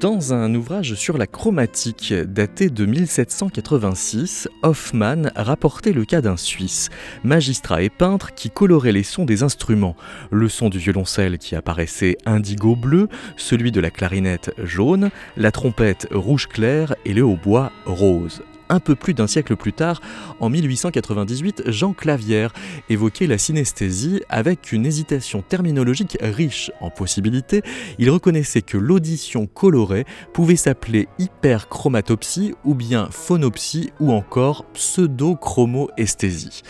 Dans 0.00 0.32
un 0.32 0.54
ouvrage 0.54 0.94
sur 0.94 1.18
la 1.18 1.26
chromatique 1.26 2.14
daté 2.14 2.70
de 2.70 2.86
1786, 2.86 4.48
Hoffmann 4.62 5.32
rapportait 5.34 5.92
le 5.92 6.04
cas 6.04 6.20
d'un 6.20 6.36
Suisse, 6.36 6.88
magistrat 7.24 7.82
et 7.82 7.90
peintre 7.90 8.32
qui 8.32 8.48
colorait 8.48 8.92
les 8.92 9.02
sons 9.02 9.24
des 9.24 9.42
instruments. 9.42 9.96
Le 10.30 10.48
son 10.48 10.68
du 10.68 10.78
violoncelle 10.78 11.38
qui 11.38 11.56
apparaissait 11.56 12.16
indigo-bleu, 12.26 13.08
celui 13.36 13.72
de 13.72 13.80
la 13.80 13.90
clarinette 13.90 14.54
jaune, 14.62 15.10
la 15.36 15.50
trompette 15.50 16.06
rouge 16.12 16.46
clair 16.46 16.94
et 17.04 17.12
le 17.12 17.22
hautbois 17.22 17.72
rose 17.84 18.42
un 18.68 18.80
peu 18.80 18.94
plus 18.94 19.14
d'un 19.14 19.26
siècle 19.26 19.56
plus 19.56 19.72
tard, 19.72 20.00
en 20.40 20.50
1898, 20.50 21.62
Jean 21.66 21.92
Clavière 21.92 22.52
évoquait 22.88 23.26
la 23.26 23.38
synesthésie 23.38 24.22
avec 24.28 24.72
une 24.72 24.86
hésitation 24.86 25.42
terminologique 25.42 26.18
riche 26.20 26.70
en 26.80 26.90
possibilités. 26.90 27.62
Il 27.98 28.10
reconnaissait 28.10 28.62
que 28.62 28.76
l'audition 28.76 29.46
colorée 29.46 30.04
pouvait 30.32 30.56
s'appeler 30.56 31.08
hyperchromatopsie 31.18 32.54
ou 32.64 32.74
bien 32.74 33.08
phonopsie 33.10 33.90
ou 34.00 34.12
encore 34.12 34.66
pseudo-chromoesthésie. 34.74 36.62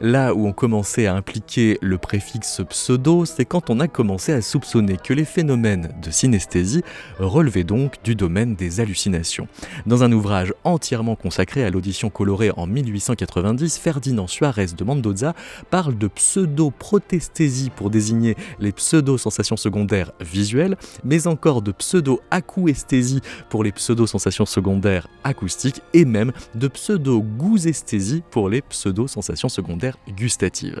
Là 0.00 0.34
où 0.34 0.46
on 0.46 0.52
commençait 0.52 1.06
à 1.06 1.14
impliquer 1.14 1.78
le 1.80 1.98
préfixe 1.98 2.62
pseudo, 2.68 3.24
c'est 3.24 3.44
quand 3.44 3.70
on 3.70 3.80
a 3.80 3.88
commencé 3.88 4.32
à 4.32 4.42
soupçonner 4.42 4.96
que 4.96 5.14
les 5.14 5.24
phénomènes 5.24 5.94
de 6.02 6.10
synesthésie 6.10 6.82
relevaient 7.18 7.64
donc 7.64 8.02
du 8.02 8.14
domaine 8.14 8.54
des 8.54 8.80
hallucinations. 8.80 9.48
Dans 9.86 10.02
un 10.02 10.12
ouvrage 10.12 10.52
entièrement 10.64 11.16
consacré 11.16 11.43
à 11.56 11.70
l'audition 11.70 12.10
colorée 12.10 12.50
en 12.56 12.66
1890, 12.66 13.78
Ferdinand 13.78 14.26
Suarez 14.26 14.66
de 14.76 14.82
Mendoza 14.82 15.34
parle 15.70 15.96
de 15.96 16.08
pseudo-protesthésie 16.08 17.70
pour 17.70 17.90
désigner 17.90 18.34
les 18.58 18.72
pseudo-sensations 18.72 19.56
secondaires 19.56 20.12
visuelles, 20.20 20.76
mais 21.04 21.26
encore 21.26 21.62
de 21.62 21.70
pseudo-acouesthésie 21.70 23.20
pour 23.50 23.62
les 23.62 23.72
pseudo-sensations 23.72 24.46
secondaires 24.46 25.06
acoustiques 25.22 25.82
et 25.92 26.04
même 26.04 26.32
de 26.54 26.66
pseudo-gousesthésie 26.66 28.22
pour 28.30 28.48
les 28.48 28.62
pseudo-sensations 28.62 29.48
secondaires 29.48 29.98
gustatives. 30.16 30.80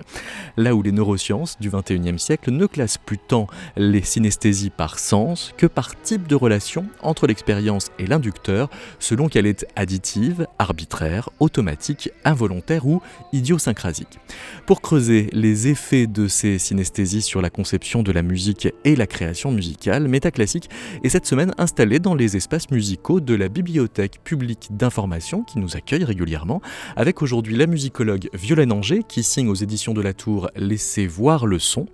Là 0.56 0.74
où 0.74 0.82
les 0.82 0.92
neurosciences 0.92 1.58
du 1.60 1.70
XXIe 1.70 2.18
siècle 2.18 2.50
ne 2.50 2.66
classent 2.66 2.98
plus 2.98 3.18
tant 3.18 3.46
les 3.76 4.02
synesthésies 4.02 4.70
par 4.70 4.98
sens 4.98 5.52
que 5.56 5.66
par 5.66 6.00
type 6.00 6.26
de 6.26 6.34
relation 6.34 6.86
entre 7.02 7.26
l'expérience 7.26 7.90
et 7.98 8.06
l'inducteur, 8.06 8.70
selon 8.98 9.28
qu'elle 9.28 9.46
est 9.46 9.66
additive, 9.76 10.46
arbitraire, 10.58 11.30
automatique, 11.40 12.10
involontaire 12.24 12.86
ou 12.86 13.02
idiosyncrasique. 13.32 14.18
Pour 14.66 14.80
creuser 14.80 15.28
les 15.32 15.68
effets 15.68 16.06
de 16.06 16.28
ces 16.28 16.58
synesthésies 16.58 17.22
sur 17.22 17.42
la 17.42 17.50
conception 17.50 18.02
de 18.02 18.12
la 18.12 18.22
musique 18.22 18.68
et 18.84 18.96
la 18.96 19.06
création 19.06 19.52
musicale, 19.52 20.08
Métaclassique 20.08 20.70
est 21.02 21.08
cette 21.08 21.26
semaine 21.26 21.52
installé 21.58 21.98
dans 21.98 22.14
les 22.14 22.36
espaces 22.36 22.70
musicaux 22.70 23.20
de 23.20 23.34
la 23.34 23.48
Bibliothèque 23.48 24.20
publique 24.22 24.68
d'information 24.70 25.42
qui 25.42 25.58
nous 25.58 25.76
accueille 25.76 26.04
régulièrement, 26.04 26.60
avec 26.96 27.22
aujourd'hui 27.22 27.56
la 27.56 27.66
musicologue 27.66 28.28
Violaine 28.32 28.72
Anger 28.72 29.02
qui 29.06 29.22
signe 29.22 29.48
aux 29.48 29.54
éditions 29.54 29.94
de 29.94 30.02
la 30.02 30.12
Tour 30.12 30.50
Laissez 30.56 31.06
voir 31.06 31.46
le 31.46 31.58
son, 31.58 31.86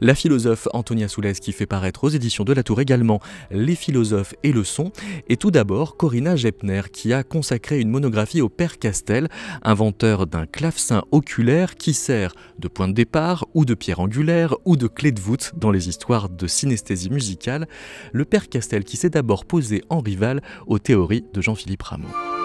la 0.00 0.14
philosophe 0.14 0.68
Antonia 0.72 1.08
Soulès 1.08 1.40
qui 1.40 1.52
fait 1.52 1.66
paraître 1.66 2.04
aux 2.04 2.08
éditions 2.08 2.44
de 2.44 2.52
la 2.52 2.62
Tour 2.62 2.80
également 2.80 3.20
Les 3.50 3.74
philosophes 3.74 4.34
et 4.42 4.52
le 4.52 4.64
son, 4.64 4.92
et 5.28 5.36
tout 5.36 5.50
d'abord 5.50 5.96
Corinna 5.96 6.36
Gepner 6.36 6.82
qui 6.92 7.12
a 7.12 7.22
consacré 7.22 7.80
une 7.80 7.90
monographie 7.90 8.40
au 8.40 8.48
père 8.48 8.78
Castel, 8.78 9.28
inventeur 9.62 10.26
d'un 10.26 10.46
clavecin 10.46 11.02
oculaire 11.10 11.76
qui 11.76 11.94
sert 11.94 12.34
de 12.58 12.68
point 12.68 12.88
de 12.88 12.92
départ 12.92 13.46
ou 13.54 13.64
de 13.64 13.74
pierre 13.74 14.00
angulaire 14.00 14.54
ou 14.64 14.76
de 14.76 14.86
clé 14.86 15.12
de 15.12 15.20
voûte 15.20 15.52
dans 15.56 15.70
les 15.70 15.88
histoires 15.88 16.28
de 16.28 16.46
synesthésie 16.46 17.10
musicale, 17.10 17.66
le 18.12 18.24
père 18.24 18.48
Castel 18.48 18.84
qui 18.84 18.96
s'est 18.96 19.10
d'abord 19.10 19.44
posé 19.44 19.82
en 19.88 20.00
rival 20.00 20.42
aux 20.66 20.78
théories 20.78 21.24
de 21.32 21.40
Jean-Philippe 21.40 21.82
Rameau. 21.82 22.37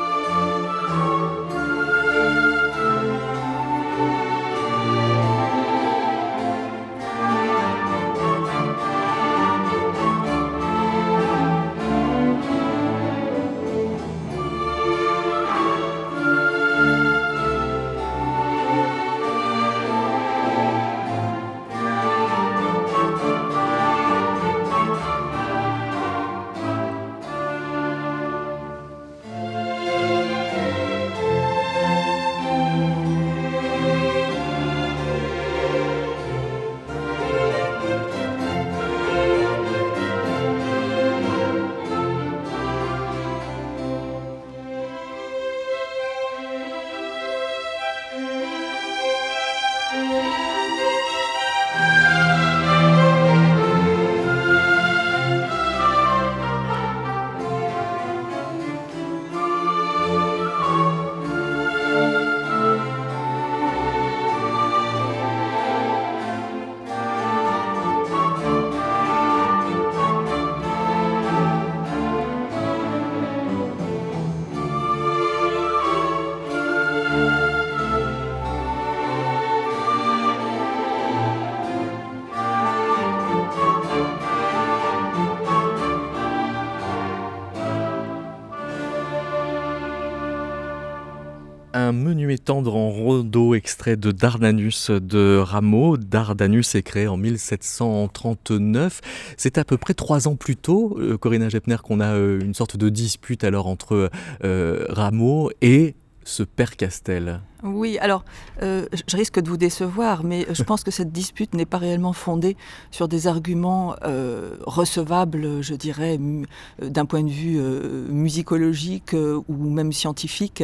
Tendre 92.37 92.75
en 92.75 92.89
rondo 92.89 93.55
extrait 93.55 93.95
de 93.95 94.11
Dardanus 94.11 94.91
de 94.91 95.37
Rameau. 95.37 95.97
Dardanus 95.97 96.75
est 96.75 96.83
créé 96.83 97.07
en 97.07 97.17
1739. 97.17 99.01
C'est 99.37 99.57
à 99.57 99.63
peu 99.63 99.77
près 99.77 99.93
trois 99.93 100.27
ans 100.27 100.35
plus 100.35 100.55
tôt, 100.55 100.97
euh, 100.99 101.17
Corinna 101.17 101.49
Gepner, 101.49 101.77
qu'on 101.83 101.99
a 101.99 102.13
euh, 102.13 102.39
une 102.41 102.53
sorte 102.53 102.77
de 102.77 102.89
dispute 102.89 103.43
alors 103.43 103.67
entre 103.67 104.09
euh, 104.43 104.85
Rameau 104.89 105.51
et 105.61 105.95
ce 106.23 106.43
père 106.43 106.75
Castel. 106.75 107.41
Oui, 107.63 107.97
alors 107.99 108.25
euh, 108.61 108.87
je 109.07 109.15
risque 109.15 109.39
de 109.39 109.47
vous 109.47 109.55
décevoir, 109.55 110.25
mais 110.25 110.45
je 110.51 110.63
pense 110.63 110.83
que 110.83 110.91
cette 110.91 111.13
dispute 111.13 111.53
n'est 111.53 111.65
pas 111.65 111.77
réellement 111.77 112.11
fondée 112.11 112.57
sur 112.91 113.07
des 113.07 113.27
arguments 113.27 113.95
euh, 114.03 114.57
recevables, 114.65 115.61
je 115.61 115.73
dirais, 115.73 116.19
euh, 116.19 116.89
d'un 116.89 117.05
point 117.05 117.23
de 117.23 117.29
vue 117.29 117.61
musicologique 118.09 119.13
ou 119.13 119.69
même 119.69 119.93
scientifique. 119.93 120.63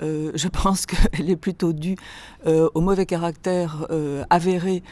je 0.00 0.48
pense 0.62 0.86
qu'elle 0.86 1.28
est 1.28 1.36
plutôt 1.36 1.72
due 1.72 1.96
au 2.46 2.80
mauvais 2.80 3.06
caractère 3.06 3.86
avéré 4.30 4.82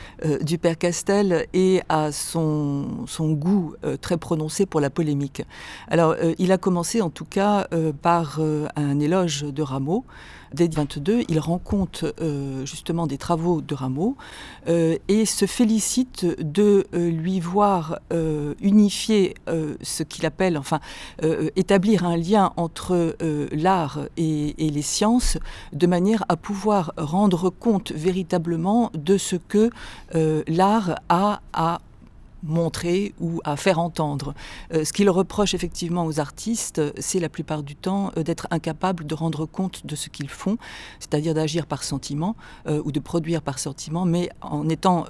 du 0.43 0.58
père 0.58 0.76
Castel 0.76 1.46
et 1.52 1.82
à 1.88 2.11
son, 2.11 3.06
son 3.06 3.32
goût 3.32 3.75
très 4.00 4.17
prononcé 4.17 4.67
pour 4.67 4.81
la 4.81 4.90
polémique. 4.90 5.43
Alors, 5.88 6.17
il 6.38 6.52
a 6.52 6.58
commencé 6.58 7.00
en 7.00 7.11
tout 7.11 7.25
cas 7.25 7.69
par 8.02 8.40
un 8.76 9.00
éloge 9.00 9.43
de 9.44 9.62
Rameau. 9.62 10.05
Dès 10.55 10.69
22, 10.69 11.25
il 11.29 11.41
rend 11.41 11.59
compte 11.59 12.05
euh, 12.21 12.65
justement 12.65 13.09
des 13.09 13.19
travaux 13.19 13.61
de 13.61 13.75
Rameau 13.75 14.17
euh, 14.69 14.97
et 15.09 15.27
se 15.27 15.47
félicite 15.47 16.25
de 16.41 16.87
euh, 16.95 17.11
lui 17.11 17.41
voir 17.41 17.99
unifier 18.61 19.35
ce 19.83 20.03
qu'il 20.03 20.27
appelle, 20.27 20.56
enfin, 20.56 20.79
établir 21.56 22.05
un 22.05 22.17
lien 22.17 22.53
entre 22.56 23.17
l'art 23.53 24.01
et, 24.17 24.67
et, 24.67 24.71
les 24.71 24.83
sciences 24.83 25.39
de 25.73 25.87
manière 25.87 26.25
à 26.29 26.37
pouvoir 26.37 26.93
rendre 26.97 27.51
compte 27.51 27.93
véritablement 27.93 28.91
de 28.95 29.19
ce 29.19 29.37
que 29.37 29.71
l'art 30.47 31.01
a 31.09 31.41
à 31.53 31.81
montrer 32.44 33.14
ou 33.20 33.41
à 33.44 33.56
faire 33.56 33.79
entendre. 33.79 34.35
ce 34.73 34.93
qu'il 34.93 35.08
reproche 35.11 35.55
effectivement 35.55 36.06
aux 36.06 36.20
artistes, 36.20 36.81
c'est 36.99 37.19
la 37.20 37.29
plupart 37.29 37.62
du 37.62 37.75
temps 37.75 38.12
d'être 38.17 38.46
incapables 38.50 39.06
de 39.06 39.14
rendre 39.14 39.46
compte 39.46 39.87
de 39.87 39.96
ce 39.96 40.08
qu'ils 40.08 40.29
font, 40.29 40.58
c'est-à-dire 41.00 41.35
d'agir 41.35 41.67
par 41.67 41.82
sentiment 41.82 42.37
ou 42.67 42.93
de 42.93 43.00
produire 43.00 43.43
par 43.43 43.58
sentiment, 43.58 44.05
mais 44.05 44.29
en 44.41 44.69
étant 44.69 45.06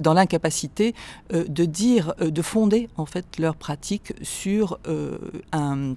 dans 0.00 0.14
l'incapacité 0.14 0.94
de 1.30 1.64
dire, 1.64 2.14
de 2.18 2.42
fonder 2.42 2.88
en 2.96 3.06
fait 3.06 3.38
leur 3.38 3.56
pratique 3.56 4.14
sur 4.22 4.78
un 5.52 5.94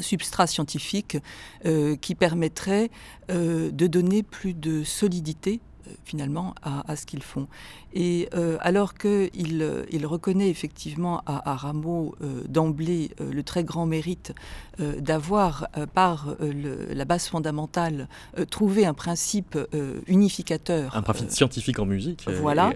substrat 0.00 0.46
scientifique 0.46 1.18
euh, 1.64 1.96
qui 1.96 2.14
permettrait 2.14 2.90
euh, 3.30 3.70
de 3.70 3.86
donner 3.86 4.22
plus 4.22 4.54
de 4.54 4.84
solidité 4.84 5.60
euh, 5.60 5.67
finalement 6.04 6.54
à, 6.62 6.96
ce 6.96 7.06
qu'ils 7.06 7.22
font. 7.22 7.48
Et 7.94 8.28
euh, 8.34 8.58
alors 8.60 8.94
qu'il 8.94 9.62
euh, 9.62 9.84
il 9.90 10.06
reconnaît 10.06 10.50
effectivement 10.50 11.22
à, 11.26 11.56
Rameau 11.56 12.14
d'emblée 12.46 13.10
le 13.18 13.42
très 13.42 13.64
grand 13.64 13.86
mérite 13.86 14.32
d'avoir, 14.78 15.68
par 15.92 16.36
la 16.40 17.04
base 17.04 17.26
fondamentale, 17.26 18.08
trouvé 18.50 18.86
un 18.86 18.94
principe 18.94 19.58
unificateur. 20.06 20.96
Un 20.96 21.02
principe 21.02 21.30
scientifique 21.30 21.78
en 21.80 21.86
musique. 21.86 22.26
Voilà, 22.40 22.72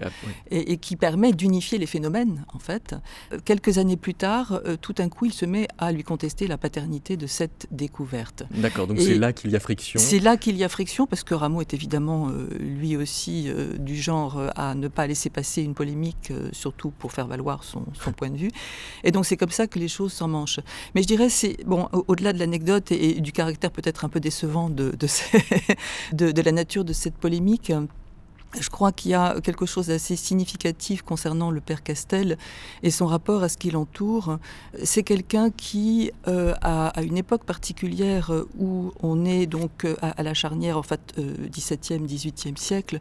et, 0.51 0.77
qui 0.77 0.95
permet 0.95 1.31
d'unifier 1.31 1.77
les 1.77 1.85
phénomènes, 1.85 2.43
en 2.53 2.59
fait. 2.59 2.95
Quelques 3.45 3.77
années 3.77 3.95
plus 3.95 4.15
tard, 4.15 4.59
tout 4.81 4.93
d'un 4.93 5.07
coup, 5.07 5.25
il 5.25 5.33
se 5.33 5.45
met 5.45 5.67
à 5.77 5.91
lui 5.91 6.03
contester 6.03 6.47
la 6.47 6.57
paternité 6.57 7.15
de 7.15 7.27
cette 7.27 7.67
découverte. 7.71 8.43
D'accord, 8.51 8.87
donc 8.87 8.99
c'est 8.99 9.15
là 9.15 9.31
qu'il 9.31 9.51
y 9.51 9.55
a 9.55 9.59
friction. 9.59 9.99
C'est 9.99 10.19
là 10.19 10.35
qu'il 10.35 10.57
y 10.57 10.63
a 10.63 10.69
friction, 10.69 11.07
parce 11.07 11.23
que 11.23 11.33
Rameau 11.33 11.61
est 11.61 11.73
évidemment 11.73 12.29
lui 12.59 12.93
aussi 13.03 13.45
euh, 13.47 13.77
du 13.77 13.95
genre 13.95 14.39
euh, 14.39 14.49
à 14.55 14.73
ne 14.73 14.87
pas 14.87 15.05
laisser 15.05 15.29
passer 15.29 15.61
une 15.61 15.75
polémique, 15.75 16.31
euh, 16.31 16.49
surtout 16.51 16.89
pour 16.89 17.11
faire 17.11 17.27
valoir 17.27 17.63
son, 17.63 17.85
point 18.17 18.31
de 18.31 18.37
vue. 18.37 18.51
Et 19.03 19.11
donc 19.11 19.25
c'est 19.25 19.37
comme 19.37 19.51
ça 19.51 19.67
que 19.67 19.77
les 19.77 19.87
choses 19.87 20.11
s'en 20.11 20.27
manchent. 20.27 20.59
Mais 20.95 21.03
je 21.03 21.07
dirais, 21.07 21.29
c'est 21.29 21.57
bon, 21.65 21.87
au-delà 22.07 22.33
de 22.33 22.39
l'anecdote 22.39 22.91
et, 22.91 23.21
du 23.21 23.31
caractère 23.31 23.71
peut-être 23.71 24.05
un 24.05 24.09
peu 24.09 24.19
décevant 24.19 24.69
de, 24.69 24.95
de 26.11 26.41
la 26.41 26.51
nature 26.51 26.83
de 26.83 26.93
cette 26.93 27.15
polémique. 27.15 27.71
Je 28.59 28.69
crois 28.69 28.91
qu'il 28.91 29.11
y 29.11 29.13
a 29.15 29.41
quelque 29.41 29.65
chose 29.65 29.87
d'assez 29.87 30.15
significatif 30.15 31.01
concernant 31.01 31.49
le 31.49 31.59
père 31.59 31.81
Castel 31.81 32.37
et 32.83 32.91
son 32.91 33.07
rapport 33.07 33.41
à 33.41 33.49
ce 33.49 33.57
qui 33.57 33.71
l'entoure. 33.71 34.37
C'est 34.83 35.01
quelqu'un 35.01 35.49
qui, 35.49 36.11
euh, 36.27 36.53
à, 36.61 37.01
une 37.01 37.17
époque 37.17 37.45
particulière 37.45 38.31
où 38.59 38.91
on 39.01 39.25
est 39.25 39.47
donc 39.47 39.85
euh, 39.85 39.95
à, 40.01 40.21
la 40.21 40.33
charnière 40.35 40.77
en 40.77 40.83
fait 40.83 41.13
euh, 41.17 41.33
17e, 41.51 42.05
18e 42.05 42.57
siècle, 42.57 42.99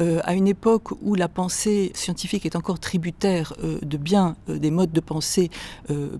euh, 0.00 0.20
à 0.24 0.34
une 0.34 0.48
époque 0.48 0.92
où 1.02 1.14
la 1.14 1.28
pensée 1.28 1.92
scientifique 1.94 2.46
est 2.46 2.56
encore 2.56 2.78
tributaire 2.78 3.52
de 3.62 3.96
bien 3.96 4.36
des 4.48 4.70
modes 4.70 4.92
de 4.92 5.00
pensée 5.00 5.50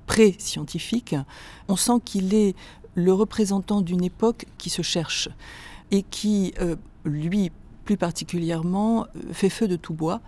pré-scientifiques, 0.06 1.14
on 1.68 1.76
sent 1.76 2.00
qu'il 2.04 2.34
est 2.34 2.54
le 2.94 3.12
représentant 3.12 3.80
d'une 3.80 4.04
époque 4.04 4.46
qui 4.58 4.70
se 4.70 4.82
cherche 4.82 5.28
et 5.90 6.02
qui, 6.02 6.54
lui, 7.04 7.50
plus 7.86 7.96
particulièrement, 7.96 9.06
euh, 9.16 9.32
fait 9.32 9.48
feu 9.48 9.68
de 9.68 9.76
tout 9.76 9.94
bois 9.94 10.20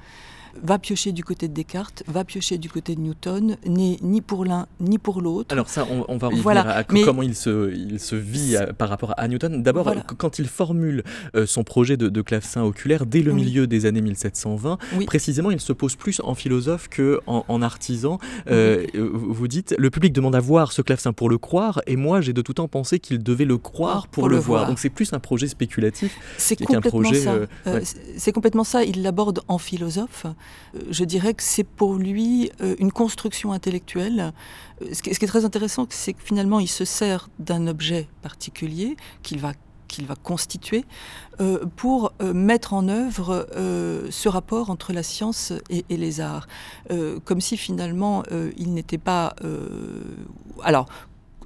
va 0.62 0.78
piocher 0.78 1.12
du 1.12 1.24
côté 1.24 1.48
de 1.48 1.54
Descartes, 1.54 2.02
va 2.06 2.24
piocher 2.24 2.58
du 2.58 2.68
côté 2.68 2.94
de 2.94 3.00
Newton, 3.00 3.56
n'est 3.66 3.98
ni 4.02 4.20
pour 4.20 4.44
l'un 4.44 4.66
ni 4.80 4.98
pour 4.98 5.20
l'autre. 5.20 5.52
Alors 5.52 5.68
ça, 5.68 5.86
on, 5.90 6.16
va 6.16 6.26
revenir 6.28 6.42
voilà, 6.42 6.68
à 6.68 6.84
comment 6.84 7.22
il 7.22 7.34
se, 7.34 7.72
il 7.74 8.00
se 8.00 8.16
vit 8.16 8.56
par 8.76 8.88
rapport 8.88 9.14
à 9.16 9.28
Newton. 9.28 9.62
D'abord, 9.62 9.92
quand 10.16 10.38
il 10.38 10.48
formule 10.48 11.02
euh, 11.34 11.46
son 11.46 11.64
projet 11.64 11.96
de, 11.96 12.08
de, 12.08 12.22
clavecin 12.22 12.62
oculaire 12.62 13.06
dès 13.06 13.22
le 13.22 13.32
milieu 13.32 13.66
des 13.66 13.86
années 13.86 14.00
1720, 14.00 14.78
précisément, 15.06 15.50
il 15.50 15.60
se 15.60 15.72
pose 15.72 15.96
plus 15.96 16.20
en 16.24 16.34
philosophe 16.34 16.88
que 16.88 17.20
en, 17.26 17.62
artisan. 17.62 18.18
Euh, 18.50 18.86
vous 18.94 19.48
dites, 19.48 19.74
le 19.78 19.90
public 19.90 20.12
demande 20.12 20.34
à 20.34 20.40
voir 20.40 20.72
ce 20.72 20.82
clavecin 20.82 21.12
pour 21.12 21.28
le 21.28 21.38
croire, 21.38 21.80
et 21.86 21.96
moi, 21.96 22.20
j'ai 22.20 22.32
de 22.32 22.42
tout 22.42 22.54
temps 22.54 22.68
pensé 22.68 22.98
qu'il 22.98 23.22
devait 23.22 23.44
le 23.44 23.58
croire 23.58 24.06
pour, 24.08 24.28
le, 24.28 24.36
voir. 24.36 24.66
Donc 24.66 24.78
c'est 24.78 24.90
plus 24.90 25.12
un 25.12 25.18
projet 25.18 25.48
spéculatif 25.48 26.16
qu'un 26.68 26.80
projet. 26.80 27.14
Ça. 27.14 27.34
Euh, 27.66 27.80
c'est 28.16 28.32
complètement 28.32 28.64
ça. 28.64 28.84
Il 28.84 29.02
l'aborde 29.02 29.40
en 29.48 29.58
philosophe. 29.58 30.26
Euh, 30.74 30.80
je 30.90 31.04
dirais 31.04 31.34
que 31.34 31.42
c'est 31.42 31.64
pour 31.64 31.94
lui 31.94 32.50
euh, 32.60 32.76
une 32.78 32.92
construction 32.92 33.52
intellectuelle. 33.52 34.32
Euh, 34.82 34.88
ce 34.92 35.02
qui 35.02 35.10
est 35.10 35.26
très 35.26 35.44
intéressant, 35.44 35.86
c'est 35.90 36.12
que 36.12 36.22
finalement, 36.22 36.60
il 36.60 36.68
se 36.68 36.84
sert 36.84 37.28
d'un 37.38 37.66
objet 37.66 38.08
particulier 38.22 38.96
qu'il 39.22 39.40
va 39.40 39.52
qu'il 39.86 40.04
va 40.04 40.16
constituer 40.16 40.84
pour 41.76 42.12
mettre 42.20 42.74
en 42.74 42.88
œuvre 42.88 43.48
ce 44.10 44.28
rapport 44.28 44.68
entre 44.68 44.92
la 44.92 45.02
science 45.02 45.54
et, 45.70 45.82
les 45.88 46.20
arts, 46.20 46.46
comme 47.24 47.40
si 47.40 47.56
finalement 47.56 48.22
il 48.58 48.74
n'était 48.74 48.98
pas, 48.98 49.34
alors 50.62 50.88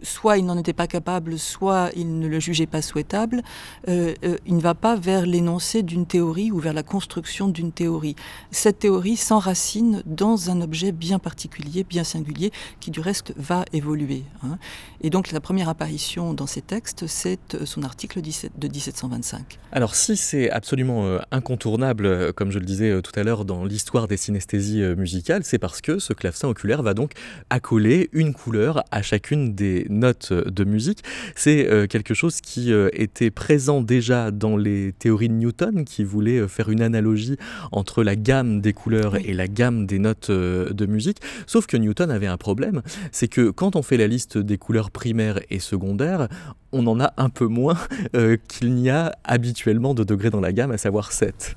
soit 0.02 0.38
il 0.38 0.46
n'en 0.46 0.58
était 0.58 0.72
pas 0.72 0.86
capable, 0.86 1.38
soit 1.38 1.90
il 1.96 2.18
ne 2.18 2.28
le 2.28 2.40
jugeait 2.40 2.66
pas 2.66 2.82
souhaitable, 2.82 3.42
euh, 3.88 4.14
euh, 4.24 4.36
il 4.46 4.56
ne 4.56 4.60
va 4.60 4.74
pas 4.74 4.96
vers 4.96 5.26
l'énoncé 5.26 5.82
d'une 5.82 6.06
théorie 6.06 6.50
ou 6.50 6.58
vers 6.58 6.72
la 6.72 6.82
construction 6.82 7.48
d'une 7.48 7.72
théorie. 7.72 8.16
Cette 8.50 8.80
théorie 8.80 9.16
s'enracine 9.16 10.02
dans 10.06 10.50
un 10.50 10.60
objet 10.60 10.92
bien 10.92 11.18
particulier, 11.18 11.84
bien 11.84 12.04
singulier, 12.04 12.52
qui 12.80 12.90
du 12.90 13.00
reste 13.00 13.32
va 13.36 13.64
évoluer. 13.72 14.24
Hein. 14.42 14.58
Et 15.00 15.10
donc 15.10 15.32
la 15.32 15.40
première 15.40 15.68
apparition 15.68 16.34
dans 16.34 16.46
ces 16.46 16.62
textes, 16.62 17.06
c'est 17.06 17.54
euh, 17.54 17.66
son 17.66 17.82
article 17.82 18.20
de 18.20 18.68
1725. 18.68 19.58
Alors 19.72 19.94
si 19.94 20.16
c'est 20.16 20.50
absolument 20.50 21.18
incontournable, 21.30 22.32
comme 22.34 22.50
je 22.50 22.58
le 22.58 22.64
disais 22.64 23.00
tout 23.02 23.12
à 23.18 23.22
l'heure, 23.22 23.44
dans 23.44 23.64
l'histoire 23.64 24.08
des 24.08 24.16
synesthésies 24.16 24.82
musicales, 24.96 25.44
c'est 25.44 25.58
parce 25.58 25.80
que 25.80 25.98
ce 25.98 26.12
clavecin 26.12 26.48
oculaire 26.48 26.82
va 26.82 26.94
donc 26.94 27.12
accoler 27.50 28.10
une 28.12 28.34
couleur 28.34 28.84
à 28.90 29.02
chacune 29.02 29.54
des 29.54 29.86
notes 29.98 30.32
de 30.32 30.64
musique. 30.64 31.02
C'est 31.36 31.68
euh, 31.68 31.86
quelque 31.86 32.14
chose 32.14 32.40
qui 32.40 32.72
euh, 32.72 32.88
était 32.92 33.30
présent 33.30 33.80
déjà 33.80 34.30
dans 34.30 34.56
les 34.56 34.92
théories 34.92 35.28
de 35.28 35.34
Newton, 35.34 35.84
qui 35.84 36.04
voulait 36.04 36.38
euh, 36.38 36.48
faire 36.48 36.70
une 36.70 36.82
analogie 36.82 37.36
entre 37.70 38.02
la 38.02 38.16
gamme 38.16 38.60
des 38.60 38.72
couleurs 38.72 39.16
et 39.16 39.32
la 39.32 39.48
gamme 39.48 39.86
des 39.86 39.98
notes 39.98 40.30
de 40.30 40.86
musique. 40.86 41.18
Sauf 41.46 41.66
que 41.66 41.76
Newton 41.76 42.10
avait 42.10 42.26
un 42.26 42.36
problème, 42.36 42.82
c'est 43.10 43.28
que 43.28 43.50
quand 43.50 43.76
on 43.76 43.82
fait 43.82 43.96
la 43.96 44.06
liste 44.06 44.38
des 44.38 44.58
couleurs 44.58 44.90
primaires 44.90 45.40
et 45.50 45.58
secondaires, 45.58 46.28
on 46.72 46.86
en 46.86 47.00
a 47.00 47.12
un 47.16 47.28
peu 47.28 47.46
moins 47.46 47.78
qu'il 48.48 48.74
n'y 48.74 48.90
a 48.90 49.12
habituellement 49.24 49.94
de 49.94 50.04
degrés 50.04 50.30
dans 50.30 50.40
la 50.40 50.52
gamme, 50.52 50.72
à 50.72 50.78
savoir 50.78 51.12
7. 51.12 51.56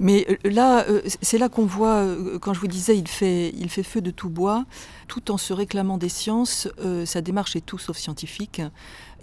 Mais 0.00 0.26
euh, 0.28 0.50
là, 0.50 0.84
euh, 0.88 1.02
c'est 1.22 1.38
là 1.38 1.48
qu'on 1.48 1.66
voit, 1.66 1.98
euh, 1.98 2.38
quand 2.38 2.54
je 2.54 2.60
vous 2.60 2.66
disais, 2.66 2.96
il 2.96 3.08
fait, 3.08 3.52
il 3.56 3.68
fait 3.70 3.82
feu 3.82 4.00
de 4.00 4.10
tout 4.10 4.28
bois, 4.28 4.64
tout 5.08 5.30
en 5.30 5.36
se 5.36 5.52
réclamant 5.52 5.98
des 5.98 6.08
sciences. 6.08 6.68
sa 7.04 7.20
démarche 7.20 7.56
est 7.56 7.64
tout 7.64 7.78
sauf 7.78 7.96
scientifique. 7.96 8.62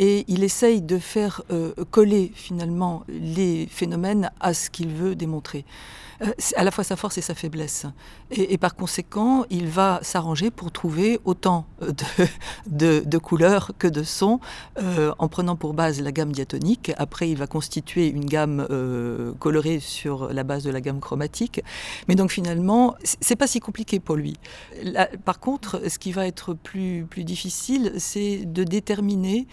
Et 0.04 0.26
il 0.28 0.44
essaye 0.44 0.82
de 0.82 0.98
faire 0.98 1.44
coller 1.92 2.32
finalement 2.34 3.04
les 3.08 3.68
phénomènes 3.68 4.32
à 4.40 4.56
ce 4.56 4.72
qu'il 4.72 4.90
veut 4.90 5.14
démontrer. 5.14 5.64
Euh, 6.22 6.32
c'est 6.38 6.56
à 6.56 6.64
la 6.64 6.72
fois 6.72 6.84
sa 6.84 6.96
force 6.96 7.18
et 7.18 7.22
sa 7.22 7.34
faiblesse. 7.34 7.86
Et, 8.32 8.58
par 8.58 8.76
conséquent, 8.76 9.46
il 9.50 9.68
va 9.68 10.00
s'arranger 10.04 10.52
pour 10.52 10.72
trouver 10.72 11.20
autant 11.26 11.66
de, 12.68 13.04
de, 13.06 13.18
couleurs 13.18 13.72
que 13.78 13.88
de 13.88 14.04
sons, 14.04 14.40
euh, 14.82 15.12
en 15.18 15.28
prenant 15.28 15.56
pour 15.56 15.74
base 15.74 16.00
la 16.02 16.12
gamme 16.12 16.32
diatonique. 16.32 16.92
Après, 16.98 17.30
il 17.30 17.38
va 17.38 17.48
constituer 17.48 18.08
une 18.08 18.26
gamme 18.26 18.66
euh, 18.70 19.34
colorée 19.40 19.80
sur 19.80 20.32
la 20.32 20.44
base 20.44 20.64
de 20.64 20.70
la 20.70 20.82
gamme 20.82 21.00
chromatique. 21.00 21.62
Mais 22.08 22.16
donc 22.16 22.32
finalement, 22.32 22.96
c'est 23.04 23.36
pas 23.36 23.48
si 23.48 23.60
compliqué 23.60 24.00
pour 24.00 24.16
lui. 24.16 24.38
par 25.26 25.40
contre, 25.40 25.82
ce 25.90 25.98
qui 25.98 26.12
va 26.12 26.28
être 26.28 26.54
plus, 26.54 27.06
plus 27.10 27.24
difficile, 27.24 27.94
c'est 27.98 28.46
de 28.46 28.64
déterminer 28.64 29.48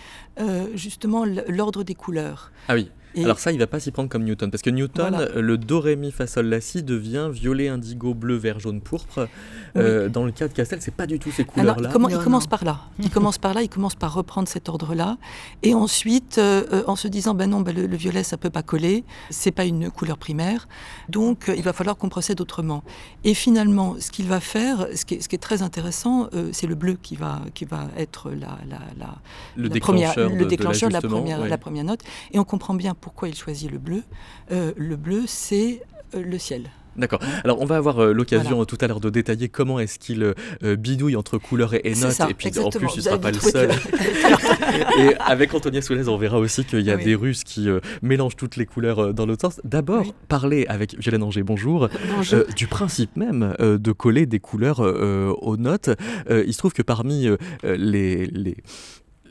justement 0.75 1.25
l'ordre 1.25 1.83
des 1.83 1.95
couleurs. 1.95 2.53
Ah 2.69 2.75
oui. 2.75 2.91
Alors 3.17 3.39
ça, 3.39 3.53
il 3.53 3.59
va 3.59 3.67
pas 3.67 3.81
s'y 3.81 3.91
prendre 3.91 4.09
comme 4.09 4.25
Newton, 4.25 4.51
parce 4.51 4.63
que 4.63 4.71
Newton, 4.71 5.29
le 5.35 5.59
do, 5.59 5.81
ré, 5.81 5.97
mi, 5.97 6.11
fa, 6.11 6.27
sol, 6.27 6.47
la, 6.47 6.61
si 6.61 6.83
devient 6.83 7.29
violet, 7.33 7.69
indigo, 7.69 8.15
bleu, 8.15 8.37
vert, 8.37 8.61
jaune, 8.61 8.81
pourpre. 8.81 9.29
Euh, 9.77 10.09
dans 10.09 10.25
le 10.25 10.33
cas 10.33 10.49
de 10.49 10.53
Castel, 10.53 10.81
c'est 10.81 10.95
pas 10.95 11.07
du 11.07 11.19
tout 11.19 11.31
ces 11.31 11.45
couleurs-là. 11.45 11.91
Il, 11.95 12.11
il 12.11 12.19
commence 12.19 12.47
par 12.47 12.65
là. 12.65 12.81
Il 12.99 13.11
commence 13.11 13.39
par 13.39 13.55
là. 13.55 13.63
Il 13.63 13.69
commence 13.69 13.95
par 13.95 14.15
reprendre 14.15 14.49
cet 14.49 14.69
ordre-là, 14.69 15.19
et 15.63 15.75
ensuite, 15.75 16.39
euh, 16.39 16.65
euh, 16.73 16.83
en 16.87 16.97
se 16.97 17.09
disant, 17.09 17.35
ben 17.35 17.51
non, 17.51 17.61
ben 17.61 17.75
le, 17.75 17.97
violet, 17.97 18.23
ça 18.23 18.37
peut 18.37 18.51
pas 18.51 18.63
coller. 18.63 19.05
C'est 19.31 19.51
pas 19.51 19.65
une 19.65 19.91
couleur 19.91 20.19
primaire, 20.19 20.69
donc 21.09 21.51
il 21.55 21.63
va 21.63 21.73
falloir 21.73 21.97
qu'on 21.97 22.09
procède 22.09 22.41
autrement. 22.41 22.83
Et 23.25 23.35
finalement, 23.35 23.97
ce 23.99 24.11
qu'il 24.11 24.27
va 24.27 24.41
faire, 24.41 24.89
ce 24.95 25.05
qui 25.05 25.15
est, 25.15 25.21
ce 25.21 25.29
qui 25.29 25.37
est 25.37 25.41
très 25.41 25.63
intéressant, 25.63 26.29
c'est 26.53 26.67
le 26.67 26.75
bleu 26.75 26.97
qui 27.01 27.17
va, 27.17 27.41
qui 27.55 27.65
va 27.65 27.89
être 27.97 28.31
la, 28.31 28.59
la, 28.69 28.81
la, 28.99 29.17
le 29.57 29.69
déclencheur, 29.69 30.15
première, 30.15 30.39
le 30.39 30.47
déclencheur 30.47 30.89
de, 30.89 30.95
la, 30.95 31.01
première, 31.01 31.47
la 31.47 31.59
première 31.59 31.85
note. 31.85 32.01
Et 32.33 32.39
on 32.39 32.45
comprend 32.45 32.75
bien 32.75 32.95
pourquoi 33.01 33.29
il 33.29 33.35
choisit 33.35 33.71
le 33.71 33.79
bleu 33.79 34.03
euh, 34.51 34.73
Le 34.77 34.97
bleu, 34.97 35.23
c'est 35.27 35.83
euh, 36.15 36.23
le 36.23 36.39
ciel. 36.39 36.71
D'accord. 36.97 37.21
Alors 37.45 37.61
on 37.61 37.65
va 37.65 37.77
avoir 37.77 38.01
euh, 38.01 38.13
l'occasion 38.13 38.65
tout 38.65 38.77
à 38.81 38.89
l'heure 38.89 38.99
de 38.99 39.09
détailler 39.09 39.49
comment 39.49 39.79
est-ce 39.79 40.01
qu'il 40.01 40.35
bidouille 40.63 41.15
entre 41.15 41.39
couleurs 41.39 41.75
et, 41.75 41.95
notes. 41.95 42.21
et 42.29 42.35
puis 42.35 42.51
en 42.59 42.71
plus, 42.71 42.89
il 42.95 42.97
ne 42.97 43.03
sera 43.03 43.19
pas 43.19 43.31
le 43.31 43.39
seul. 43.39 43.71
Et 44.99 45.15
avec 45.21 45.55
Antonia 45.55 45.81
Soulez, 45.81 46.09
on 46.09 46.17
verra 46.17 46.39
aussi 46.39 46.65
qu'il 46.65 46.81
y 46.81 46.91
a 46.91 46.97
des 46.97 47.15
Russes 47.15 47.45
qui 47.45 47.69
euh, 47.69 47.79
mélangent 48.03 48.35
toutes 48.35 48.57
les 48.57 48.67
couleurs 48.67 49.15
dans 49.15 49.27
l'autre 49.27 49.43
sens. 49.43 49.61
D'abord, 49.63 50.13
parler 50.27 50.67
avec 50.69 50.99
Violaine 50.99 51.23
Anger, 51.23 51.45
bonjour, 51.45 51.89
bonjour. 52.17 52.45
du 52.57 52.67
principe 52.67 53.15
même 53.17 53.55
de 53.61 53.93
coller 53.93 54.27
des 54.27 54.41
couleurs 54.41 54.81
aux 54.81 55.57
notes. 55.57 55.91
il 56.29 56.53
se 56.53 56.59
trouve 56.59 56.73
que 56.73 56.83
parmi 56.83 57.29
les, 57.63 58.27
les 58.27 58.57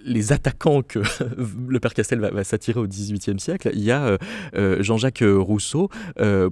les 0.07 0.31
attaquants 0.31 0.81
que 0.81 0.99
le 1.67 1.79
père 1.79 1.93
Castel 1.93 2.19
va, 2.19 2.43
s'attirer 2.43 2.79
au 2.79 2.87
XVIIIe 2.87 3.39
siècle, 3.39 3.69
il 3.73 3.83
y 3.83 3.91
a 3.91 4.17
Jean-Jacques 4.79 5.23
Rousseau, 5.23 5.89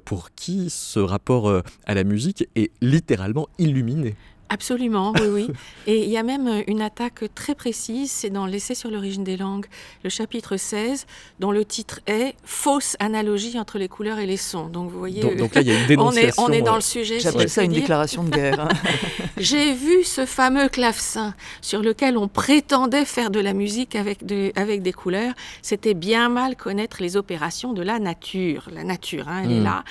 pour 0.05 0.31
qui 0.35 0.69
ce 0.69 0.99
rapport 0.99 1.61
à 1.85 1.93
la 1.93 2.03
musique 2.03 2.47
est 2.55 2.71
littéralement 2.81 3.47
illuminé. 3.57 4.15
Absolument, 4.49 5.13
oui, 5.19 5.27
oui. 5.27 5.47
Et 5.87 6.03
il 6.03 6.09
y 6.09 6.17
a 6.17 6.23
même 6.23 6.47
euh, 6.47 6.61
une 6.67 6.81
attaque 6.81 7.23
très 7.33 7.55
précise, 7.55 8.11
c'est 8.11 8.29
dans 8.29 8.45
l'essai 8.45 8.75
sur 8.75 8.91
l'origine 8.91 9.23
des 9.23 9.37
langues, 9.37 9.65
le 10.03 10.09
chapitre 10.09 10.57
16, 10.57 11.07
dont 11.39 11.51
le 11.51 11.65
titre 11.65 11.99
est 12.05 12.35
Fausse 12.43 12.95
analogie 12.99 13.59
entre 13.59 13.79
les 13.79 13.87
couleurs 13.87 14.19
et 14.19 14.25
les 14.25 14.37
sons. 14.37 14.67
Donc 14.67 14.91
vous 14.91 14.99
voyez, 14.99 15.21
donc, 15.21 15.55
là, 15.55 15.61
il 15.61 15.67
y 15.67 15.71
a 15.71 15.79
une 15.79 15.87
dénonciation. 15.87 16.43
on, 16.43 16.47
est, 16.49 16.51
on 16.51 16.59
est 16.59 16.61
dans 16.61 16.75
le 16.75 16.81
sujet. 16.81 17.19
J'appelle 17.19 17.49
ça 17.49 17.63
une 17.63 17.73
déclaration 17.73 18.23
de 18.23 18.29
guerre. 18.29 18.59
Hein. 18.59 18.69
J'ai 19.37 19.73
vu 19.73 20.03
ce 20.03 20.25
fameux 20.25 20.69
clavecin 20.69 21.33
sur 21.61 21.81
lequel 21.81 22.17
on 22.17 22.27
prétendait 22.27 23.05
faire 23.05 23.31
de 23.31 23.39
la 23.39 23.53
musique 23.53 23.95
avec, 23.95 24.25
de, 24.25 24.51
avec 24.55 24.81
des 24.83 24.93
couleurs. 24.93 25.33
C'était 25.61 25.95
bien 25.95 26.29
mal 26.29 26.55
connaître 26.55 27.01
les 27.01 27.17
opérations 27.17 27.73
de 27.73 27.81
la 27.81 27.99
nature. 27.99 28.69
La 28.71 28.83
nature, 28.83 29.27
hein, 29.27 29.41
elle 29.43 29.51
est 29.51 29.59
hmm. 29.59 29.63
là. 29.63 29.83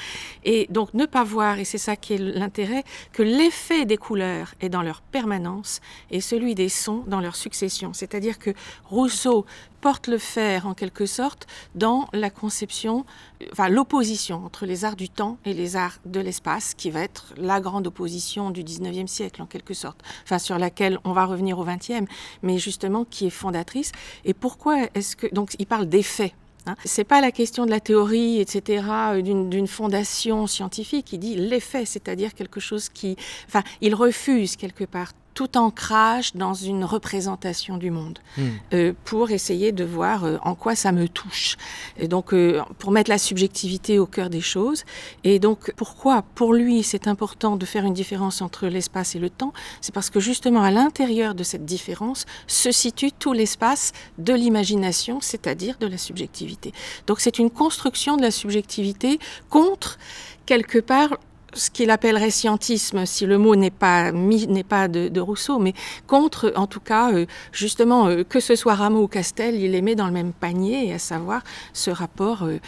Et 0.45 0.67
donc 0.71 0.95
ne 0.95 1.07
pas 1.07 1.25
voir, 1.25 1.59
et 1.59 1.65
c'est 1.65 1.79
ça 1.79 1.97
qui 1.97 2.15
est 2.15 2.19
l'intérêt, 2.19 2.85
que 3.13 3.23
l'effet 3.23 3.85
des 3.85 3.97
couleurs 3.97 4.44
et 4.61 4.69
dans 4.69 4.83
leur 4.83 5.01
permanence 5.01 5.81
et 6.11 6.21
celui 6.21 6.55
des 6.55 6.69
sons 6.69 7.05
dans 7.07 7.21
leur 7.21 7.37
succession. 7.37 7.93
C'est-à-dire 7.93 8.39
que 8.39 8.51
Rousseau 8.85 9.47
porte 9.81 10.07
le 10.07 10.19
fer 10.19 10.67
en 10.67 10.73
quelque 10.73 11.05
sorte 11.05 11.47
dans 11.75 12.09
la 12.15 12.31
conception, 12.31 13.05
enfin 13.53 13.69
l'opposition 13.69 14.45
entre 14.45 14.65
les 14.65 14.85
arts 14.85 14.97
du 14.97 15.11
temps 15.11 15.37
et 15.45 15.53
les 15.53 15.77
arts 15.77 15.99
de 16.07 16.21
l'espace, 16.21 16.73
qui 16.73 16.91
va 16.91 17.01
être 17.01 17.35
la 17.37 17.61
grande 17.61 17.87
opposition 17.87 18.51
du 18.51 18.65
19e 18.65 19.07
siècle 19.07 19.43
en 19.43 19.47
quelque 19.47 19.75
sorte, 19.75 20.01
enfin 20.23 20.39
sur 20.39 20.59
laquelle 20.59 20.99
on 21.05 21.13
va 21.13 21.27
revenir 21.27 21.59
au 21.59 21.67
20e, 21.67 22.07
mais 22.43 22.59
justement 22.59 23.05
qui 23.05 23.27
est 23.27 23.31
fondatrice. 23.31 23.93
Et 24.25 24.33
pourquoi 24.33 24.89
est-ce 24.95 25.17
que... 25.17 25.27
Donc 25.35 25.55
il 25.59 25.67
parle 25.67 25.87
d'effets 25.87 26.35
Hein. 26.67 26.77
C'est 26.85 27.05
pas 27.05 27.21
la 27.21 27.33
question 27.33 27.67
de 27.67 27.71
la 27.71 27.81
théorie, 27.81 28.41
etc., 28.41 28.85
euh, 28.91 29.23
d'une 29.23 29.67
fondation 29.67 30.47
scientifique. 30.47 31.13
Il 31.13 31.19
dit 31.19 31.35
l'effet, 31.37 31.85
c'est-à-dire 31.85 32.35
quelque 32.35 32.61
chose 32.61 32.89
qui, 32.89 33.17
enfin, 33.47 33.63
il 33.81 33.95
refuse 33.95 34.57
quelque 34.57 34.85
part 34.85 35.13
tout 35.35 35.59
ancrage 35.59 36.35
dans 36.35 36.55
une 36.55 36.85
représentation 36.85 37.77
du 37.77 37.91
monde 37.91 38.19
hmm. 38.39 38.43
euh, 38.73 38.93
pour 39.05 39.31
essayer 39.31 39.73
de 39.73 39.85
voir 39.85 40.25
euh, 40.25 40.39
en 40.43 40.55
quoi 40.55 40.77
ça 40.77 40.93
me 40.93 41.09
touche. 41.09 41.57
Et 41.99 42.09
donc, 42.09 42.33
euh, 42.33 42.63
pour 42.79 42.93
mettre 42.93 43.11
la 43.11 43.19
subjectivité 43.19 43.99
au 43.99 44.07
cœur 44.07 44.31
des 44.31 44.41
choses. 44.41 44.85
Et 45.25 45.39
donc, 45.39 45.73
pourquoi 45.77 46.23
pour 46.35 46.55
lui 46.55 46.83
c'est 46.83 47.09
important 47.09 47.57
de 47.57 47.67
faire 47.67 47.85
une 47.85 47.95
différence 47.95 48.41
entre 48.43 48.69
l'espace 48.69 49.17
et 49.17 49.19
le 49.19 49.29
temps? 49.29 49.53
C'est 49.81 49.95
parce 49.95 50.11
que 50.11 50.21
justement 50.21 50.63
à 50.63 50.71
l'intérieur 50.71 51.35
de 51.35 51.43
cette 51.43 51.65
différence 51.65 52.25
se 52.47 52.71
situe 52.71 53.13
tout 53.13 53.33
l'espace 53.33 53.93
de 54.19 54.33
l'imagination, 54.33 55.21
c'est-à-dire 55.21 55.77
de 55.79 55.87
la 55.87 55.99
subjectivité. 55.99 56.73
Donc, 57.07 57.21
c'est 57.21 57.39
une 57.39 57.51
construction 57.51 58.17
de 58.17 58.23
la 58.23 58.31
subjectivité 58.31 59.19
contre 59.51 59.99
quelque 60.47 60.79
part 60.79 61.19
ce 61.55 61.71
qu'il 61.71 61.91
appellerait 61.91 62.31
scientisme, 62.31 63.07
si 63.07 63.27
le 63.27 63.39
mot 63.39 63.57
n'est 63.57 63.71
pas, 63.71 64.13
n'est 64.13 64.65
pas 64.65 64.89
de, 64.89 65.21
Rousseau, 65.21 65.59
mais 65.59 65.73
contre, 66.07 66.53
en 66.57 66.67
tout 66.67 66.81
cas, 66.81 67.13
euh, 67.13 67.27
justement, 67.53 68.09
euh, 68.09 68.25
que 68.25 68.41
ce 68.41 68.57
soit 68.57 68.75
Rameau 68.75 69.05
ou 69.05 69.09
Castel, 69.09 69.55
il 69.55 69.71
les 69.71 69.81
met 69.81 69.95
dans 69.95 70.07
le 70.07 70.13
même 70.13 70.33
panier, 70.33 70.93
à 70.93 70.99
savoir 70.99 71.43
ce 71.73 71.91
rapport 71.91 72.43
euh, 72.43 72.59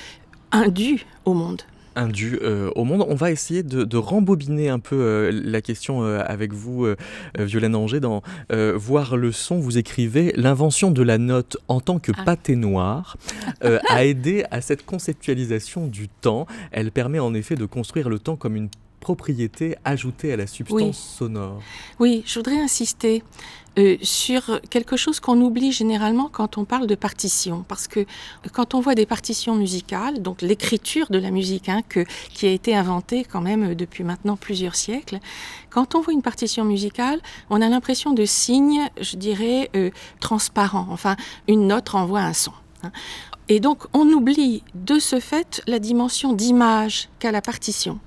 indu 0.52 1.04
au 1.24 1.34
monde 1.34 1.62
indu 1.96 2.38
au 2.74 2.84
monde. 2.84 3.04
On 3.08 3.14
va 3.14 3.30
essayer 3.30 3.62
de, 3.62 3.96
rembobiner 3.96 4.68
un 4.68 4.78
peu 4.78 5.30
la 5.32 5.60
question 5.60 6.02
avec 6.02 6.52
vous, 6.52 6.86
Violaine 7.38 7.74
Anger, 7.74 8.00
dans 8.00 8.22
Voir 8.50 9.16
le 9.16 9.32
son. 9.32 9.58
Vous 9.58 9.78
écrivez 9.78 10.32
L'invention 10.36 10.90
de 10.90 11.02
la 11.02 11.18
note 11.18 11.56
en 11.68 11.80
tant 11.80 11.98
que 11.98 12.12
ah. 12.16 12.24
pâté 12.24 12.56
noir 12.56 13.16
a 13.62 14.04
aidé 14.04 14.44
à 14.50 14.60
cette 14.60 14.84
conceptualisation 14.84 15.86
du 15.86 16.08
temps. 16.08 16.46
Elle 16.70 16.92
permet 16.92 17.18
en 17.18 17.34
effet 17.34 17.56
de 17.56 17.66
construire 17.66 18.08
le 18.08 18.18
temps 18.18 18.36
comme 18.36 18.56
une 18.56 18.68
propriété 19.06 19.76
ajoutée 19.84 20.32
à 20.32 20.36
la 20.36 20.48
substance 20.48 20.98
sonore. 20.98 21.62
Oui, 22.00 22.24
je 22.26 22.40
voudrais 22.40 22.58
insister 22.58 23.22
euh, 23.78 23.96
sur 24.02 24.60
quelque 24.70 24.96
chose 24.96 25.20
qu'on 25.20 25.40
oublie 25.40 25.72
généralement 25.72 26.28
quand 26.30 26.58
on 26.58 26.64
parle 26.64 26.86
de 26.86 26.94
partition, 26.94 27.64
parce 27.68 27.86
que 27.86 28.06
quand 28.52 28.74
on 28.74 28.80
voit 28.80 28.94
des 28.94 29.06
partitions 29.06 29.54
musicales, 29.54 30.22
donc 30.22 30.42
l'écriture 30.42 31.06
de 31.10 31.18
la 31.18 31.30
musique, 31.30 31.68
hein, 31.68 31.82
que, 31.88 32.04
qui 32.32 32.46
a 32.46 32.50
été 32.50 32.74
inventée 32.74 33.24
quand 33.24 33.40
même 33.40 33.74
depuis 33.74 34.04
maintenant 34.04 34.36
plusieurs 34.36 34.74
siècles, 34.76 35.18
quand 35.70 35.94
on 35.94 36.00
voit 36.00 36.14
une 36.14 36.22
partition 36.22 36.64
musicale, 36.64 37.20
on 37.50 37.60
a 37.60 37.68
l'impression 37.68 38.12
de 38.12 38.24
signes, 38.24 38.88
je 39.00 39.16
dirais, 39.16 39.70
euh, 39.76 39.90
transparents. 40.20 40.86
Enfin, 40.90 41.16
une 41.48 41.66
note 41.66 41.90
renvoie 41.90 42.20
un 42.20 42.32
son. 42.32 42.52
Hein. 42.82 42.92
Et 43.48 43.60
donc, 43.60 43.84
on 43.92 44.06
oublie 44.08 44.62
de 44.74 44.98
ce 44.98 45.20
fait 45.20 45.62
la 45.66 45.78
dimension 45.78 46.32
d'image 46.32 47.08
qu'a 47.18 47.30
la 47.30 47.42
partition. 47.42 48.00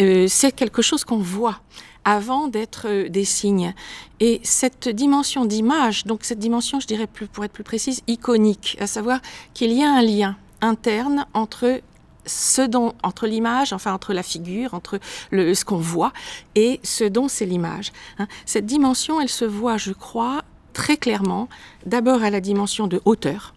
Euh, 0.00 0.26
c'est 0.28 0.52
quelque 0.52 0.82
chose 0.82 1.04
qu'on 1.04 1.18
voit 1.18 1.60
avant 2.06 2.46
d'être 2.46 2.86
euh, 2.88 3.08
des 3.10 3.26
signes. 3.26 3.74
Et 4.20 4.40
cette 4.44 4.88
dimension 4.88 5.44
d'image, 5.44 6.04
donc 6.06 6.24
cette 6.24 6.38
dimension, 6.38 6.80
je 6.80 6.86
dirais 6.86 7.08
plus, 7.08 7.26
pour 7.26 7.44
être 7.44 7.52
plus 7.52 7.64
précise, 7.64 8.00
iconique, 8.06 8.78
à 8.80 8.86
savoir 8.86 9.20
qu'il 9.52 9.72
y 9.72 9.82
a 9.82 9.90
un 9.90 10.02
lien 10.02 10.36
interne 10.62 11.26
entre 11.34 11.82
ce 12.24 12.62
dont, 12.62 12.94
entre 13.02 13.26
l'image, 13.26 13.72
enfin 13.72 13.92
entre 13.92 14.14
la 14.14 14.22
figure, 14.22 14.72
entre 14.72 14.98
ce 15.32 15.64
qu'on 15.64 15.76
voit 15.76 16.12
et 16.54 16.80
ce 16.82 17.04
dont 17.04 17.28
c'est 17.28 17.46
l'image. 17.46 17.92
Hein. 18.18 18.26
Cette 18.46 18.66
dimension, 18.66 19.20
elle 19.20 19.28
se 19.28 19.44
voit, 19.44 19.76
je 19.76 19.92
crois, 19.92 20.42
très 20.72 20.96
clairement, 20.96 21.48
d'abord 21.84 22.22
à 22.22 22.30
la 22.30 22.40
dimension 22.40 22.86
de 22.86 23.00
hauteur. 23.04 23.54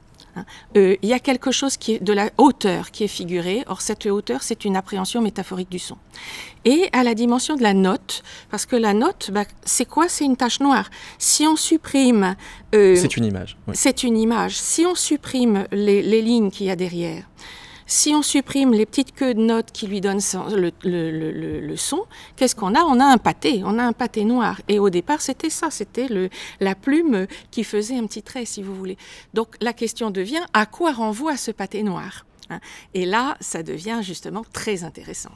Euh, 0.78 0.96
il 1.02 1.10
y 1.10 1.14
a 1.14 1.20
quelque 1.20 1.52
chose 1.52 1.78
qui 1.78 1.94
est 1.94 2.04
de 2.04 2.14
la 2.14 2.30
hauteur 2.38 2.92
qui 2.92 3.04
est 3.04 3.08
figurée. 3.08 3.64
Or, 3.68 3.82
cette 3.82 4.06
hauteur, 4.06 4.44
c'est 4.44 4.66
une 4.66 4.76
appréhension 4.76 5.22
métaphorique 5.22 5.70
du 5.70 5.80
son. 5.80 5.98
Et 6.66 6.90
à 6.94 7.04
la 7.04 7.16
dimension 7.16 7.56
de 7.56 7.64
la 7.64 7.74
note, 7.74 8.24
parce 8.52 8.66
que 8.66 8.76
la 8.76 8.94
note, 8.94 9.32
bah, 9.32 9.46
c'est 9.64 9.86
quoi? 9.86 10.10
C'est 10.10 10.26
une 10.26 10.38
tache 10.38 10.60
noire. 10.60 10.90
Si 11.18 11.48
on 11.48 11.56
supprime... 11.56 12.36
Euh, 12.76 12.96
c'est 12.96 13.18
une 13.18 13.26
image. 13.26 13.58
C'est 13.74 14.04
une 14.04 14.18
image. 14.18 14.58
Si 14.58 14.86
on 14.86 14.96
supprime 14.96 15.66
les, 15.72 16.02
les 16.02 16.22
lignes 16.22 16.52
qu'il 16.52 16.68
y 16.68 16.72
a 16.72 16.76
derrière, 16.76 17.24
si 17.90 18.14
on 18.14 18.22
supprime 18.22 18.72
les 18.72 18.86
petites 18.86 19.14
queues 19.14 19.34
de 19.34 19.42
notes 19.42 19.72
qui 19.74 19.88
lui 19.88 20.00
donnent 20.00 20.22
le, 20.46 21.76
son, 21.76 22.06
qu'est-ce 22.36 22.56
qu'on 22.56 22.76
a? 22.76 22.82
On 22.82 23.00
a 23.00 23.06
un 23.06 23.18
pâté, 23.18 23.64
on 23.66 23.80
a 23.80 23.84
un 23.84 23.94
pâté 23.94 24.24
noir. 24.26 24.62
Et 24.68 24.78
au 24.78 24.92
départ, 24.92 25.22
c'était 25.22 25.50
ça, 25.50 25.72
c'était 25.72 26.08
la 26.60 26.76
plume 26.76 27.26
qui 27.50 27.64
faisait 27.64 27.98
un 27.98 28.06
petit 28.06 28.22
trait, 28.22 28.46
si 28.46 28.62
vous 28.62 28.76
voulez. 28.76 28.96
Donc 29.34 29.56
la 29.60 29.74
question 29.74 30.12
devient, 30.12 30.46
à 30.54 30.68
quoi 30.68 30.92
renvoie 30.92 31.36
ce 31.36 31.50
pâté 31.50 31.82
noir? 31.82 32.26
Hein? 32.52 32.60
Et 32.94 33.06
là, 33.06 33.38
ça 33.40 33.64
devient 33.64 34.02
justement 34.04 34.44
très 34.54 34.84
intéressant. 34.84 35.32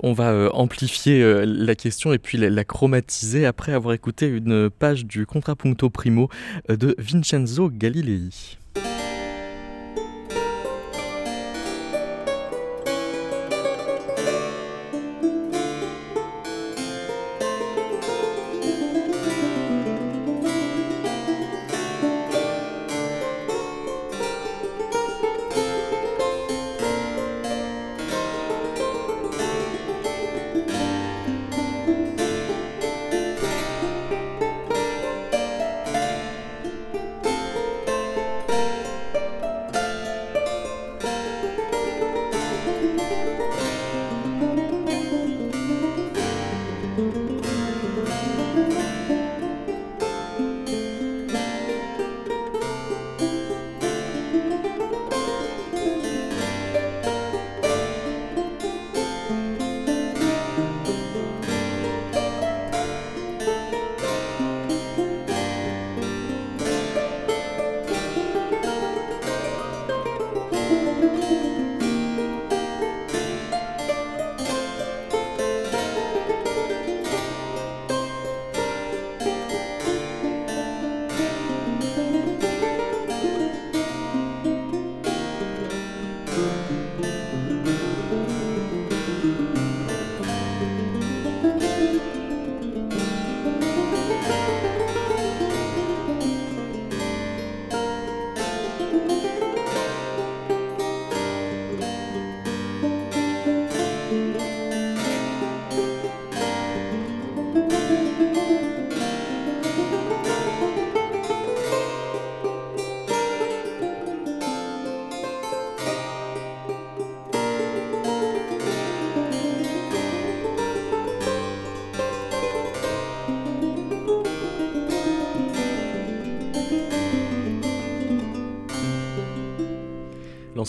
On 0.00 0.14
va 0.14 0.30
euh, 0.30 0.50
amplifier 0.52 1.22
euh, 1.22 1.44
la 1.46 1.74
question 1.74 2.14
et 2.14 2.18
puis 2.18 2.38
la, 2.38 2.64
chromatiser 2.64 3.44
après 3.44 3.72
avoir 3.72 3.94
écouté 3.94 4.26
une 4.26 4.70
page 4.70 5.04
du 5.04 5.26
Contrapunto 5.26 5.90
Primo 5.90 6.30
euh, 6.70 6.76
de 6.76 6.94
Vincenzo 6.98 7.70
Galilei. 7.70 8.30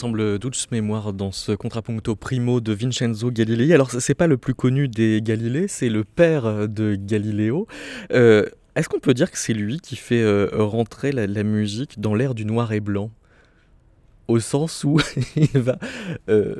L'ensemble 0.04 0.38
Dulce 0.38 0.70
Mémoire 0.70 1.14
dans 1.14 1.32
ce 1.32 1.54
contrapunto 1.54 2.18
primo 2.18 2.60
de 2.60 2.74
Vincenzo 2.74 3.32
Galilei. 3.32 3.74
Alors, 3.74 3.90
c'est 3.90 4.14
pas 4.14 4.28
le 4.28 4.36
plus 4.36 4.54
connu 4.54 4.90
des 4.90 5.22
Galilées, 5.24 5.70
c'est 5.70 5.88
le 5.88 6.04
père 6.04 6.68
de 6.68 6.96
Galiléo. 6.96 7.68
Euh, 8.12 8.46
est-ce 8.76 8.90
qu'on 8.90 9.00
peut 9.00 9.14
dire 9.14 9.32
que 9.32 9.38
c'est 9.38 9.54
lui 9.54 9.80
qui 9.80 9.96
fait 9.96 10.22
euh, 10.22 10.50
rentrer 10.52 11.14
la, 11.14 11.44
musique 11.44 12.02
dans 12.02 12.16
l'ère 12.16 12.36
du 12.36 12.44
noir 12.44 12.74
et 12.74 12.82
blanc? 12.82 13.12
Au 14.28 14.42
sens 14.42 14.84
où 14.84 15.00
il 15.38 15.58
va 15.58 15.78
euh, 16.28 16.56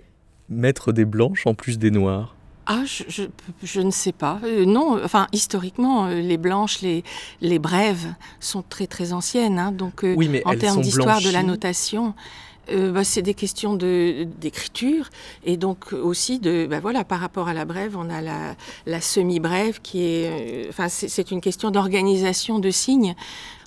mettre 0.48 0.94
des 0.94 1.04
blanches 1.04 1.46
en 1.46 1.54
plus 1.54 1.78
des 1.78 1.92
noirs? 1.92 2.38
Ah, 2.66 2.84
je, 2.86 3.82
ne 3.82 3.92
sais 3.92 4.14
pas. 4.14 4.40
non, 4.66 5.04
enfin, 5.04 5.28
historiquement, 5.34 6.08
les 6.08 6.38
blanches, 6.38 6.80
les, 6.80 7.04
les 7.42 7.60
brèves 7.60 8.08
sont 8.40 8.62
très 8.62 8.88
très 8.88 9.12
anciennes. 9.12 9.60
Hein, 9.60 9.74
donc, 9.74 10.06
oui, 10.16 10.30
mais 10.30 10.42
en 10.46 10.56
termes 10.56 10.80
d'histoire 10.80 11.20
de 11.20 11.30
la 11.30 11.44
notation, 11.44 12.14
euh, 12.70 12.92
bah, 12.92 13.04
c'est 13.04 13.22
des 13.22 13.34
questions 13.34 13.76
d'écriture 13.76 15.10
et 15.44 15.58
donc 15.58 15.92
aussi 15.92 16.40
de 16.40 16.66
bah, 16.66 16.80
voilà 16.80 17.04
par 17.04 17.20
rapport 17.20 17.50
à 17.50 17.54
la 17.54 17.66
brève 17.66 17.98
on 17.98 18.10
a 18.10 18.22
la, 18.22 18.56
la 18.86 19.02
semi 19.02 19.42
brève 19.42 19.82
qui 19.82 20.04
est 20.04 20.66
euh, 20.66 20.70
enfin 20.70 20.88
c'est 20.88 21.32
une 21.32 21.42
question 21.42 21.72
d'organisation 21.72 22.60
de 22.60 22.70
signes. 22.70 23.16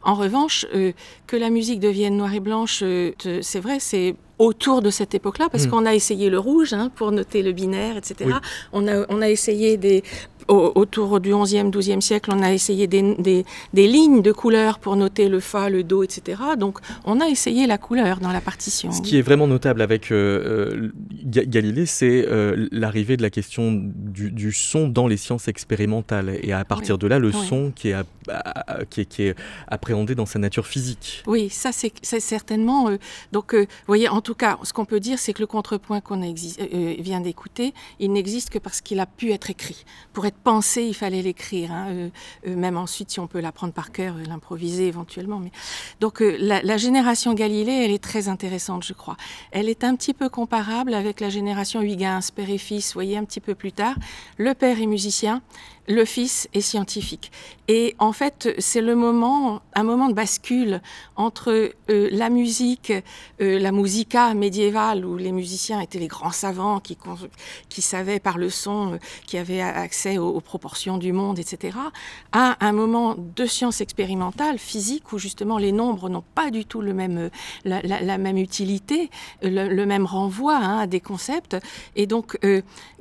En 0.03 0.15
revanche 0.15 0.65
euh, 0.75 0.93
que 1.27 1.37
la 1.37 1.51
musique 1.51 1.81
devienne 1.81 2.17
noire 2.17 2.33
et 2.33 2.41
blanche 2.41 2.83
c'est 3.43 3.61
vrai 3.61 3.81
c'est 3.81 4.15
autour 4.39 4.83
de 4.83 4.91
cette 4.91 5.15
époque-là, 5.15 5.49
parce 5.51 5.67
hmm. 5.67 5.71
qu'on 5.71 5.87
a 5.87 5.95
essayé 5.95 6.31
le 6.31 6.39
rouge 6.39 6.73
hein, 6.73 6.91
pour 6.95 7.13
noter 7.13 7.43
le 7.43 7.53
binaire, 7.53 7.97
etc. 7.97 8.37
On, 8.73 8.87
a, 8.87 9.07
on 9.09 9.23
a 9.23 9.31
essayé 9.31 9.77
des, 9.77 10.03
autour 10.49 11.21
du 11.21 11.33
11e, 11.33 11.71
12e 11.71 12.01
siècle, 12.01 12.31
on 12.33 12.43
a 12.43 12.53
essayé 12.53 12.87
des, 12.87 13.45
lignes 13.75 14.23
de 14.23 14.33
couleurs 14.33 14.79
pour 14.79 14.97
noter 14.97 15.29
le 15.29 15.41
fa, 15.41 15.69
le 15.69 15.83
do, 15.83 16.03
etc. 16.03 16.43
Donc 16.59 16.79
on 17.05 17.21
a 17.21 17.29
essayé 17.29 17.67
la 17.67 17.79
couleur 17.79 18.21
dans 18.21 18.33
la 18.33 18.41
partition. 18.41 18.93
Ce 18.93 19.03
qui 19.03 19.19
est 19.19 19.23
vraiment 19.23 19.47
notable 19.47 19.83
avec 19.83 20.13
euh, 20.13 20.91
euh, 21.27 21.45
Galilée, 21.47 21.87
c'est 21.87 22.27
euh, 22.27 22.69
l'arrivée 22.71 23.17
de 23.17 23.23
la 23.23 23.31
question 23.31 23.73
du, 23.75 24.53
son 24.53 24.89
dans 24.89 25.07
les 25.07 25.17
sciences 25.17 25.49
expérimentales. 25.49 26.39
Et 26.43 26.53
à 26.53 26.65
partir 26.65 26.99
de 26.99 27.07
là, 27.07 27.19
le 27.19 27.33
son 27.33 27.73
qui 27.75 27.89
est, 27.89 27.97
qui, 28.91 29.01
est, 29.03 29.05
qui 29.05 29.23
est, 29.25 29.35
appréhendé 29.69 30.15
dans 30.15 30.27
sa 30.27 30.39
nature 30.39 30.67
physique. 30.67 31.23
Oui, 31.27 31.49
ça 31.51 31.71
c'est 31.73 32.21
certainement... 32.21 32.91
donc 33.33 33.55
vous 33.55 33.67
voyez, 33.87 34.09
en 34.09 34.21
tout 34.27 34.35
cas, 34.35 34.59
ce 34.65 34.73
qu'on 34.73 34.85
peut 34.85 34.99
dire, 34.99 35.21
c'est 35.21 35.33
que 35.33 35.41
le 35.41 35.47
contrepoint 35.47 36.01
qu'on 36.01 36.21
vient 36.21 37.21
d'écouter, 37.21 37.73
il 38.01 38.11
n'existe 38.11 38.51
que 38.51 38.59
parce 38.59 38.81
qu'il 38.81 38.99
a 38.99 39.07
pu 39.07 39.31
être 39.31 39.51
écrit. 39.51 39.85
Pour 40.13 40.27
être 40.27 40.37
penser, 40.37 40.83
il 40.83 40.95
fallait 40.95 41.23
l'écrire. 41.23 41.71
Hein, 41.71 41.87
euh, 41.91 42.09
euh, 42.49 42.57
même 42.57 42.77
ensuite, 42.77 43.13
si 43.13 43.21
on 43.21 43.29
peut 43.29 43.39
l'apprendre 43.39 43.73
par 43.73 43.93
cœur, 43.93 44.17
euh, 44.17 44.25
l'improviser 44.25 44.89
éventuellement. 44.89 45.39
Mais... 45.39 45.53
Donc 46.01 46.19
la, 46.19 46.77
génération 46.77 47.35
Galilée, 47.35 47.85
elle 47.85 47.93
est 47.93 48.03
très 48.03 48.27
intéressante, 48.27 48.85
je 48.85 48.95
crois. 48.95 49.17
Elle 49.53 49.69
est 49.69 49.85
un 49.85 49.95
petit 49.95 50.13
peu 50.13 50.29
comparable 50.29 50.95
avec 50.95 51.21
la 51.21 51.29
génération 51.29 51.81
Huygens, 51.81 52.33
père 52.35 52.51
et 52.51 52.59
fils, 52.59 52.89
vous 52.89 52.95
voyez, 52.95 53.17
un 53.17 53.25
petit 53.25 53.41
peu 53.41 53.55
plus 53.55 53.71
tard. 53.71 53.95
Le 54.39 54.55
père 54.55 54.81
est 54.81 54.87
musicien, 54.87 55.41
le 55.89 56.05
fils 56.05 56.49
est 56.53 56.61
scientifique. 56.61 57.31
Et 57.69 57.97
en 57.99 58.13
fait, 58.13 58.55
c'est 58.59 58.81
le 58.81 58.95
moment, 58.95 59.61
un 59.75 59.83
moment 59.83 60.09
de 60.09 60.15
bascule 60.15 60.81
entre 61.17 61.73
euh, 61.91 62.09
la 62.13 62.31
musique, 62.31 62.93
euh, 63.41 63.59
la 63.59 63.73
musica 63.73 64.35
médiévale, 64.35 65.05
où 65.05 65.17
les 65.17 65.33
musiciens 65.33 65.81
étaient 65.81 65.99
les 65.99 66.07
grands 66.07 66.31
savants 66.31 66.79
qui, 66.79 66.97
qui 67.69 67.83
savaient 67.83 68.21
par 68.21 68.39
le 68.39 68.51
son, 68.51 68.95
euh, 68.95 68.99
qui 69.27 69.37
avaient 69.37 69.61
accès 69.61 70.19
aux, 70.19 70.41
proportions 70.41 70.97
du 70.97 71.13
monde, 71.13 71.41
etc., 71.41 71.77
à 72.31 72.57
un 72.65 72.73
moment 72.73 73.17
de 73.17 73.47
science 73.47 73.81
expérimentale, 73.81 74.59
physique, 74.59 75.13
où 75.13 75.19
justement 75.19 75.59
les 75.59 75.73
nombres 75.73 76.09
n'ont 76.09 76.25
pas 76.35 76.51
du 76.51 76.65
tout 76.65 76.81
le 76.81 76.95
même, 76.95 77.31
la, 77.65 78.19
même 78.19 78.37
utilité, 78.37 79.11
le, 79.43 79.85
même 79.85 80.07
renvoi 80.07 80.57
hein, 80.57 80.79
à 80.81 80.87
des 80.87 81.01
concepts. 81.01 81.57
Et 81.97 82.07
donc, 82.07 82.39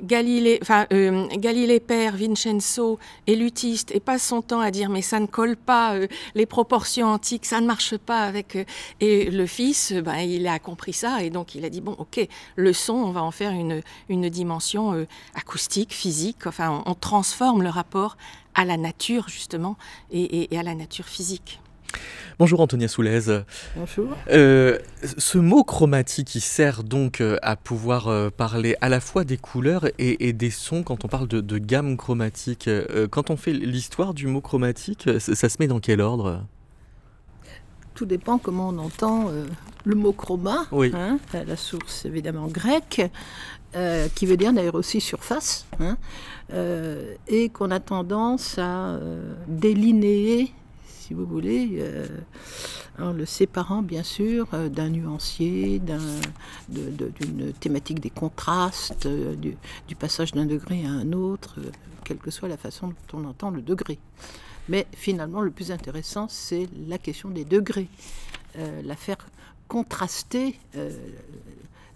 Galilée, 0.02 0.60
Galilée 0.90 1.80
père, 1.80 2.16
Vincenzo, 2.16 2.75
et 3.26 3.36
lutiste 3.36 3.94
et 3.94 4.00
passe 4.00 4.22
son 4.22 4.42
temps 4.42 4.60
à 4.60 4.70
dire 4.70 4.88
mais 4.88 5.02
ça 5.02 5.20
ne 5.20 5.26
colle 5.26 5.56
pas, 5.56 5.94
euh, 5.94 6.06
les 6.34 6.46
proportions 6.46 7.08
antiques, 7.08 7.46
ça 7.46 7.60
ne 7.60 7.66
marche 7.66 7.96
pas 7.96 8.22
avec... 8.22 8.56
Euh, 8.56 8.64
et 9.00 9.30
le 9.30 9.46
fils, 9.46 9.92
euh, 9.92 10.02
ben, 10.02 10.16
il 10.16 10.46
a 10.46 10.58
compris 10.58 10.92
ça 10.92 11.22
et 11.22 11.30
donc 11.30 11.54
il 11.54 11.64
a 11.64 11.70
dit 11.70 11.80
bon 11.80 11.92
ok, 11.98 12.26
le 12.56 12.72
son, 12.72 12.94
on 12.94 13.10
va 13.10 13.22
en 13.22 13.30
faire 13.30 13.52
une, 13.52 13.82
une 14.08 14.28
dimension 14.28 15.06
acoustique, 15.34 15.92
physique, 15.92 16.46
enfin 16.46 16.82
on, 16.86 16.94
transforme 16.94 17.62
le 17.62 17.68
rapport 17.68 18.16
à 18.54 18.64
la 18.64 18.76
nature 18.76 19.28
justement 19.28 19.76
et 20.10 20.48
à 20.56 20.62
la 20.62 20.74
nature 20.74 21.04
physique. 21.04 21.60
Bonjour 22.38 22.60
Antonia 22.60 22.86
Soulez. 22.86 23.42
Bonjour. 23.76 24.14
Euh, 24.30 24.78
ce 25.16 25.38
mot 25.38 25.64
chromatique 25.64 26.28
qui 26.28 26.40
sert 26.40 26.84
donc 26.84 27.22
euh, 27.22 27.38
à 27.40 27.56
pouvoir 27.56 28.08
euh, 28.08 28.28
parler 28.28 28.76
à 28.82 28.90
la 28.90 29.00
fois 29.00 29.24
des 29.24 29.38
couleurs 29.38 29.86
et, 29.98 30.34
des 30.34 30.50
sons 30.50 30.82
quand 30.82 31.06
on 31.06 31.08
parle 31.08 31.28
de, 31.28 31.58
gamme 31.58 31.96
chromatique. 31.96 32.68
quand 33.10 33.30
on 33.30 33.38
fait 33.38 33.54
l'histoire 33.54 34.12
du 34.12 34.26
mot 34.26 34.42
chromatique, 34.42 35.08
ça, 35.18 35.48
se 35.48 35.56
met 35.60 35.66
dans 35.66 35.80
quel 35.80 36.02
ordre? 36.02 36.44
Tout 37.94 38.04
dépend 38.04 38.36
comment 38.36 38.68
on 38.68 38.78
entend 38.78 39.30
le 39.84 39.94
mot 39.94 40.12
chroma, 40.12 40.66
oui. 40.72 40.92
Hein, 40.94 41.18
la 41.32 41.56
source 41.56 42.04
évidemment 42.04 42.48
grecque, 42.48 43.00
qui 44.14 44.26
veut 44.26 44.36
dire 44.36 44.52
d'ailleurs 44.52 44.74
aussi 44.74 45.00
surface, 45.00 45.66
hein, 45.80 45.96
et 47.28 47.48
qu'on 47.48 47.70
a 47.70 47.80
tendance 47.80 48.58
à 48.58 48.98
délinéer 49.48 50.52
si 51.06 51.14
vous 51.14 51.24
voulez, 51.24 51.76
euh, 51.78 52.04
en 52.98 53.12
le 53.12 53.26
séparant 53.26 53.82
bien 53.82 54.02
sûr 54.02 54.48
euh, 54.54 54.68
d'un 54.68 54.88
nuancier, 54.88 55.80
d'une 56.68 57.52
thématique 57.60 58.00
des 58.00 58.10
contrastes, 58.10 59.06
euh, 59.06 59.36
du, 59.36 59.56
passage 59.96 60.32
d'un 60.32 60.46
degré 60.46 60.84
à 60.84 60.90
un 60.90 61.12
autre, 61.12 61.60
quelle 62.02 62.18
que 62.18 62.32
soit 62.32 62.48
la 62.48 62.56
façon 62.56 62.88
dont 62.88 63.20
on 63.20 63.24
entend 63.24 63.50
le 63.50 63.62
degré. 63.62 64.00
Mais 64.68 64.88
finalement, 64.94 65.42
le 65.42 65.52
plus 65.52 65.70
intéressant, 65.70 66.26
c'est 66.28 66.68
la 66.88 66.98
question 66.98 67.28
des 67.30 67.44
degrés, 67.44 67.86
la 68.56 68.96
faire 68.96 69.18
contraster. 69.68 70.58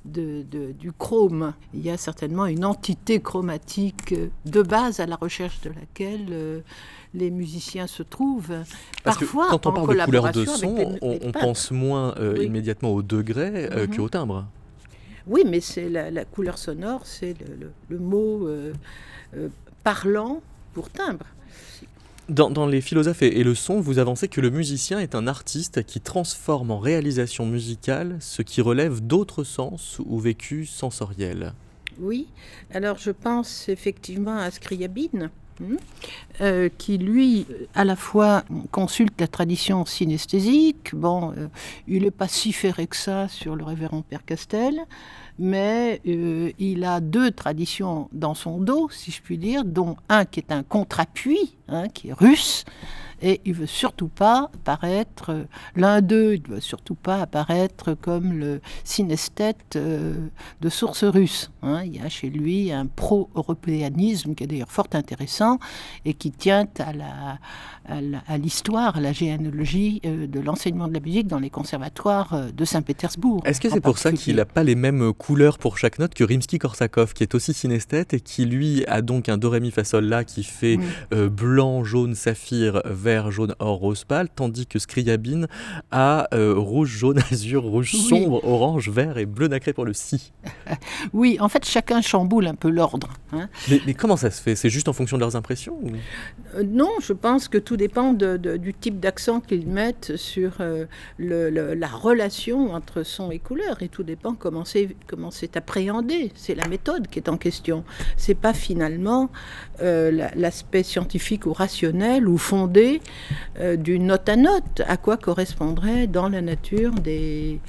Du 0.04 0.92
chrome. 0.98 1.52
Il 1.74 1.82
y 1.82 1.90
a 1.90 1.96
certainement 1.96 2.46
une 2.46 2.64
entité 2.64 3.20
chromatique 3.20 4.14
de 4.46 4.62
base 4.62 5.00
à 5.00 5.06
la 5.06 5.16
recherche 5.16 5.60
de 5.60 5.70
laquelle 5.70 6.62
les 7.14 7.30
musiciens 7.30 7.86
se 7.86 8.02
trouvent. 8.02 8.64
Parce 9.02 9.18
Parfois, 9.18 9.46
que 9.46 9.50
quand 9.50 9.66
on 9.66 9.72
parle 9.72 9.96
de 9.96 10.04
couleur 10.04 10.32
de 10.32 10.44
son, 10.44 10.98
on, 11.02 11.32
pense 11.32 11.70
moins 11.70 12.14
euh, 12.18 12.42
immédiatement 12.42 12.90
au 12.90 13.02
degré 13.02 13.68
euh, 13.70 13.86
mhm. 13.86 13.96
qu'au 13.96 14.08
timbre. 14.08 14.46
Oui, 15.26 15.42
mais 15.46 15.60
c'est 15.60 15.88
la, 15.88 16.24
couleur 16.24 16.58
sonore, 16.58 17.02
c'est 17.04 17.34
le, 17.88 17.98
mot 17.98 18.46
euh, 18.46 18.72
parlant 19.84 20.40
pour 20.72 20.90
timbre. 20.90 21.26
Dans, 22.30 22.66
les 22.68 22.80
philosophes 22.80 23.22
et, 23.22 23.42
le 23.42 23.56
son, 23.56 23.80
vous 23.80 23.98
avancez 23.98 24.28
que 24.28 24.40
le 24.40 24.50
musicien 24.50 25.00
est 25.00 25.16
un 25.16 25.26
artiste 25.26 25.84
qui 25.84 26.00
transforme 26.00 26.70
en 26.70 26.78
réalisation 26.78 27.44
musicale 27.44 28.18
ce 28.20 28.42
qui 28.42 28.60
relève 28.60 29.04
d'autres 29.04 29.42
sens 29.42 30.00
ou 30.06 30.20
vécus 30.20 30.70
sensoriels. 30.70 31.54
Oui, 31.98 32.28
alors 32.72 32.98
je 32.98 33.10
pense 33.10 33.68
effectivement 33.68 34.38
à 34.38 34.48
Scriabine, 34.52 35.30
euh, 36.40 36.68
qui 36.78 36.96
lui, 36.96 37.46
à 37.74 37.84
la 37.84 37.96
fois 37.96 38.44
consulte 38.70 39.20
la 39.20 39.28
tradition 39.28 39.84
synesthésique, 39.84 40.94
bon, 40.94 41.32
euh, 41.36 41.48
il 41.86 42.04
n'est 42.04 42.10
pas 42.10 42.28
si 42.28 42.52
ferré 42.52 42.86
que 42.86 42.96
ça 42.96 43.28
sur 43.28 43.56
le 43.56 43.64
révérend 43.64 44.02
Père 44.02 44.24
Castel, 44.24 44.80
mais 45.38 46.00
euh, 46.06 46.50
il 46.58 46.84
a 46.84 47.00
deux 47.00 47.30
traditions 47.30 48.08
dans 48.12 48.34
son 48.34 48.58
dos, 48.58 48.88
si 48.90 49.10
je 49.10 49.20
puis 49.20 49.38
dire, 49.38 49.64
dont 49.64 49.96
un 50.08 50.24
qui 50.24 50.40
est 50.40 50.52
un 50.52 50.62
contre-appui, 50.62 51.56
hein, 51.68 51.88
qui 51.88 52.08
est 52.08 52.14
russe, 52.14 52.64
et 53.22 53.40
il 53.44 53.54
veut 53.54 53.66
surtout 53.66 54.08
pas 54.08 54.50
paraître, 54.64 55.30
euh, 55.30 55.44
l'un 55.76 56.00
d'eux, 56.00 56.34
il 56.34 56.42
veut 56.48 56.60
surtout 56.60 56.94
pas 56.94 57.20
apparaître 57.22 57.94
comme 57.94 58.32
le 58.32 58.60
synesthète 58.84 59.76
euh, 59.76 60.28
de 60.60 60.68
source 60.68 61.04
russe. 61.04 61.50
Hein. 61.62 61.82
Il 61.84 61.96
y 61.96 62.00
a 62.00 62.08
chez 62.08 62.30
lui 62.30 62.72
un 62.72 62.86
pro-européanisme 62.86 64.34
qui 64.34 64.44
est 64.44 64.46
d'ailleurs 64.46 64.72
fort 64.72 64.88
intéressant 64.92 65.58
et 66.04 66.14
qui 66.14 66.30
tient 66.30 66.66
à 66.78 66.92
la, 66.92 67.38
à 68.26 68.38
l'histoire, 68.38 68.96
à 68.96 69.00
la 69.00 69.12
généalogie 69.12 70.00
euh, 70.04 70.26
de 70.26 70.40
l'enseignement 70.40 70.88
de 70.88 70.94
la 70.94 71.00
musique 71.00 71.26
dans 71.26 71.38
les 71.38 71.50
conservatoires 71.50 72.52
de 72.52 72.64
Saint-Pétersbourg. 72.64 73.42
Est-ce 73.44 73.60
que 73.60 73.68
c'est 73.68 73.80
pour 73.80 73.98
ça 73.98 74.12
qu'il 74.12 74.36
n'a 74.36 74.44
pas 74.44 74.62
les 74.62 74.74
mêmes 74.74 75.12
couleurs 75.12 75.58
pour 75.58 75.78
chaque 75.78 75.98
note 75.98 76.14
que 76.14 76.24
Rimsky-Korsakov, 76.24 77.12
qui 77.12 77.22
est 77.22 77.34
aussi 77.34 77.52
synesthète 77.52 78.14
et 78.14 78.20
qui 78.20 78.46
lui 78.46 78.84
a 78.86 79.02
donc 79.02 79.28
un 79.28 79.36
do 79.36 79.50
ré 79.50 79.60
mi 79.60 79.70
fa 79.70 79.84
sol 79.84 80.04
là 80.04 80.24
qui 80.24 80.42
fait 80.42 80.78
blanc, 81.10 81.84
jaune, 81.84 82.14
saphir, 82.14 82.80
vert 82.84 83.09
vert, 83.10 83.30
jaune, 83.30 83.54
or, 83.58 83.78
rose 83.78 84.04
pâle, 84.04 84.28
tandis 84.28 84.66
que 84.66 84.78
Scriabine 84.78 85.48
a 85.90 86.28
rouge, 86.32 86.90
jaune, 86.90 87.18
azur, 87.30 87.64
rouge 87.64 87.92
sombre, 87.92 88.44
orange, 88.44 88.88
vert 88.88 89.18
et 89.18 89.26
bleu 89.26 89.48
nacré 89.48 89.72
pour 89.72 89.84
le 89.84 89.92
si. 89.92 90.32
oui, 91.12 91.36
en 91.40 91.48
fait, 91.48 91.64
chacun 91.64 92.00
chamboule 92.00 92.46
un 92.46 92.54
peu 92.54 92.70
l'ordre. 92.70 93.08
Hein. 93.32 93.48
Mais, 93.68 93.94
comment 93.94 94.16
ça 94.16 94.30
se 94.30 94.40
fait? 94.40 94.54
C'est 94.54 94.70
juste 94.70 94.88
en 94.88 94.92
fonction 94.92 95.16
de 95.16 95.22
leurs 95.22 95.36
impressions 95.36 95.78
Non, 96.64 96.90
je 97.00 97.12
pense 97.12 97.48
que 97.48 97.58
tout 97.58 97.76
dépend 97.76 98.12
du 98.12 98.74
type 98.74 99.00
d'accent 99.00 99.40
qu'ils 99.40 99.66
mettent 99.66 100.16
sur 100.16 100.58
la 101.18 101.88
relation 101.88 102.72
entre 102.74 103.02
son 103.02 103.30
et 103.30 103.38
couleur, 103.38 103.82
et 103.82 103.88
tout 103.88 104.02
dépend 104.02 104.34
comment 104.34 104.64
c'est 104.64 104.94
comment 105.06 105.30
c'est 105.30 105.56
appréhendé. 105.56 106.32
C'est 106.34 106.54
la 106.54 106.68
méthode 106.68 107.08
qui 107.08 107.18
est 107.18 107.28
en 107.28 107.36
question. 107.36 107.84
C'est 108.16 108.34
pas 108.34 108.54
finalement 108.54 109.30
euh, 109.82 110.28
l'aspect 110.34 110.82
scientifique 110.82 111.46
ou 111.46 111.52
rationnel 111.52 112.28
ou 112.28 112.38
fondé 112.38 112.99
euh, 113.58 113.76
d'une 113.76 114.06
note 114.06 114.28
à 114.28 114.36
note. 114.36 114.82
À 114.86 114.96
quoi 114.96 115.16
correspondrait 115.16 116.06
dans 116.06 116.28
la 116.28 116.40
nature 116.40 116.92
des 116.92 117.60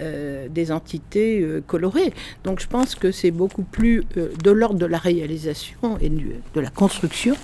euh, 0.00 0.48
des 0.48 0.70
entités 0.70 1.44
colorées. 1.66 2.12
Donc 2.44 2.60
je 2.60 2.66
pense 2.66 2.94
que 2.94 3.10
c'est 3.10 3.30
beaucoup 3.30 3.62
plus 3.62 4.04
de 4.14 4.50
l'ordre 4.50 4.78
de 4.78 4.86
la 4.86 4.98
réalisation 4.98 5.98
et 6.00 6.08
de 6.08 6.60
la 6.60 6.70
construction 6.70 7.34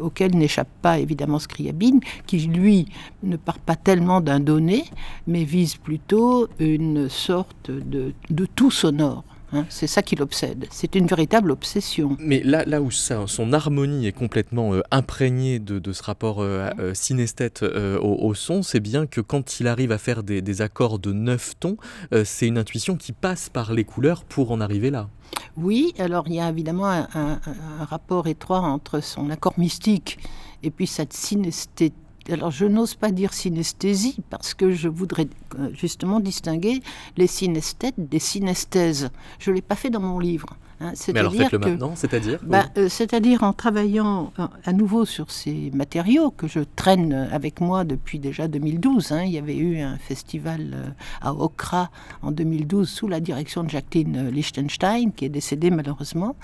auquel 0.00 0.34
n'échappe 0.34 0.68
pas 0.80 0.98
évidemment 0.98 1.38
Scriabine, 1.38 2.00
qui 2.26 2.38
lui 2.38 2.86
ne 3.22 3.36
part 3.36 3.58
pas 3.58 3.76
tellement 3.76 4.22
d'un 4.22 4.40
donné, 4.40 4.84
mais 5.26 5.44
vise 5.44 5.76
plutôt 5.76 6.48
une 6.58 7.10
sorte 7.10 7.70
de, 7.70 8.12
de 8.30 8.46
tout 8.46 8.70
sonore. 8.70 9.24
Hein. 9.52 9.64
c'est 9.68 9.86
ça 9.86 10.02
qui 10.02 10.16
l'obsède. 10.16 10.66
C'est 10.70 10.94
une 10.94 11.06
véritable 11.06 11.50
obsession. 11.50 12.16
Mais 12.18 12.42
là, 12.42 12.64
là 12.64 12.82
où 12.82 12.90
son 12.90 13.52
harmonie 13.52 14.06
est 14.06 14.12
complètement 14.12 14.74
euh, 14.74 14.82
imprégnée 14.90 15.58
de, 15.58 15.92
ce 15.92 16.02
rapport 16.02 16.40
euh, 16.40 16.70
euh, 16.78 16.94
synesthète 16.94 17.62
au, 17.62 18.34
son, 18.34 18.62
c'est 18.62 18.80
bien 18.80 19.06
que 19.06 19.20
quand 19.20 19.60
il 19.60 19.68
arrive 19.68 19.92
à 19.92 19.98
faire 19.98 20.22
des, 20.22 20.62
accords 20.62 20.98
de 20.98 21.12
neuf 21.12 21.54
tons, 21.60 21.76
c'est 22.24 22.46
une 22.46 22.58
intuition 22.58 22.96
qui 22.96 23.12
passe 23.12 23.48
par 23.48 23.72
les 23.72 23.84
couleurs 23.84 24.24
pour 24.24 24.52
en 24.52 24.60
arriver 24.60 24.90
là. 24.90 25.08
Oui, 25.56 25.92
alors 25.98 26.24
il 26.28 26.34
y 26.34 26.40
a 26.40 26.48
évidemment 26.48 26.88
un, 26.88 27.08
un 27.14 27.84
rapport 27.84 28.26
étroit 28.26 28.60
entre 28.60 29.00
son 29.00 29.30
accord 29.30 29.54
mystique 29.58 30.18
et 30.62 30.70
puis 30.70 30.86
cette 30.86 31.12
synesthétique 31.12 31.94
alors 32.32 32.50
je 32.50 32.66
n'ose 32.66 32.94
pas 32.94 33.10
dire 33.10 33.32
synesthésie 33.32 34.16
parce 34.30 34.54
que 34.54 34.72
je 34.72 34.88
voudrais 34.88 35.28
euh, 35.58 35.70
justement 35.72 36.20
distinguer 36.20 36.82
les 37.16 37.26
synesthètes 37.26 37.94
des 37.98 38.18
synesthèses. 38.18 39.10
Je 39.38 39.50
ne 39.50 39.56
l'ai 39.56 39.62
pas 39.62 39.76
fait 39.76 39.90
dans 39.90 40.00
mon 40.00 40.18
livre. 40.18 40.56
Hein. 40.80 40.92
Mais 41.08 41.20
alors 41.20 41.34
faites-le 41.34 41.58
maintenant, 41.58 41.92
c'est-à-dire 41.96 42.38
bah, 42.42 42.66
euh, 42.76 42.88
C'est-à-dire 42.90 43.42
en 43.42 43.52
travaillant 43.52 44.32
euh, 44.38 44.46
à 44.64 44.72
nouveau 44.72 45.04
sur 45.06 45.30
ces 45.30 45.70
matériaux 45.72 46.30
que 46.30 46.46
je 46.48 46.60
traîne 46.60 47.12
avec 47.32 47.60
moi 47.60 47.84
depuis 47.84 48.18
déjà 48.18 48.46
2012. 48.46 49.12
Hein. 49.12 49.22
Il 49.24 49.32
y 49.32 49.38
avait 49.38 49.56
eu 49.56 49.80
un 49.80 49.96
festival 49.96 50.94
à 51.22 51.32
Okra 51.32 51.90
en 52.22 52.30
2012 52.30 52.88
sous 52.88 53.08
la 53.08 53.20
direction 53.20 53.64
de 53.64 53.70
Jacqueline 53.70 54.28
Lichtenstein, 54.28 55.12
qui 55.12 55.24
est 55.24 55.30
décédée 55.30 55.70
malheureusement 55.70 56.36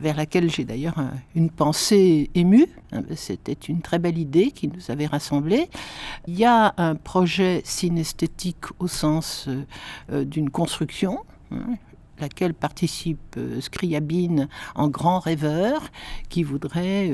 vers 0.00 0.16
laquelle 0.16 0.50
j'ai 0.50 0.64
d'ailleurs 0.64 1.00
une 1.34 1.50
pensée 1.50 2.30
émue. 2.34 2.68
C'était 3.16 3.52
une 3.52 3.80
très 3.80 3.98
belle 3.98 4.18
idée 4.18 4.50
qui 4.50 4.68
nous 4.68 4.90
avait 4.90 5.06
rassemblés. 5.06 5.68
Il 6.26 6.38
y 6.38 6.44
a 6.44 6.74
un 6.76 6.94
projet 6.94 7.62
synesthétique 7.64 8.64
au 8.78 8.88
sens 8.88 9.46
euh, 9.48 9.64
euh, 10.12 10.24
d'une 10.24 10.50
construction. 10.50 11.20
Hein, 11.50 11.76
laquelle 12.20 12.52
participe 12.52 13.36
euh, 13.36 13.60
Scriabine 13.60 14.48
en 14.74 14.88
grand 14.88 15.20
rêveur, 15.20 15.82
qui 16.28 16.42
voudrait 16.42 17.12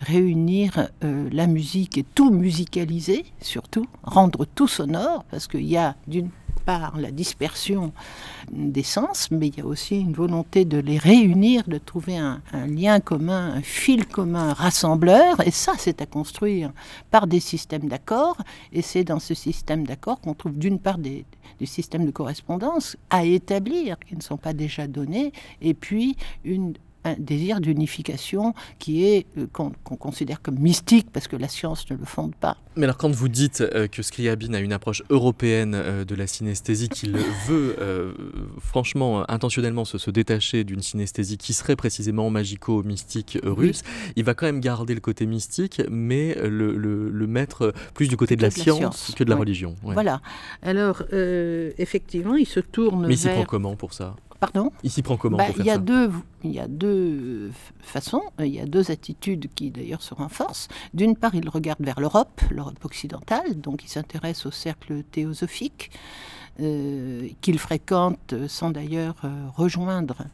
réunir 0.00 0.88
la 1.02 1.46
musique 1.46 1.98
et 1.98 2.02
tout 2.02 2.30
musicaliser, 2.30 3.26
surtout, 3.40 3.86
rendre 4.02 4.46
tout 4.46 4.68
sonore, 4.68 5.24
parce 5.30 5.46
qu'il 5.48 5.66
y 5.66 5.76
a 5.76 5.96
d'une 6.06 6.30
par 6.64 6.98
la 6.98 7.10
dispersion 7.10 7.92
des 8.50 8.82
sens, 8.82 9.30
mais 9.30 9.48
il 9.48 9.58
y 9.58 9.60
a 9.60 9.66
aussi 9.66 10.00
une 10.00 10.12
volonté 10.12 10.64
de 10.64 10.78
les 10.78 10.98
réunir, 10.98 11.64
de 11.66 11.78
trouver 11.78 12.16
un, 12.16 12.40
lien 12.66 13.00
commun, 13.00 13.54
un 13.54 13.62
fil 13.62 14.06
commun 14.06 14.52
rassembleur, 14.52 15.46
et 15.46 15.50
ça 15.50 15.72
c'est 15.78 16.00
à 16.02 16.06
construire 16.06 16.72
par 17.10 17.26
des 17.26 17.40
systèmes 17.40 17.88
d'accords, 17.88 18.38
et 18.72 18.82
c'est 18.82 19.04
dans 19.04 19.20
ce 19.20 19.34
système 19.34 19.86
d'accords 19.86 20.20
qu'on 20.20 20.34
trouve 20.34 20.58
d'une 20.58 20.78
part 20.78 20.98
des, 20.98 21.24
des 21.58 21.66
systèmes 21.66 22.06
de 22.06 22.10
correspondance 22.10 22.96
à 23.10 23.24
établir, 23.24 23.98
qui 23.98 24.16
ne 24.16 24.22
sont 24.22 24.36
pas 24.36 24.52
déjà 24.52 24.86
donnés, 24.86 25.32
et 25.60 25.74
puis 25.74 26.16
une 26.44 26.74
un 27.04 27.14
désir 27.18 27.60
d'unification 27.60 28.54
qui 28.78 29.04
est 29.04 29.26
euh, 29.38 29.46
qu'on 29.52 29.96
considère 29.96 30.40
comme 30.40 30.58
mystique 30.58 31.08
parce 31.12 31.28
que 31.28 31.36
la 31.36 31.48
science 31.48 31.90
ne 31.90 31.96
le 31.96 32.04
fonde 32.04 32.34
pas. 32.34 32.56
Mais 32.76 32.84
alors 32.84 32.96
quand 32.96 33.10
vous 33.10 33.28
dites 33.28 33.60
euh, 33.60 33.86
que 33.86 34.02
Scriabine 34.02 34.54
a 34.54 34.60
une 34.60 34.72
approche 34.72 35.02
européenne 35.10 35.74
euh, 35.74 36.04
de 36.04 36.14
la 36.14 36.26
synesthésie, 36.26 36.88
qu'il 36.88 37.16
veut 37.46 37.76
franchement 38.60 39.28
intentionnellement 39.30 39.84
se, 39.84 40.10
détacher 40.10 40.64
d'une 40.64 40.82
synesthésie 40.82 41.38
qui 41.38 41.52
serait 41.52 41.76
précisément 41.76 42.28
magico-mystique 42.30 43.38
russe, 43.44 43.82
il 44.16 44.24
va 44.24 44.34
quand 44.34 44.46
même 44.46 44.60
garder 44.60 44.94
le 44.94 45.00
côté 45.00 45.26
mystique, 45.26 45.80
mais 45.90 46.34
le, 46.34 46.76
le, 46.76 47.26
mettre 47.26 47.72
plus 47.94 48.08
du 48.08 48.16
côté 48.16 48.36
de 48.36 48.42
la, 48.42 48.50
science, 48.50 49.12
que 49.16 49.24
de 49.24 49.30
la 49.30 49.36
religion. 49.36 49.74
Voilà. 49.82 50.20
Alors 50.62 51.02
effectivement, 51.78 52.36
il 52.36 52.46
se 52.46 52.60
tourne 52.60 53.06
mais 53.06 53.14
il 53.14 53.18
s'y 53.18 53.28
prend 53.28 53.44
comment 53.44 53.76
pour 53.76 53.94
ça? 53.94 54.16
Pardon 54.42 54.72
Il 54.82 54.90
s'y 54.90 55.02
prend 55.02 55.16
comment 55.16 55.36
bah, 55.36 55.44
pour 55.44 55.54
faire 55.54 55.64
il 55.64 55.68
y 55.68 55.70
a 55.70 55.74
ça 55.74 55.78
deux, 55.78 56.10
Il 56.42 56.50
y 56.50 56.58
a 56.58 56.66
deux 56.66 57.52
façons, 57.80 58.22
il 58.40 58.48
y 58.48 58.58
a 58.58 58.66
deux 58.66 58.90
attitudes 58.90 59.46
qui 59.54 59.70
d'ailleurs 59.70 60.02
se 60.02 60.14
renforcent. 60.14 60.66
D'une 60.94 61.14
part, 61.14 61.36
il 61.36 61.48
regarde 61.48 61.80
vers 61.80 62.00
l'Europe, 62.00 62.40
l'Europe 62.50 62.84
occidentale, 62.84 63.60
donc 63.60 63.84
il 63.84 63.88
s'intéresse 63.88 64.44
au 64.44 64.50
cercle 64.50 65.04
théosophique. 65.04 65.92
Euh, 66.60 67.28
qu'il 67.40 67.58
fréquente 67.58 68.34
sans 68.46 68.68
d'ailleurs 68.68 69.14
euh, 69.24 69.46
rejoindre, 69.56 70.26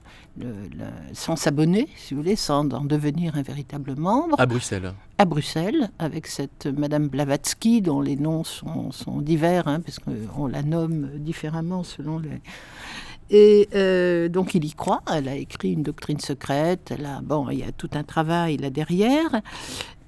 sans 1.13 1.37
s'abonner, 1.37 1.87
si 1.95 2.13
vous 2.13 2.23
voulez, 2.23 2.35
sans 2.35 2.69
en 2.75 2.85
devenir 2.85 3.37
un 3.37 3.43
véritable 3.43 3.95
membre. 3.95 4.35
À 4.41 4.47
Bruxelles. 4.47 4.95
À 5.19 5.25
Bruxelles, 5.27 5.91
avec 6.01 6.27
cette 6.27 6.67
Madame 6.67 7.07
Blavatsky, 7.07 7.83
dont 7.83 8.01
les 8.01 8.17
noms 8.17 8.43
sont, 8.43 8.91
sont 8.91 9.21
divers, 9.21 9.69
hein, 9.69 9.81
parce 9.81 10.01
qu'on 10.01 10.49
la 10.49 10.65
nomme 10.65 11.09
différemment 11.19 11.85
selon 11.85 12.19
les, 12.19 12.41
et 13.31 13.69
euh, 13.75 14.29
donc 14.29 14.55
il 14.55 14.65
y 14.65 14.73
croit, 14.73 15.03
elle 15.13 15.29
a 15.29 15.35
écrit 15.35 15.73
une 15.73 15.83
doctrine 15.83 16.21
secrète, 16.21 16.95
bon, 17.23 17.49
il 17.51 17.59
y 17.59 17.63
a 17.63 17.73
tout 17.73 17.91
un 17.93 18.03
travail 18.03 18.57
là 18.57 18.71
derrière, 18.71 19.43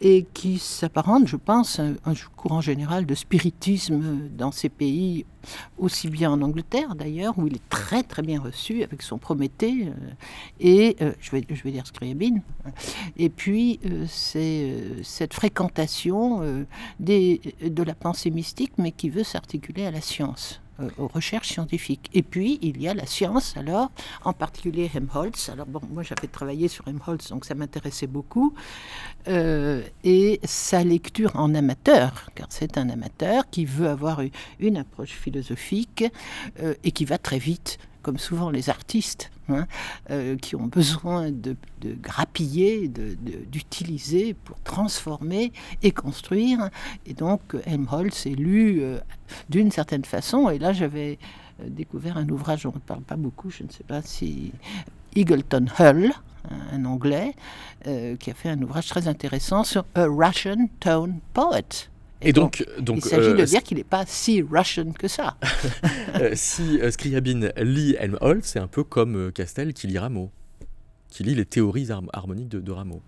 et 0.03 0.25
qui 0.33 0.59
s'apparente, 0.59 1.27
je 1.27 1.37
pense, 1.37 1.79
à 1.79 1.85
un 2.07 2.15
courant 2.35 2.63
général 2.63 3.05
de 3.05 3.15
spiritisme 3.15 4.31
dans 4.31 4.51
ces 4.51 4.71
pays, 4.71 5.27
aussi 5.77 6.09
bien 6.09 6.31
en 6.31 6.41
Angleterre 6.41 6.95
d'ailleurs, 6.95 7.39
où 7.39 7.47
il 7.47 7.57
est 7.57 7.69
très 7.69 8.03
très 8.03 8.23
bien 8.23 8.41
reçu 8.41 8.83
avec 8.83 9.03
son 9.03 9.19
Prométhée, 9.19 9.89
euh, 9.89 9.93
et 10.59 10.97
euh, 11.03 11.13
je, 11.21 11.31
vais, 11.33 11.45
je 11.51 11.63
vais 11.63 11.73
dire 11.73 11.87
Scriabine, 11.87 12.41
et 13.19 13.29
puis 13.29 13.81
c'est 14.09 14.75
cette 15.03 15.35
fréquentation 15.35 16.65
de 16.99 17.83
la 17.83 17.95
pensée 17.95 18.31
mystique, 18.31 18.73
mais 18.79 18.93
qui 18.93 19.11
veut 19.11 19.25
s'articuler 19.25 19.85
à 19.85 19.91
la 19.91 20.01
science. 20.01 20.60
Euh, 20.81 20.89
aux 20.99 21.09
recherches 21.09 21.49
scientifiques. 21.49 22.11
Et 22.13 22.23
puis, 22.23 22.59
il 22.63 22.81
y 22.81 22.89
a 22.89 22.95
la 22.95 23.07
science, 23.07 23.57
alors, 23.57 23.91
en 24.25 24.33
particulier 24.33 24.91
Helmholtz. 24.95 25.49
Alors, 25.49 25.67
bon, 25.67 25.81
moi, 25.91 26.03
j'avais 26.03 26.29
travaillé 26.29 26.69
sur 26.69 26.87
Helmholtz, 26.89 27.31
donc 27.31 27.45
ça 27.45 27.55
m'intéressait 27.55 28.07
beaucoup. 28.07 28.55
Euh, 29.29 29.83
et 30.05 30.41
sa 30.45 30.85
lecture 30.85 31.33
en 31.37 31.55
amateur, 31.55 32.31
car 32.35 32.47
c'est 32.51 32.79
un 32.79 32.89
amateur 32.91 33.49
qui 33.51 33.65
veut 33.65 33.89
avoir 33.89 34.21
une 34.59 34.77
approche 34.77 35.13
philosophique 35.13 36.05
euh, 36.63 36.75
et 36.85 36.93
qui 36.93 37.05
va 37.05 37.19
très 37.19 37.39
vite 37.39 37.79
comme 38.03 38.19
souvent 38.19 38.51
les 38.51 38.71
artistes, 38.71 39.31
hein, 39.49 39.67
euh, 40.11 40.37
qui 40.37 40.57
ont 40.57 40.67
besoin 40.67 41.31
de, 41.31 41.57
grappiller, 41.83 42.89
d'utiliser 42.89 44.35
pour 44.35 44.61
transformer 44.63 45.53
et 45.83 45.93
construire. 45.93 46.71
Et 47.07 47.15
donc 47.15 47.41
Helmholtz 47.65 48.27
est 48.27 48.35
lu 48.35 48.81
euh, 48.81 48.99
d'une 49.49 49.71
certaine 49.71 50.05
façon. 50.05 50.51
Et 50.51 50.59
là, 50.59 50.73
j'avais 50.73 51.19
euh, 51.61 51.69
découvert 51.69 52.17
un 52.17 52.29
ouvrage, 52.29 52.67
on 52.67 52.73
ne 52.73 52.79
parle 52.79 53.03
pas 53.03 53.17
beaucoup, 53.17 53.51
je 53.51 53.65
ne 53.65 53.71
sais 53.71 53.85
pas 53.85 54.03
si... 54.03 54.53
Eagleton 55.17 55.67
Hull, 55.81 56.13
un 56.71 56.85
Anglais, 56.85 57.35
qui 57.83 58.31
a 58.31 58.35
fait 58.35 58.49
un 58.49 58.63
ouvrage 58.63 58.87
très 58.87 59.09
intéressant 59.09 59.65
sur 59.65 59.85
A 59.97 60.07
Russian 60.07 60.69
Tone 60.79 61.19
Poet. 61.35 61.91
Et, 62.23 62.33
donc, 62.33 62.65
donc, 62.79 62.99
il 62.99 63.05
s'agit 63.05 63.35
de 63.35 63.41
euh, 63.41 63.45
dire 63.45 63.63
qu'il 63.63 63.79
n'est 63.79 63.85
pas 63.85 64.05
si 64.07 64.43
Russian 64.43 64.93
que 64.93 65.09
ça. 65.09 65.37
Euh, 66.17 66.33
si 66.35 66.81
euh, 66.81 66.91
Scriabine 66.91 67.53
lit 67.57 67.95
Helmholtz, 67.99 68.49
c'est 68.49 68.59
un 68.59 68.67
peu 68.67 68.83
comme 68.83 69.31
Castel 69.33 69.73
qui 69.73 69.87
lit 69.87 69.97
Rameau, 69.97 70.33
qui 71.09 71.23
lit 71.23 71.37
les 71.37 71.47
théories 71.47 71.89
harmoniques 72.13 72.49
de, 72.49 72.59
de 72.59 72.73
Rameau. 72.73 73.01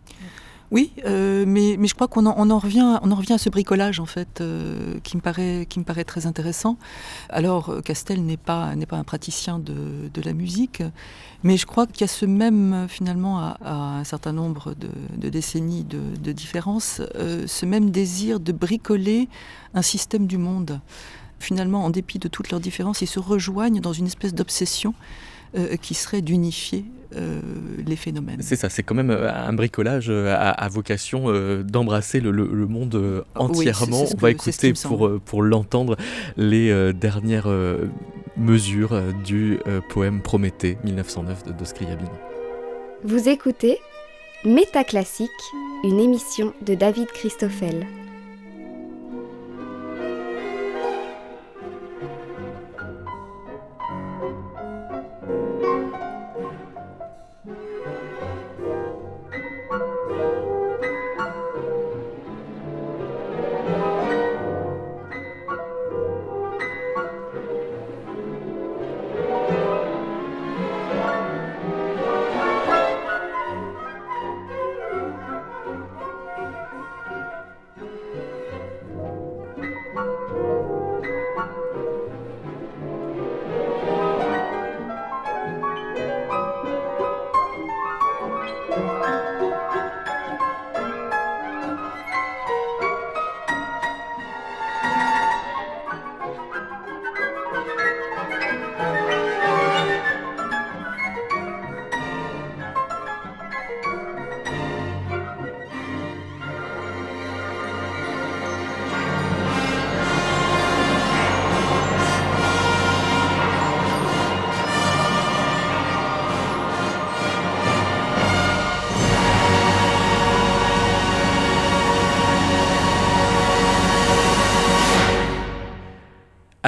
Oui, 0.73 0.91
euh, 1.05 1.45
mais, 1.47 1.77
je 1.87 1.95
crois 1.95 2.09
qu'on 2.09 2.25
en, 2.25 2.35
on 2.39 2.49
en, 2.49 2.59
revient, 2.59 2.99
on 3.03 3.11
en 3.11 3.15
revient 3.15 3.35
à 3.35 3.39
ce 3.39 3.51
bricolage 3.51 4.01
en 4.01 4.07
fait, 4.07 4.41
euh, 4.41 4.99
qui, 5.03 5.19
me 5.19 5.21
paraît, 5.21 6.05
très 6.05 6.27
intéressant. 6.27 6.79
Alors, 7.29 7.69
euh, 7.69 7.81
Castel 7.83 8.25
n'est 8.25 8.39
pas, 8.39 8.75
n'est 8.75 8.87
pas 8.87 8.97
un 8.97 9.05
praticien 9.05 9.59
de, 9.59 9.75
la 10.25 10.33
musique, 10.33 10.83
mais 11.43 11.59
je 11.59 11.67
crois 11.67 11.87
qu'il 11.87 12.01
y 12.01 12.05
a 12.05 12.09
ce 12.09 12.25
même, 12.25 12.87
finalement, 12.89 13.39
à, 13.39 13.59
un 13.99 14.05
certain 14.05 14.33
nombre 14.33 14.75
de, 14.75 14.89
de 15.19 15.29
décennies 15.29 15.85
de, 15.85 16.01
de 16.19 16.33
différence, 16.33 17.03
euh, 17.17 17.47
ce 17.47 17.67
même 17.67 17.91
désir 17.91 18.41
de 18.41 18.53
bricoler 18.53 19.29
un 19.75 19.83
système 19.83 20.27
du 20.27 20.39
monde. 20.39 20.81
Finalement, 21.39 21.85
en 21.85 21.91
dépit 21.91 22.19
de 22.19 22.29
toutes 22.29 22.51
leurs 22.51 22.61
différences, 22.61 23.03
ils 23.03 23.07
se 23.07 23.19
rejoignent 23.19 23.81
dans 23.81 23.93
une 23.93 24.07
espèce 24.07 24.33
d'obsession 24.33 24.95
euh, 25.57 25.77
qui 25.77 25.95
serait 25.95 26.23
d'unifier 26.23 26.85
euh, 27.17 27.41
les 27.87 27.97
phénomènes. 27.97 28.41
C'est 28.41 28.57
ça, 28.57 28.71
c'est 28.71 28.83
quand 28.83 28.95
même 28.95 29.11
euh, 29.11 29.31
un 29.31 29.53
bricolage 29.53 30.09
à, 30.09 30.51
à 30.51 30.69
vocation 30.69 31.25
euh, 31.27 31.63
d'embrasser 31.63 32.21
le, 32.21 32.31
le, 32.31 32.47
le, 32.47 32.67
monde 32.67 33.25
entièrement. 33.35 34.03
Oui, 34.03 34.07
c 34.07 34.13
est, 34.13 34.13
c 34.13 34.13
est 34.13 34.15
On 34.15 34.19
va 34.19 34.31
écouter 34.31 34.73
pour, 34.73 35.21
pour 35.21 35.43
l'entendre 35.43 35.97
les 36.37 36.93
dernières 36.95 37.49
mesures 38.37 39.03
du 39.25 39.59
poème 39.91 40.23
Prométhée 40.23 40.79
1909 40.85 41.45
de, 41.45 41.53
de 41.53 41.65
Scriabine. 41.65 42.09
Vous 43.05 43.29
écoutez 43.29 43.79
Métaclassique, 44.45 45.31
une 45.85 46.01
émission 46.01 46.55
de 46.65 46.75
David 46.75 47.09
Christoffel. 47.09 47.87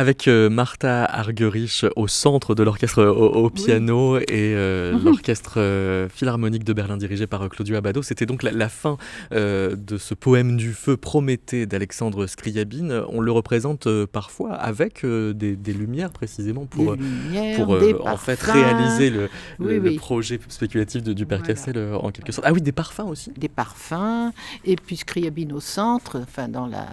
Avec 0.05 0.29
euh, 0.29 0.51
Martha 0.51 1.07
Argerich 1.07 1.87
au 1.97 2.09
centre 2.09 2.55
de 2.55 2.63
l'orchestre 2.63 3.03
au, 3.03 3.45
au, 3.45 3.49
piano 3.49 4.19
oui. 4.19 4.23
et 4.29 4.53
euh, 4.55 4.93
-hmm. 4.93 5.03
l'orchestre 5.03 5.55
euh, 5.57 6.11
philharmonique 6.11 6.63
de 6.63 6.75
Berlin 6.75 6.99
dirigé 6.99 7.27
par 7.27 7.49
Claudio 7.49 7.75
Abbado. 7.77 8.03
C'était 8.03 8.27
donc 8.27 8.43
la, 8.43 8.53
la 8.53 8.69
fin 8.69 8.99
euh, 9.33 9.75
de 9.91 9.97
ce 9.97 10.13
poème 10.13 10.59
du 10.59 10.75
feu 10.75 10.99
Prométhée 10.99 11.65
d'Alexandre 11.65 12.27
Scriabine. 12.27 12.93
On 13.17 13.21
le 13.23 13.33
représente 13.33 13.87
euh, 13.87 14.07
parfois 14.21 14.53
avec 14.53 14.95
euh, 15.07 15.33
des, 15.33 15.57
des, 15.57 15.73
lumières 15.73 16.13
précisément 16.21 16.67
pour, 16.67 16.93
lumières, 16.97 17.65
pour 17.65 18.07
en 18.07 18.19
fait 18.19 18.41
réaliser 18.43 19.09
le, 19.09 19.31
oui, 19.59 19.77
le, 19.77 19.81
oui. 19.81 19.95
le, 19.95 19.97
projet 19.97 20.39
spéculatif 20.49 21.03
de, 21.03 21.15
du 21.15 21.25
Père 21.25 21.39
voilà. 21.39 21.55
Cassel 21.55 21.77
en 22.07 22.11
quelque 22.15 22.31
sorte. 22.35 22.47
Ah 22.47 22.53
oui, 22.53 22.61
des 22.61 22.77
parfums 22.83 23.09
aussi. 23.15 23.31
Des 23.45 23.53
parfums 23.63 24.33
et 24.67 24.77
puis 24.77 24.97
Scriabine 25.05 25.53
au 25.59 25.61
centre, 25.61 26.21
enfin 26.27 26.47
dans 26.59 26.67
la. 26.75 26.85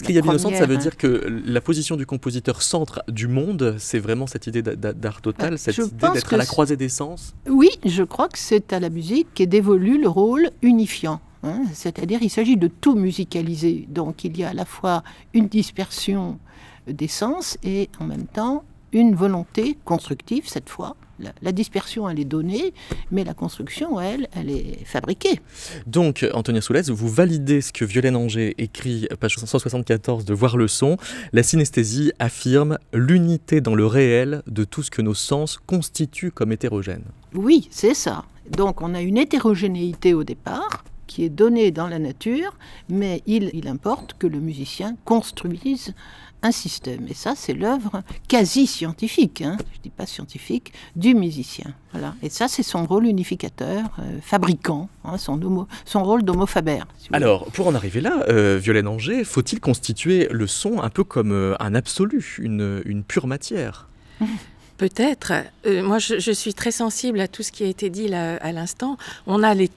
Scriabine 0.00 0.34
au 0.36 0.38
centre, 0.44 0.56
ça 0.56 0.66
veut 0.72 0.80
dire 0.86 0.96
que 0.96 1.10
la 1.56 1.60
position 1.68 1.96
du 1.96 2.06
compositeur 2.06 2.43
centre 2.52 3.02
du 3.08 3.28
monde, 3.28 3.76
c'est 3.78 3.98
vraiment 3.98 4.26
cette 4.26 4.46
idée 4.46 4.62
d'art 4.62 5.20
total, 5.20 5.52
bah, 5.52 5.56
cette 5.56 5.78
idée 5.78 6.08
d'être 6.12 6.34
à 6.34 6.36
la 6.36 6.46
croisée 6.46 6.76
des 6.76 6.88
sens 6.88 7.34
Oui, 7.48 7.70
je 7.84 8.02
crois 8.02 8.28
que 8.28 8.38
c'est 8.38 8.72
à 8.72 8.80
la 8.80 8.90
musique 8.90 9.28
qu'est 9.34 9.46
dévolu 9.46 10.00
le 10.00 10.08
rôle 10.08 10.50
unifiant. 10.62 11.20
Hein 11.42 11.62
C'est-à-dire 11.72 12.22
il 12.22 12.30
s'agit 12.30 12.56
de 12.56 12.68
tout 12.68 12.94
musicaliser. 12.94 13.86
Donc 13.88 14.24
il 14.24 14.36
y 14.38 14.44
a 14.44 14.50
à 14.50 14.54
la 14.54 14.64
fois 14.64 15.02
une 15.34 15.48
dispersion 15.48 16.38
des 16.86 17.08
sens 17.08 17.58
et 17.62 17.88
en 18.00 18.04
même 18.04 18.26
temps 18.26 18.64
une 18.92 19.14
volonté 19.14 19.76
constructive 19.84 20.48
cette 20.48 20.68
fois 20.68 20.96
la, 21.18 21.32
la, 21.42 21.52
dispersion, 21.52 22.08
elle 22.08 22.20
est 22.20 22.24
donnée, 22.24 22.74
mais 23.10 23.24
la 23.24 23.34
construction, 23.34 24.00
elle, 24.00 24.28
elle 24.34 24.50
est 24.50 24.84
fabriquée. 24.84 25.40
Donc, 25.86 26.26
Antonia 26.34 26.60
Soulez, 26.60 26.82
vous 26.88 27.08
validez 27.08 27.60
ce 27.60 27.72
que 27.72 27.84
Violaine 27.84 28.16
Anger 28.16 28.54
écrit, 28.58 29.06
page 29.20 29.36
174 29.36 30.24
de 30.24 30.34
Voir 30.34 30.56
le 30.56 30.68
son. 30.68 30.96
La 31.32 31.42
synesthésie 31.42 32.12
affirme 32.18 32.78
l'unité 32.92 33.60
dans 33.60 33.74
le 33.74 33.86
réel 33.86 34.42
de 34.46 34.64
tout 34.64 34.82
ce 34.82 34.90
que 34.90 35.02
nos 35.02 35.14
sens 35.14 35.58
constituent 35.66 36.32
comme 36.32 36.52
hétérogène. 36.52 37.04
Oui, 37.34 37.68
c'est 37.70 37.94
ça. 37.94 38.24
Donc, 38.50 38.82
on 38.82 38.94
a 38.94 39.00
une 39.00 39.16
hétérogénéité 39.16 40.14
au 40.14 40.24
départ, 40.24 40.84
qui 41.06 41.24
est 41.24 41.30
donnée 41.30 41.70
dans 41.70 41.86
la 41.86 41.98
nature, 41.98 42.56
mais 42.88 43.22
il, 43.26 43.50
il 43.52 43.68
importe 43.68 44.14
que 44.18 44.26
le 44.26 44.40
musicien 44.40 44.96
construise 45.04 45.94
un 46.44 46.52
système. 46.52 47.06
Et 47.08 47.14
ça, 47.14 47.34
c'est 47.36 47.54
l'œuvre 47.54 48.02
quasi 48.28 48.66
scientifique, 48.66 49.40
hein, 49.40 49.56
je 49.72 49.78
ne 49.78 49.82
dis 49.82 49.90
pas 49.90 50.06
scientifique, 50.06 50.72
du 50.94 51.14
musicien. 51.14 51.74
Voilà. 51.92 52.14
Et 52.22 52.28
ça, 52.28 52.48
c'est 52.48 52.62
son 52.62 52.84
rôle 52.84 53.06
unificateur, 53.06 53.84
euh, 53.98 54.18
fabricant, 54.20 54.88
hein, 55.04 55.16
son, 55.16 55.40
homo, 55.42 55.66
son 55.84 56.04
rôle 56.04 56.22
d'homo 56.22 56.46
faber. 56.46 56.80
Si 56.98 57.08
Alors, 57.12 57.46
pour 57.46 57.66
en 57.66 57.74
arriver 57.74 58.00
là, 58.00 58.24
euh, 58.28 58.58
Violaine 58.62 58.88
Anger, 58.88 59.24
faut-il 59.24 59.60
constituer 59.60 60.28
le 60.30 60.46
son 60.46 60.82
un 60.82 60.90
peu 60.90 61.02
comme 61.02 61.32
euh, 61.32 61.54
un 61.60 61.74
absolu, 61.74 62.36
une, 62.38 62.82
une 62.84 63.02
pure 63.02 63.26
matière? 63.26 63.88
Peut-être. 64.76 65.32
Euh, 65.66 65.82
moi, 65.82 65.98
je, 65.98 66.18
je, 66.18 66.32
suis 66.32 66.52
très 66.52 66.72
sensible 66.72 67.20
à 67.20 67.28
tout 67.28 67.44
ce 67.44 67.52
qui 67.52 67.62
a 67.62 67.68
été 67.68 67.90
dit 67.90 68.08
là, 68.08 68.36
à 68.36 68.50
l'instant. 68.50 68.96
On 69.26 69.42
a 69.44 69.54
les 69.54 69.70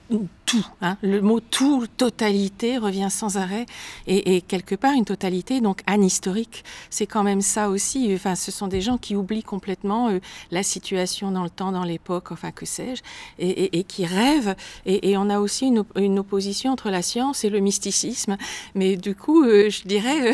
tout. 0.48 0.66
Hein. 0.82 0.98
Le 1.04 1.22
mot 1.22 1.42
tout, 1.42 1.86
totalité, 1.98 2.78
revient 2.78 3.10
sans 3.12 3.38
arrêt. 3.38 3.66
Et, 4.08 4.36
et 4.36 4.42
quelque 4.42 4.76
part, 4.76 4.94
une 4.94 5.06
totalité, 5.06 5.62
donc 5.62 5.82
anhistorique, 5.86 6.64
c'est 6.90 7.06
quand 7.06 7.24
même 7.24 7.42
ça 7.42 7.70
aussi. 7.70 8.12
Enfin, 8.16 8.36
ce 8.36 8.50
sont 8.50 8.68
des 8.68 8.82
gens 8.82 8.98
qui 8.98 9.16
oublient 9.16 9.44
complètement 9.44 10.10
euh, 10.10 10.20
la 10.50 10.64
situation 10.64 11.32
dans 11.32 11.44
le 11.44 11.50
temps, 11.50 11.72
dans 11.72 11.84
l'époque, 11.84 12.32
enfin, 12.32 12.52
que 12.52 12.66
sais-je, 12.66 13.04
et, 13.38 13.50
et, 13.50 13.80
et, 13.80 13.84
qui 13.84 14.06
rêvent. 14.06 14.56
Et, 14.86 15.18
on 15.18 15.30
a 15.30 15.40
aussi 15.40 15.66
une, 15.66 15.84
une, 15.96 16.20
opposition 16.20 16.72
entre 16.72 16.90
la 16.90 17.02
science 17.02 17.44
et 17.44 17.50
le 17.50 17.60
mysticisme. 17.60 18.38
Mais 18.74 18.96
du 18.96 19.16
coup, 19.16 19.44
euh, 19.44 19.70
je 19.70 19.84
dirais, 19.84 20.32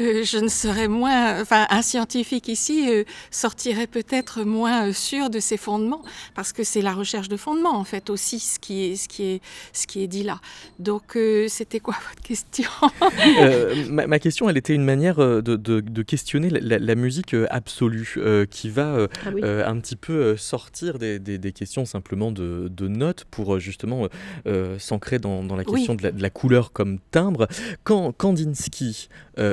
euh, 0.00 0.24
je 0.24 0.38
ne 0.38 0.48
serais 0.48 0.88
moins. 0.88 1.40
Enfin, 1.42 1.66
un 1.68 1.82
scientifique 1.82 2.48
ici 2.48 2.88
sortirait 3.30 3.86
peut-être 3.86 4.42
moins 4.42 4.92
sûr 4.92 5.28
de 5.28 5.38
ses 5.38 5.58
fondements, 5.58 6.02
parce 6.34 6.52
que 6.52 6.64
c'est 6.64 6.80
la 6.80 6.94
recherche 6.94 7.28
de 7.28 7.36
fondements, 7.36 7.76
en 7.76 7.84
fait, 7.84 8.08
aussi, 8.08 8.40
ce 8.40 8.58
qui 8.58 8.84
est, 8.84 8.96
ce 8.96 9.08
qui 9.08 9.24
est 9.24 9.33
ce 9.72 9.86
qui 9.86 10.02
est 10.02 10.06
dit 10.06 10.22
là. 10.22 10.40
Donc, 10.78 11.16
euh, 11.16 11.46
c'était 11.48 11.80
quoi 11.80 11.94
votre 12.08 12.22
question? 12.22 12.70
Euh, 13.40 13.86
ma, 13.88 14.06
ma, 14.06 14.18
question, 14.18 14.48
elle 14.48 14.56
était 14.56 14.74
une 14.74 14.84
manière 14.84 15.18
euh, 15.18 15.40
de, 15.40 15.56
de, 15.56 15.80
de 15.80 16.02
questionner 16.02 16.50
la, 16.50 16.78
la, 16.78 16.94
musique 16.94 17.34
absolue, 17.50 18.14
euh, 18.16 18.46
qui 18.46 18.70
va 18.70 19.08
ah 19.24 19.30
oui. 19.32 19.42
un 19.42 19.78
petit 19.80 19.96
peu 19.96 20.36
sortir 20.36 20.98
des, 20.98 21.18
des, 21.18 21.38
des, 21.38 21.52
questions 21.52 21.84
simplement 21.84 22.30
de, 22.30 22.68
de 22.68 22.88
notes 22.88 23.24
pour 23.30 23.58
justement 23.58 24.08
s'ancrer 24.78 25.18
dans, 25.18 25.42
dans, 25.42 25.56
la 25.56 25.64
question 25.64 25.92
oui. 25.92 25.98
de, 25.98 26.02
la, 26.02 26.12
de, 26.12 26.22
la, 26.22 26.30
couleur 26.30 26.72
comme 26.72 26.98
timbre. 27.10 27.48
Quand 27.82 28.12
Kandinsky 28.12 29.08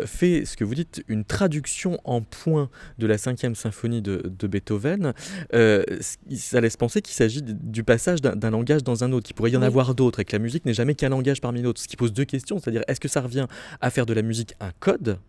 fait 0.06 0.46
ce 0.46 0.58
que 0.58 0.64
vous 0.64 0.76
dites, 0.76 1.04
une 1.08 1.26
traduction 1.26 2.00
en 2.04 2.22
points 2.22 2.70
de 2.98 3.08
la 3.08 3.18
cinquième 3.18 3.56
symphonie 3.56 4.02
de, 4.02 4.48
Beethoven, 4.48 5.14
ça 5.52 6.62
laisse 6.62 6.78
penser 6.78 7.02
qu'il 7.02 7.16
s'agit 7.16 7.42
du 7.44 7.84
passage 7.84 8.22
d'un 8.22 8.50
langage 8.50 8.84
dans 8.84 9.04
un 9.04 9.12
autre, 9.12 9.26
qu'il 9.26 9.36
pourrait 9.36 9.52
y 9.52 9.58
en 9.58 9.62
oui. 9.62 9.68
Avoir 9.72 9.96
d'autres, 9.96 10.20
et 10.20 10.26
que 10.26 10.34
la 10.34 10.40
musique 10.40 10.66
n'est 10.66 10.74
jamais 10.74 10.96
qu'un 10.96 11.10
langage 11.10 11.42
parmi 11.42 11.62
d'autres. 11.62 11.82
Ce 11.82 11.88
qui 11.88 11.98
pose 11.98 12.14
deux 12.14 12.26
questions, 12.26 12.60
c'est-à-dire 12.60 12.84
est-ce 12.88 13.00
que 13.00 13.08
ça 13.08 13.22
revient 13.22 13.48
à 13.80 13.90
faire 13.90 14.06
de 14.06 14.14
la 14.14 14.22
musique 14.22 14.54
un 14.60 14.72
code? 14.80 15.20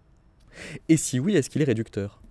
Et 0.88 0.96
si 0.96 1.18
oui, 1.18 1.36
est-ce 1.36 1.50
qu'il 1.50 1.62
est 1.62 1.66
réducteur? 1.66 2.21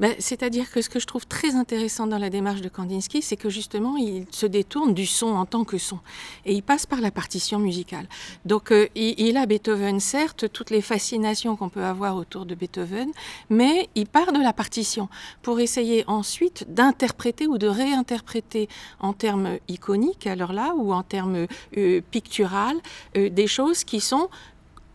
Ben, 0.00 0.14
C'est-à-dire 0.18 0.70
que 0.70 0.82
ce 0.82 0.88
que 0.88 1.00
je 1.00 1.06
trouve 1.06 1.26
très 1.26 1.54
intéressant 1.54 2.06
dans 2.06 2.18
la 2.18 2.30
démarche 2.30 2.60
de 2.60 2.68
Kandinsky, 2.68 3.22
c'est 3.22 3.36
que 3.36 3.50
justement, 3.50 3.96
il 3.96 4.26
se 4.30 4.46
détourne 4.46 4.94
du 4.94 5.06
son 5.06 5.28
en 5.28 5.46
tant 5.46 5.64
que 5.64 5.78
son. 5.78 5.98
Et 6.44 6.54
il 6.54 6.62
passe 6.62 6.86
par 6.86 7.00
la 7.00 7.10
partition 7.10 7.58
musicale. 7.58 8.06
Donc, 8.44 8.72
euh, 8.72 8.88
il, 8.94 9.36
a 9.36 9.46
Beethoven, 9.46 10.00
certes, 10.00 10.52
toutes 10.52 10.70
les 10.70 10.82
fascinations 10.82 11.56
qu'on 11.56 11.68
peut 11.68 11.84
avoir 11.84 12.16
autour 12.16 12.46
de 12.46 12.54
Beethoven, 12.54 13.10
mais 13.50 13.88
il 13.94 14.06
part 14.06 14.32
de 14.32 14.40
la 14.40 14.52
partition 14.52 15.08
pour 15.42 15.60
essayer 15.60 16.04
ensuite 16.06 16.66
d'interpréter 16.72 17.46
ou 17.46 17.58
de 17.58 17.66
réinterpréter 17.68 18.68
en 19.00 19.12
termes 19.12 19.58
iconiques, 19.68 20.26
alors 20.26 20.52
là, 20.52 20.74
ou 20.76 20.92
en 20.92 21.02
termes 21.02 21.46
euh, 21.76 22.00
picturales, 22.10 22.78
euh, 23.16 23.30
des 23.30 23.46
choses 23.46 23.84
qui 23.84 24.00
sont 24.00 24.28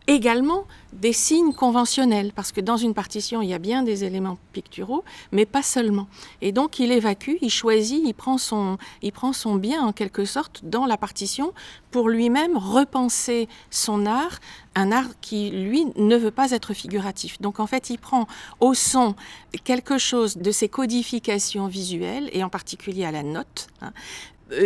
également 0.08 0.66
des 0.92 1.14
signes 1.14 1.54
conventionnels, 1.54 2.34
parce 2.36 2.52
que 2.52 2.62
dans 2.62 2.78
une 2.78 2.94
partition, 2.94 3.42
il 3.42 3.50
y 3.50 3.54
a 3.54 3.60
bien 3.60 3.84
des 3.84 4.04
éléments 4.04 4.38
picturaux, 4.52 5.04
mais 5.32 5.46
pas 5.46 5.64
seulement. 5.64 6.08
Et 6.42 6.52
donc, 6.52 6.80
il 6.80 6.92
évacue, 6.92 7.38
il 7.42 7.50
choisit, 7.50 8.02
il 8.06 8.14
prend 8.14 8.38
son, 8.38 8.78
il 9.02 9.12
prend 9.12 9.34
son 9.34 9.56
bien, 9.56 9.84
en 9.84 9.92
quelque 9.92 10.26
sorte, 10.26 10.62
dans 10.64 10.86
la 10.86 10.98
partition, 10.98 11.54
pour 11.90 12.10
lui-même 12.10 12.58
repenser 12.58 13.48
son 13.72 14.06
art, 14.06 14.40
un 14.76 14.92
art 14.92 15.10
qui, 15.22 15.50
lui, 15.50 15.86
ne 15.96 16.16
veut 16.16 16.32
pas 16.32 16.52
être 16.52 16.74
figuratif. 16.74 17.42
Donc, 17.42 17.60
en 17.60 17.68
fait, 17.68 17.90
il 17.90 17.98
prend 17.98 18.28
au 18.60 18.74
son 18.74 19.16
quelque 19.64 19.98
chose 19.98 20.38
de 20.38 20.52
ses 20.52 20.70
codifications 20.70 21.68
visuelles, 21.68 22.30
et 22.34 22.44
en 22.44 22.50
particulier 22.50 23.06
à 23.06 23.12
la 23.12 23.24
note, 23.24 23.68
hein, 23.82 23.94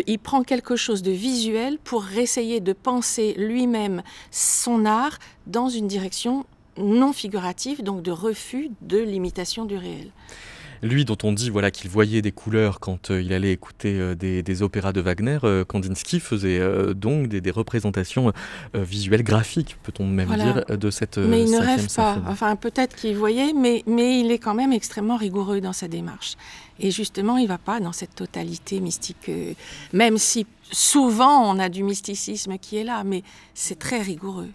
il 0.08 0.20
prend 0.20 0.44
quelque 0.44 0.76
chose 0.76 1.02
de 1.02 1.12
visuel 1.12 1.78
pour 1.84 2.06
essayer 2.18 2.60
de 2.60 2.74
penser 2.74 3.34
lui-même 3.38 4.02
son 4.32 4.86
art 4.86 5.20
dans 5.46 5.70
une 5.70 5.88
direction 5.88 6.46
non 6.78 7.14
figurative, 7.14 7.84
donc 7.84 8.02
de 8.02 8.12
refus 8.12 8.70
de 8.82 8.98
l'imitation 8.98 9.66
du 9.66 9.78
réel. 9.78 10.12
Lui 10.82 11.06
dont 11.06 11.18
on 11.24 11.32
dit 11.32 11.50
voilà 11.50 11.72
qu'il 11.72 11.90
voyait 11.90 12.22
des 12.22 12.32
couleurs 12.32 12.80
quand 12.80 13.12
euh, 13.12 13.22
il 13.22 13.34
allait 13.34 13.52
écouter 13.52 14.00
euh, 14.00 14.16
des, 14.16 14.62
opéras 14.62 14.94
de 14.94 15.02
Wagner, 15.02 15.40
Kandinsky 15.68 16.20
faisait 16.20 16.60
donc 16.96 17.28
des, 17.28 17.52
représentations 17.52 18.34
visuelles 18.74 19.24
graphiques, 19.24 19.78
peut-on 19.84 20.08
même 20.08 20.34
dire, 20.36 20.66
de 20.66 20.90
cette 20.90 21.18
Mais 21.18 21.44
il 21.44 21.52
ne 21.52 21.60
rêve 21.60 21.94
pas. 21.96 22.18
Enfin, 22.28 22.56
peut-être 22.56 22.96
qu'il 22.96 23.16
voyait, 23.16 23.54
mais, 23.54 23.84
mais 23.86 24.20
il 24.20 24.32
est 24.32 24.40
quand 24.40 24.54
même 24.54 24.74
extrêmement 24.74 25.18
rigoureux 25.18 25.62
dans 25.62 25.74
sa 25.74 25.88
démarche. 25.88 26.36
Et 26.80 26.92
justement, 26.92 27.38
il 27.38 27.44
ne 27.44 27.48
va 27.48 27.58
pas 27.58 27.80
dans 27.80 27.92
cette 27.92 28.16
totalité 28.16 28.80
mystique, 28.80 29.30
euh, 29.30 29.54
même 29.94 30.18
si 30.18 30.46
souvent 30.72 31.52
on 31.52 31.60
a 31.60 31.70
du 31.70 31.84
mysticisme 31.84 32.58
qui 32.58 32.78
est 32.78 32.84
là, 32.84 33.04
mais 33.04 33.24
c'est 33.54 33.80
très 33.80 34.02
rigoureux. 34.02 34.50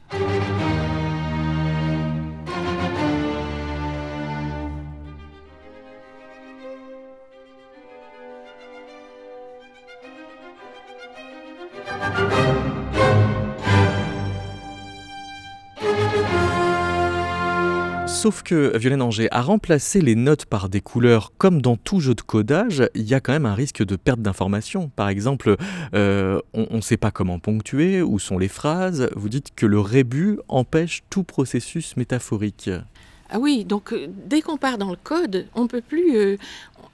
Sauf 18.22 18.44
que 18.44 18.78
Violaine 18.78 19.02
Angers 19.02 19.26
a 19.32 19.42
remplacé 19.42 20.00
les 20.00 20.14
notes 20.14 20.46
par 20.46 20.68
des 20.68 20.80
couleurs 20.80 21.32
comme 21.38 21.60
dans 21.60 21.74
tout 21.76 21.98
jeu 21.98 22.14
de 22.14 22.20
codage, 22.20 22.88
il 22.94 23.02
y 23.02 23.14
a 23.14 23.20
quand 23.20 23.32
même 23.32 23.46
un 23.46 23.54
risque 23.54 23.84
de 23.84 23.96
perte 23.96 24.20
d'information. 24.20 24.92
Par 24.94 25.08
exemple, 25.08 25.56
euh, 25.92 26.38
on 26.54 26.76
ne 26.76 26.80
sait 26.80 26.96
pas 26.96 27.10
comment 27.10 27.40
ponctuer, 27.40 28.00
où 28.00 28.20
sont 28.20 28.38
les 28.38 28.46
phrases. 28.46 29.10
Vous 29.16 29.28
dites 29.28 29.52
que 29.56 29.66
le 29.66 29.80
rébut 29.80 30.38
empêche 30.46 31.02
tout 31.10 31.24
processus 31.24 31.96
métaphorique. 31.96 32.70
Ah 33.30 33.38
oui, 33.38 33.64
donc 33.64 33.92
euh, 33.92 34.08
dès 34.08 34.42
qu'on 34.42 34.56
part 34.56 34.78
dans 34.78 34.90
le 34.90 34.98
code, 35.02 35.46
on 35.54 35.66
peut 35.66 35.80
plus, 35.80 36.16
euh, 36.16 36.36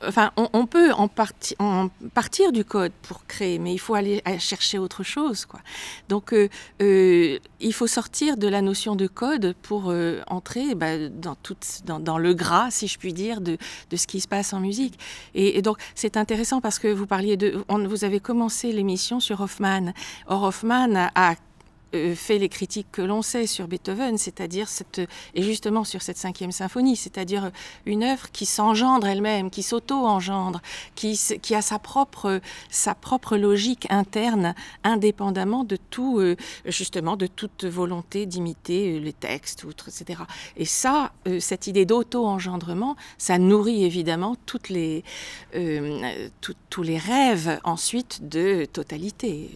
enfin, 0.07 0.31
on, 0.37 0.67
peut 0.67 0.93
en, 0.93 1.09
partir 1.09 2.53
du 2.53 2.65
code 2.65 2.93
pour 3.03 3.27
créer, 3.27 3.59
mais 3.59 3.73
il 3.73 3.79
faut 3.79 3.95
aller 3.95 4.23
chercher 4.39 4.79
autre 4.79 5.03
chose. 5.03 5.47
Quoi. 5.47 5.61
Donc, 6.09 6.33
euh, 6.33 7.39
il 7.61 7.73
faut 7.75 7.89
sortir 7.89 8.37
de 8.37 8.47
la 8.47 8.63
notion 8.63 8.95
de 8.95 9.09
code 9.09 9.55
pour 9.63 9.93
entrer 10.29 10.77
bah, 10.77 11.09
dans, 11.09 11.35
tout, 11.35 11.57
dans, 11.85 12.19
le 12.19 12.35
gras, 12.35 12.71
si 12.71 12.87
je 12.87 12.99
puis 12.99 13.13
dire, 13.13 13.41
de, 13.41 13.59
de 13.91 13.97
ce 13.97 14.07
qui 14.07 14.21
se 14.21 14.29
passe 14.29 14.53
en 14.53 14.61
musique. 14.61 14.99
Et, 15.35 15.61
donc, 15.63 15.79
c'est 15.97 16.17
intéressant 16.17 16.61
parce 16.61 16.79
que 16.79 16.89
vous 16.89 17.07
parliez 17.07 17.37
de. 17.37 17.65
vous 17.69 18.05
avez 18.05 18.21
commencé 18.21 18.73
l'émission 18.73 19.19
sur 19.19 19.41
Hoffman. 19.41 19.93
Or, 20.29 20.45
Hoffman 20.45 21.09
a 21.15 21.35
fait 21.93 22.39
les 22.39 22.49
critiques 22.49 22.89
que 22.93 23.03
l'on 23.03 23.23
sait 23.23 23.47
sur 23.47 23.69
Beethoven, 23.69 24.19
c'est-à-dire 24.19 24.69
cette, 24.69 25.01
et 25.35 25.43
justement 25.43 25.85
sur 25.85 26.03
cette 26.03 26.17
cinquième 26.19 26.53
symphonie, 26.53 26.97
c'est-à-dire 26.97 27.51
une 27.87 28.03
œuvre 28.03 28.31
qui 28.31 28.47
s'engendre 28.47 29.07
elle-même, 29.07 29.51
qui 29.51 29.63
s'auto-engendre, 29.63 30.61
qui, 30.95 31.19
a 31.55 31.63
sa 31.63 31.79
propre, 31.79 32.41
logique 33.37 33.87
interne, 33.91 34.55
indépendamment 34.85 35.65
de 35.65 35.77
tout, 35.77 36.19
euh, 36.19 36.37
justement, 36.67 37.17
de 37.17 37.27
toute 37.27 37.65
volonté 37.65 38.27
d'imiter 38.27 38.97
euh, 38.97 39.01
les 39.01 39.13
textes, 39.13 39.65
etc. 39.87 40.23
Et 40.57 40.65
ça, 40.65 41.13
cette 41.41 41.67
idée 41.67 41.87
d'auto-engendrement, 41.87 42.97
ça 43.17 43.39
nourrit 43.39 43.85
évidemment 43.85 44.37
tous 44.47 44.71
les 44.71 45.03
rêves 46.99 47.61
ensuite 47.65 48.29
de 48.29 48.65
totalité. 48.65 49.51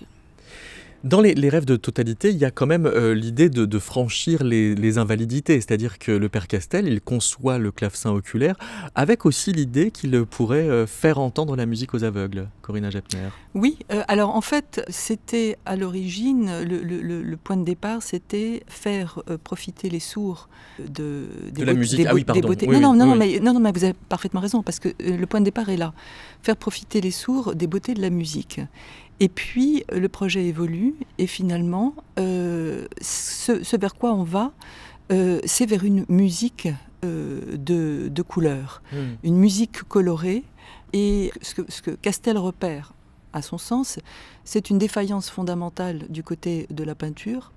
Dans 1.04 1.20
les, 1.20 1.48
rêves 1.48 1.64
de 1.64 1.74
totalité, 1.74 2.30
il 2.30 2.36
y 2.36 2.44
a 2.44 2.52
quand 2.52 2.66
même 2.66 2.86
euh, 2.86 3.12
l'idée 3.12 3.48
de, 3.48 3.78
franchir 3.78 4.44
les, 4.44 4.98
invalidités, 4.98 5.54
c'est-à-dire 5.54 5.98
que 5.98 6.12
le 6.12 6.28
père 6.28 6.46
Castel, 6.46 6.86
il 6.86 7.00
conçoit 7.00 7.58
le 7.58 7.72
clavecin 7.72 8.10
oculaire 8.10 8.56
avec 8.94 9.26
aussi 9.26 9.52
l'idée 9.52 9.90
qu'il 9.90 10.24
pourrait 10.24 10.68
euh, 10.68 10.86
faire 10.86 11.18
entendre 11.18 11.56
la 11.56 11.66
musique 11.66 11.94
aux 11.94 12.04
aveugles. 12.04 12.48
Corinna 12.60 12.90
Jepner. 12.90 13.30
Oui, 13.54 13.78
euh, 13.90 14.02
alors 14.06 14.36
en 14.36 14.40
fait, 14.40 14.84
c'était 14.88 15.56
à 15.66 15.74
l'origine, 15.74 16.62
le, 16.62 17.36
point 17.36 17.56
de 17.56 17.64
départ, 17.64 18.02
c'était 18.02 18.62
faire 18.68 19.22
profiter 19.42 19.88
les 19.90 19.98
sourds 19.98 20.48
de, 20.78 21.24
de 21.52 21.64
la 21.64 21.74
musique. 21.74 22.06
ah 22.08 22.14
oui, 22.14 22.22
pardon. 22.24 22.48
non, 22.68 22.94
non, 22.94 23.06
non, 23.06 23.16
Mais, 23.16 23.40
non, 23.40 23.54
non, 23.54 23.60
mais 23.60 23.72
vous 23.72 23.82
avez 23.82 23.94
parfaitement 24.08 24.40
raison, 24.40 24.62
parce 24.62 24.78
que 24.78 24.90
le 25.00 25.26
point 25.26 25.40
de 25.40 25.46
départ 25.46 25.68
est 25.68 25.76
là. 25.76 25.94
Faire 26.42 26.56
profiter 26.56 27.00
les 27.00 27.10
sourds 27.10 27.54
des 27.56 27.66
beautés 27.66 27.94
de 27.94 28.02
la 28.02 28.10
musique. 28.10 28.60
Et 29.22 29.28
puis 29.28 29.85
le 29.92 30.08
projet 30.08 30.46
évolue 30.46 30.96
et 31.18 31.28
finalement, 31.28 31.94
euh, 32.18 32.88
ce, 33.00 33.76
vers 33.76 33.94
quoi 33.94 34.12
on 34.14 34.24
va, 34.24 34.50
euh, 35.12 35.38
c'est 35.44 35.64
vers 35.64 35.85
une 35.85 36.04
musique 36.08 36.66
euh, 37.04 37.56
de, 37.56 38.08
de 38.08 38.22
couleurs, 38.22 38.82
hmm. 38.92 39.12
une 39.22 39.37
musique 39.37 39.85
colorée. 39.85 40.42
Et 40.92 41.30
ce 41.40 41.54
que, 41.54 41.62
ce 41.70 41.82
que 41.82 41.92
Castel 41.92 42.37
repère, 42.37 42.94
à 43.32 43.42
son 43.42 43.58
sens, 43.58 44.00
c'est 44.42 44.70
une 44.70 44.78
défaillance 44.78 45.30
fondamentale 45.30 46.04
du 46.08 46.24
côté 46.24 46.66
de 46.70 46.82
la 46.82 46.96
peinture 46.96 47.52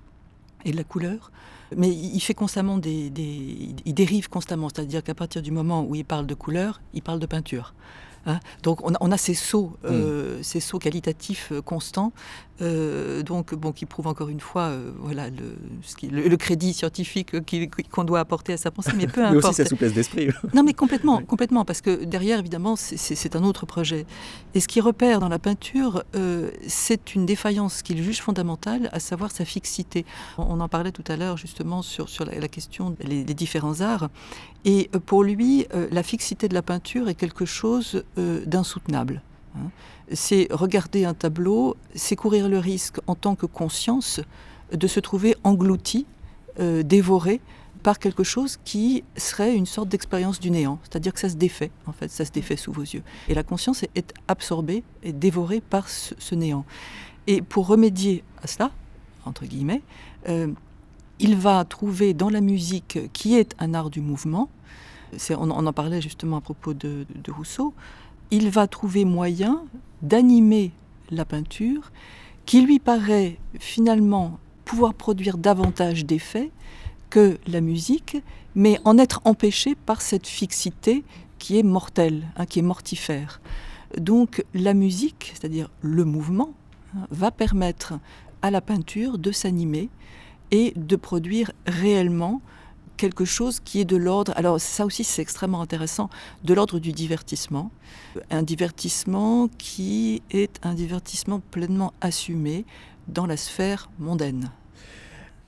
et 0.64 0.70
de 0.70 0.76
la 0.76 0.84
couleur. 0.84 1.32
Mais 1.76 1.88
il 1.88 2.20
fait 2.20 2.32
constamment 2.32 2.78
des, 2.78 3.10
des 3.10 3.74
il 3.84 3.92
dérive 3.92 4.28
constamment, 4.28 4.68
c'est-à-dire 4.68 5.02
qu'à 5.02 5.16
partir 5.16 5.42
du 5.42 5.50
moment 5.50 5.84
où 5.84 5.96
il 5.96 6.04
parle 6.04 6.28
de 6.28 6.34
couleur, 6.34 6.80
il 6.94 7.02
parle 7.02 7.18
de 7.18 7.26
peinture. 7.26 7.74
Hein. 8.26 8.40
Donc 8.62 8.80
on 8.82 9.12
a, 9.12 9.16
ces 9.16 9.34
sauts, 9.34 9.72
euh, 9.84 10.38
hmm. 10.38 10.42
ces 10.42 10.60
sauts 10.60 10.78
qualitatifs 10.78 11.52
euh, 11.52 11.62
constants, 11.62 12.12
euh, 12.60 13.22
donc 13.22 13.54
bon, 13.54 13.70
qui 13.70 13.86
prouvent 13.86 14.08
encore 14.08 14.28
une 14.28 14.40
fois, 14.40 14.72
voilà, 14.98 15.28
le, 15.30 15.56
le, 16.10 16.36
crédit 16.36 16.72
scientifique 16.72 17.36
qu'on 17.90 18.04
doit 18.04 18.18
apporter 18.18 18.54
à 18.54 18.56
sa 18.56 18.70
pensée, 18.70 18.92
mais 18.96 19.06
peu 19.06 19.22
importe. 19.22 19.34
mais 19.42 19.48
aussi 19.48 19.54
sa 19.54 19.64
souplesse 19.66 19.92
d'esprit. 19.92 20.28
non, 20.54 20.62
mais 20.64 20.72
complètement, 20.72 21.22
complètement, 21.26 21.64
parce 21.64 21.80
que 21.82 22.04
derrière, 22.04 22.38
évidemment, 22.38 22.74
c'est 22.76 23.36
un 23.36 23.44
autre 23.44 23.66
projet. 23.66 24.06
Et 24.54 24.60
ce 24.60 24.68
qu'il 24.68 24.82
repère 24.82 25.20
dans 25.20 25.28
la 25.28 25.38
peinture, 25.38 26.02
c'est 26.66 27.14
une 27.14 27.26
défaillance 27.26 27.82
qu'il 27.82 28.02
juge 28.02 28.20
fondamentale, 28.20 28.88
à 28.92 29.00
savoir 29.00 29.30
sa 29.30 29.44
fixité. 29.44 30.04
On 30.38 30.60
en 30.60 30.68
parlait 30.68 30.92
tout 30.92 31.04
à 31.08 31.16
l'heure 31.16 31.36
justement 31.36 31.82
sur, 31.82 32.08
sur 32.08 32.24
la, 32.24 32.48
question 32.48 32.90
des, 32.90 33.22
des 33.22 33.34
différents 33.34 33.82
arts. 33.82 34.08
Et 34.66 34.90
pour 35.06 35.22
lui, 35.22 35.66
la 35.92 36.02
fixité 36.02 36.48
de 36.48 36.54
la 36.54 36.62
peinture 36.62 37.08
est 37.08 37.14
quelque 37.14 37.44
chose 37.44 38.02
euh, 38.18 38.44
d'insoutenable. 38.44 39.22
Hein. 39.56 39.70
C'est 40.12 40.48
regarder 40.50 41.04
un 41.04 41.14
tableau, 41.14 41.76
c'est 41.94 42.16
courir 42.16 42.48
le 42.48 42.58
risque 42.58 42.98
en 43.06 43.14
tant 43.14 43.36
que 43.36 43.46
conscience 43.46 44.20
de 44.72 44.86
se 44.86 45.00
trouver 45.00 45.36
englouti, 45.44 46.06
euh, 46.58 46.82
dévoré 46.82 47.40
par 47.82 47.98
quelque 48.00 48.24
chose 48.24 48.58
qui 48.64 49.04
serait 49.16 49.54
une 49.54 49.66
sorte 49.66 49.88
d'expérience 49.88 50.40
du 50.40 50.50
néant, 50.50 50.80
c'est-à-dire 50.82 51.12
que 51.12 51.20
ça 51.20 51.28
se 51.28 51.36
défait, 51.36 51.70
en 51.86 51.92
fait, 51.92 52.10
ça 52.10 52.24
se 52.24 52.32
défait 52.32 52.56
sous 52.56 52.72
vos 52.72 52.82
yeux. 52.82 53.02
Et 53.28 53.34
la 53.34 53.44
conscience 53.44 53.84
est, 53.94 54.12
absorbée 54.26 54.82
et 55.04 55.12
dévorée 55.12 55.60
par 55.60 55.88
ce, 55.88 56.34
néant. 56.34 56.64
Et 57.28 57.42
pour 57.42 57.68
remédier 57.68 58.24
à 58.42 58.48
cela, 58.48 58.72
entre 59.24 59.44
guillemets, 59.44 59.82
euh, 60.28 60.48
il 61.18 61.36
va 61.36 61.64
trouver 61.64 62.14
dans 62.14 62.30
la 62.30 62.40
musique, 62.40 62.98
qui 63.12 63.36
est 63.36 63.54
un 63.58 63.74
art 63.74 63.90
du 63.90 64.00
mouvement, 64.00 64.48
on, 65.30 65.50
en 65.50 65.72
parlait 65.72 66.00
justement 66.00 66.38
à 66.38 66.40
propos 66.40 66.74
de 66.74 67.06
Rousseau, 67.28 67.74
il 68.30 68.50
va 68.50 68.66
trouver 68.66 69.04
moyen 69.04 69.62
d'animer 70.02 70.72
la 71.10 71.24
peinture 71.24 71.92
qui 72.44 72.60
lui 72.60 72.78
paraît 72.78 73.38
finalement 73.58 74.38
pouvoir 74.64 74.94
produire 74.94 75.38
davantage 75.38 76.04
d'effets 76.04 76.50
que 77.10 77.38
la 77.46 77.60
musique, 77.60 78.18
mais 78.54 78.78
en 78.84 78.98
être 78.98 79.20
empêché 79.24 79.74
par 79.74 80.00
cette 80.00 80.26
fixité 80.26 81.04
qui 81.38 81.58
est 81.58 81.62
mortelle, 81.62 82.26
hein, 82.36 82.46
qui 82.46 82.58
est 82.58 82.62
mortifère. 82.62 83.40
Donc 83.96 84.44
la 84.54 84.74
musique, 84.74 85.32
c'est-à-dire 85.34 85.70
le 85.82 86.04
mouvement, 86.04 86.52
hein, 86.96 87.06
va 87.10 87.30
permettre 87.30 87.94
à 88.42 88.50
la 88.50 88.60
peinture 88.60 89.18
de 89.18 89.30
s'animer 89.30 89.88
et 90.50 90.72
de 90.76 90.96
produire 90.96 91.52
réellement 91.66 92.40
quelque 92.96 93.24
chose 93.24 93.60
qui 93.60 93.80
est 93.80 93.84
de 93.84 93.96
l'ordre, 93.96 94.32
alors 94.36 94.60
ça 94.60 94.86
aussi 94.86 95.04
c'est 95.04 95.22
extrêmement 95.22 95.60
intéressant, 95.60 96.08
de 96.44 96.54
l'ordre 96.54 96.78
du 96.78 96.92
divertissement. 96.92 97.70
Un 98.30 98.42
divertissement 98.42 99.48
qui 99.58 100.22
est 100.30 100.58
un 100.62 100.74
divertissement 100.74 101.40
pleinement 101.50 101.92
assumé 102.00 102.64
dans 103.08 103.26
la 103.26 103.36
sphère 103.36 103.90
mondaine. 103.98 104.50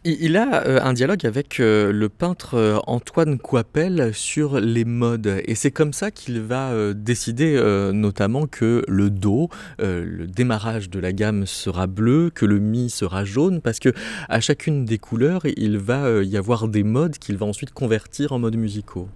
Il 0.09 0.39
a 0.39 0.65
euh, 0.65 0.81
un 0.83 0.95
dialogue 0.95 1.27
avec 1.27 1.61
euh, 1.61 1.93
le 1.93 2.09
peintre 2.09 2.55
euh, 2.55 2.79
Antoine 2.87 3.39
Coipel 3.39 4.15
sur 4.15 4.59
les 4.59 4.87
modes 4.87 5.43
et 5.45 5.55
c'est 5.55 5.71
comme 5.71 5.93
ça 5.93 6.11
qu'il 6.11 6.41
va 6.41 6.73
décider 6.95 7.61
notamment 7.93 8.47
que 8.47 8.85
le 8.89 9.11
Do, 9.11 9.49
le 9.79 10.27
démarrage 10.27 10.89
de 10.91 10.99
la 10.99 11.13
gamme 11.13 11.47
sera 11.47 11.87
bleu, 11.87 12.31
que 12.35 12.47
le 12.47 12.59
Mi 12.59 12.91
sera 12.91 13.25
jaune 13.25 13.61
parce 13.61 13.79
que 13.79 13.93
à 14.29 14.41
chacune 14.41 14.85
des 14.85 14.99
couleurs, 14.99 15.43
il 15.57 15.79
va 15.79 16.23
y 16.23 16.37
avoir 16.37 16.69
des 16.69 16.85
modes 16.85 17.19
qu'il 17.19 17.37
va 17.37 17.47
ensuite 17.47 17.73
convertir 17.73 18.33
en 18.33 18.39
modes 18.39 18.57
musicaux. 18.57 19.09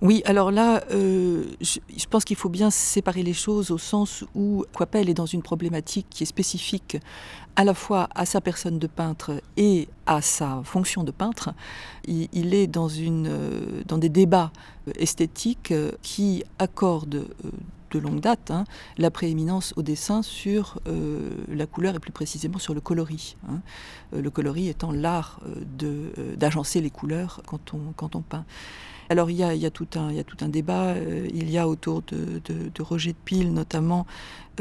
Oui, 0.00 0.22
alors 0.24 0.50
là, 0.50 0.82
je, 0.90 1.42
je, 1.60 2.06
pense 2.08 2.24
qu'il 2.24 2.36
faut 2.36 2.48
bien 2.48 2.70
séparer 2.70 3.22
les 3.22 3.34
choses 3.34 3.70
au 3.70 3.76
sens 3.76 4.24
où 4.34 4.64
Coipel 4.72 5.10
est 5.10 5.14
dans 5.14 5.26
une 5.26 5.42
problématique 5.42 6.06
qui 6.08 6.22
est 6.22 6.26
spécifique 6.26 6.96
à 7.60 7.64
la 7.64 7.74
fois 7.74 8.08
à 8.14 8.24
sa 8.24 8.40
personne 8.40 8.78
de 8.78 8.86
peintre 8.86 9.42
et 9.58 9.86
à 10.06 10.22
sa 10.22 10.62
fonction 10.64 11.04
de 11.04 11.10
peintre. 11.10 11.50
Il, 12.06 12.54
est 12.54 12.74
euh, 12.74 13.82
dans 13.86 13.98
des 13.98 14.08
débats 14.08 14.50
euh, 14.88 14.92
esthétiques 14.96 15.70
euh, 15.70 15.92
qui 16.00 16.42
accordent 16.58 17.26
de 17.90 17.98
longue 17.98 18.20
date 18.20 18.50
hein, 18.50 18.64
la 18.96 19.10
prééminence 19.10 19.74
au 19.76 19.82
dessin 19.82 20.22
sur 20.22 20.80
la 21.48 21.66
couleur 21.66 21.96
et 21.96 21.98
plus 21.98 22.12
précisément 22.12 22.60
sur 22.60 22.72
le 22.72 22.80
coloris. 22.80 23.36
Hein. 23.48 23.60
le 24.12 24.30
coloris 24.30 24.68
étant 24.68 24.92
l'art 24.92 25.40
d'agencer 26.36 26.80
les 26.80 26.90
couleurs 26.90 27.42
quand 27.46 27.74
on, 27.74 28.22
peint. 28.22 28.44
Alors 29.08 29.28
il 29.28 29.38
y 29.38 29.42
a, 29.42 29.56
il 29.56 29.60
y 29.60 29.66
a, 29.66 29.72
tout, 29.72 29.88
un, 29.96 30.10
il 30.10 30.16
y 30.16 30.20
a 30.20 30.24
tout 30.24 30.36
un 30.42 30.48
débat, 30.48 30.94
il 31.34 31.50
y 31.50 31.58
a 31.58 31.66
autour 31.66 32.02
de, 32.02 32.40
de 32.44 32.82
Roger 32.82 33.10
de 33.10 33.18
Pile 33.24 33.52
notamment 33.52 34.06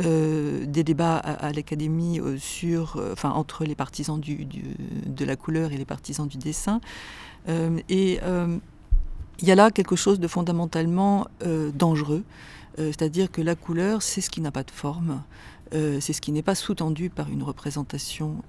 euh, 0.06 0.66
des 0.66 0.84
débats 0.84 1.18
à, 1.18 1.52
l'Académie 1.52 2.20
euh, 2.20 2.38
sur, 2.38 2.98
euh, 2.98 3.14
enfin, 3.14 3.32
entre 3.32 3.66
les 3.66 3.76
partisans 3.76 4.20
du, 4.20 4.46
de 4.46 5.26
la 5.26 5.36
couleur 5.36 5.72
et 5.72 5.78
les 5.78 5.86
partisans 5.86 6.28
du 6.28 6.38
dessin. 6.38 6.80
et 7.48 8.20
il 9.42 9.48
y 9.48 9.52
a 9.52 9.56
là 9.56 9.72
quelque 9.72 9.96
chose 9.96 10.20
de 10.20 10.28
fondamentalement 10.28 11.28
dangereux, 11.74 12.24
c'est-à-dire 12.78 13.32
que 13.32 13.42
la 13.42 13.56
couleur, 13.56 14.02
c'est 14.02 14.22
ce 14.22 14.30
qui 14.30 14.42
n'a 14.42 14.52
pas 14.52 14.64
de 14.64 14.72
forme, 14.72 15.24
c'est 15.72 16.14
ce 16.14 16.22
qui 16.22 16.32
n'est 16.32 16.44
pas 16.44 16.56
sous-tendu 16.56 17.10
par 17.10 17.30
une 17.30 17.42
représentation 17.42 18.44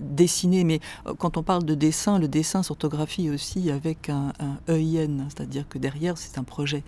dessiner, 0.00 0.64
mais 0.64 0.80
euh, 1.06 1.14
quand 1.14 1.36
on 1.36 1.42
parle 1.42 1.64
de 1.64 1.74
dessin, 1.74 2.18
le 2.18 2.28
dessin 2.28 2.62
s'orthographie 2.62 3.30
aussi 3.30 3.70
avec 3.70 4.08
un, 4.08 4.32
un 4.38 4.74
EIN, 4.74 5.28
c'est-à-dire 5.28 5.68
que 5.68 5.78
derrière 5.78 6.18
c'est 6.18 6.38
un 6.38 6.44
projet, 6.44 6.82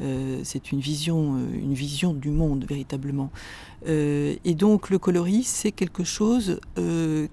euh, 0.00 0.40
c'est 0.44 0.72
une 0.72 0.80
vision, 0.80 1.36
euh, 1.36 1.58
une 1.60 1.74
vision 1.74 2.12
du 2.14 2.30
monde 2.30 2.64
véritablement. 2.68 3.30
et 3.86 4.54
donc 4.54 4.90
le 4.90 4.98
coloris, 4.98 5.44
c'est 5.44 5.70
quelque 5.70 6.02
chose 6.02 6.60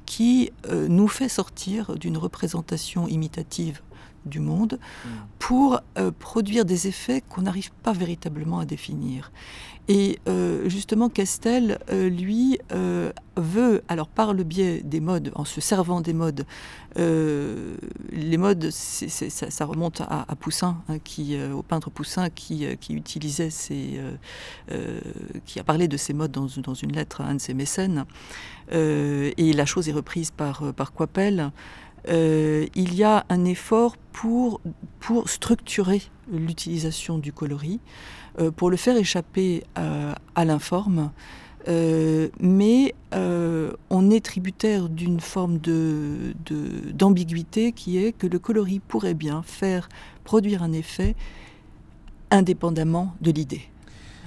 qui 0.05 0.51
nous 0.89 1.07
fait 1.07 1.29
sortir 1.29 1.95
d'une 1.97 2.17
représentation 2.17 3.07
imitative 3.07 3.81
du 4.25 4.39
monde 4.39 4.79
mm. 4.79 5.09
pour 5.39 5.81
produire 6.19 6.65
des 6.65 6.87
effets 6.87 7.21
qu'on 7.21 7.43
n'arrive 7.43 7.71
pas 7.81 7.93
véritablement 7.93 8.59
à 8.59 8.65
définir. 8.65 9.31
Et 9.89 10.19
euh, 10.29 10.69
justement, 10.69 11.09
Castel, 11.09 11.77
euh, 11.91 12.09
lui, 12.09 12.57
euh, 12.71 13.11
veut, 13.35 13.83
alors 13.89 14.07
par 14.07 14.33
le 14.33 14.43
biais 14.43 14.81
des 14.81 15.01
modes, 15.01 15.31
en 15.35 15.43
se 15.43 15.59
servant 15.59 15.99
des 15.99 16.13
modes, 16.13 16.45
les 16.95 18.37
modes, 18.37 18.69
ça, 18.69 19.65
remonte 19.65 20.01
à, 20.01 20.27
Poussin, 20.39 20.77
hein, 20.87 20.99
qui, 20.99 21.35
au 21.41 21.63
peintre 21.63 21.89
Poussin, 21.89 22.29
qui, 22.29 22.67
qui 22.79 22.93
utilisait 22.93 23.49
ces, 23.49 23.99
qui 25.45 25.59
a 25.59 25.63
parlé 25.63 25.87
de 25.87 25.97
ces 25.97 26.13
modes 26.13 26.31
dans, 26.31 26.45
dans, 26.57 26.75
une 26.75 26.91
lettre 26.91 27.21
à 27.21 27.25
un 27.25 27.33
de 27.33 27.41
ses 27.41 27.55
mécènes. 27.55 28.05
et 28.71 29.53
la 29.53 29.65
chose 29.65 29.89
est 29.89 29.93
reprise 29.93 30.29
par, 30.29 30.71
par 30.75 30.93
Coipel. 30.93 31.51
Il 32.07 32.95
y 32.95 33.03
a 33.03 33.25
un 33.29 33.45
effort 33.45 33.97
pour, 34.11 34.61
pour 34.99 35.29
structurer 35.29 36.01
l'utilisation 36.31 37.17
du 37.17 37.33
coloris. 37.33 37.79
Euh, 38.39 38.49
pour 38.49 38.71
le 38.71 38.77
faire 38.77 38.97
échapper 38.97 39.63
euh, 39.77 40.11
à 40.33 40.45
l'informe. 40.45 41.11
Euh, 41.67 42.29
mais 42.39 42.95
on 43.89 44.09
est 44.09 44.25
tributaire 44.25 44.89
d'une 44.89 45.19
forme 45.19 45.59
d'ambiguïté 45.59 47.71
de, 47.71 47.75
qui 47.75 48.03
est 48.03 48.11
que 48.11 48.25
le 48.25 48.39
coloris 48.39 48.79
pourrait 48.79 49.13
bien 49.13 49.43
faire 49.43 49.87
produire 50.23 50.63
un 50.63 50.73
effet 50.73 51.15
indépendamment 52.31 53.13
de 53.21 53.31
l'idée. 53.31 53.61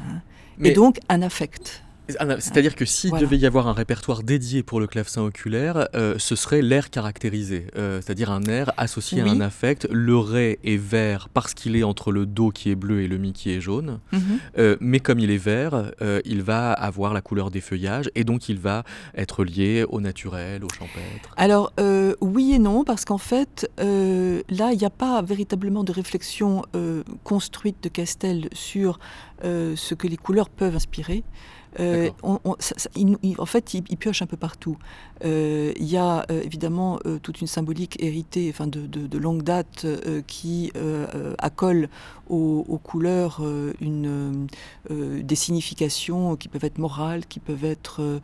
Hein. 0.00 0.20
Et 0.62 0.70
donc 0.70 1.00
un 1.08 1.20
affect. 1.20 1.82
Ah, 2.18 2.40
c'est-à-dire 2.40 2.76
que 2.76 2.84
s'il 2.84 3.12
devait 3.12 3.38
y 3.38 3.46
avoir 3.46 3.66
un 3.66 3.72
répertoire 3.72 4.22
dédié 4.22 4.62
pour 4.62 4.78
le 4.78 4.86
clavecin 4.86 5.22
oculaire, 5.22 5.88
euh, 5.94 6.14
ce 6.18 6.36
serait 6.36 6.62
l'air 6.62 6.90
caractérisé, 6.90 7.66
euh, 7.76 8.00
c'est-à-dire 8.00 8.30
un 8.30 8.42
air 8.44 8.72
associé 8.76 9.22
à 9.22 9.24
un 9.24 9.40
affect. 9.40 9.88
Le 9.90 10.16
ré 10.16 10.58
est 10.62 10.76
vert 10.76 11.28
parce 11.32 11.54
qu'il 11.54 11.74
est 11.76 11.82
entre 11.82 12.12
le 12.12 12.26
do 12.26 12.50
qui 12.50 12.70
est 12.70 12.76
bleu 12.76 13.02
et 13.02 13.08
le 13.08 13.18
mi 13.18 13.32
qui 13.32 13.50
est 13.50 13.60
jaune, 13.60 13.98
mhm. 14.12 14.20
euh, 14.58 14.76
mais 14.80 15.00
comme 15.00 15.18
il 15.18 15.30
est 15.30 15.36
vert, 15.36 15.90
il 16.24 16.42
va 16.42 16.72
avoir 16.72 17.12
la 17.12 17.20
couleur 17.20 17.50
des 17.50 17.60
feuillages 17.60 18.10
et 18.14 18.24
donc 18.24 18.48
il 18.48 18.58
va 18.58 18.84
être 19.16 19.44
lié 19.44 19.84
au 19.88 20.00
naturel, 20.00 20.64
au 20.64 20.68
champêtre. 20.68 21.34
Alors 21.36 21.72
oui 22.20 22.52
et 22.52 22.58
non, 22.58 22.84
parce 22.84 23.04
qu'en 23.04 23.18
fait, 23.18 23.68
là, 23.78 24.72
il 24.72 24.78
n'y 24.78 24.84
a 24.84 24.90
pas 24.90 25.22
véritablement 25.22 25.84
de 25.84 25.92
réflexion 25.92 26.62
construite 27.24 27.82
de 27.82 27.88
Castel 27.88 28.48
sur 28.52 28.98
ce 29.42 29.94
que 29.94 30.06
les 30.06 30.16
couleurs 30.16 30.48
peuvent 30.48 30.76
inspirer. 30.76 31.24
Euh, 31.80 32.10
en 32.22 33.46
fait, 33.46 33.74
il, 33.74 33.84
pioche 33.96 34.22
un 34.22 34.26
peu 34.26 34.36
partout. 34.36 34.76
Euh, 35.24 35.72
il 35.76 35.86
y 35.86 35.96
a 35.96 36.24
euh, 36.30 36.42
évidemment 36.42 36.98
toute 37.22 37.40
une 37.40 37.46
symbolique 37.46 37.96
héritée, 38.02 38.48
enfin 38.50 38.66
de, 38.66 39.18
longue 39.18 39.42
date, 39.42 39.86
qui 40.26 40.72
accole 41.38 41.88
aux, 42.28 42.80
couleurs 42.82 43.42
des 43.80 45.36
significations 45.36 46.36
qui 46.36 46.48
peuvent 46.48 46.64
être 46.64 46.78
morales, 46.78 47.26
qui 47.26 47.40
peuvent 47.40 47.64
être 47.64 48.20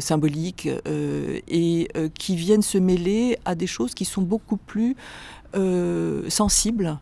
symboliques, 0.00 0.68
et 0.86 1.88
qui 2.18 2.36
viennent 2.36 2.62
se 2.62 2.78
mêler 2.78 3.38
à 3.44 3.54
des 3.54 3.66
choses 3.66 3.94
qui 3.94 4.04
sont 4.04 4.22
beaucoup 4.22 4.56
plus 4.56 4.96
sensibles. 6.28 6.98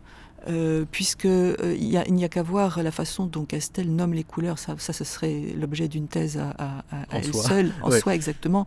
Euh, 0.49 0.85
puisque 0.91 1.27
euh, 1.27 1.77
il 1.79 1.89
n'y 1.89 2.25
a, 2.25 2.29
qu'à 2.29 2.43
voir 2.43 2.83
la 2.83 2.91
façon 2.91 3.27
dont 3.27 3.45
Castel 3.45 3.95
nomme 3.95 4.13
les 4.13 4.25
couleurs, 4.25 4.59
ça, 4.59 4.75
ça 4.79 4.93
ce 4.93 5.05
serait 5.05 5.55
l'objet 5.57 5.87
d'une 5.87 6.09
thèse 6.09 6.39
à, 6.39 6.85
elle 7.11 7.33
seule, 7.33 7.73
en 7.83 7.91
soi 7.93 8.15
exactement. 8.15 8.67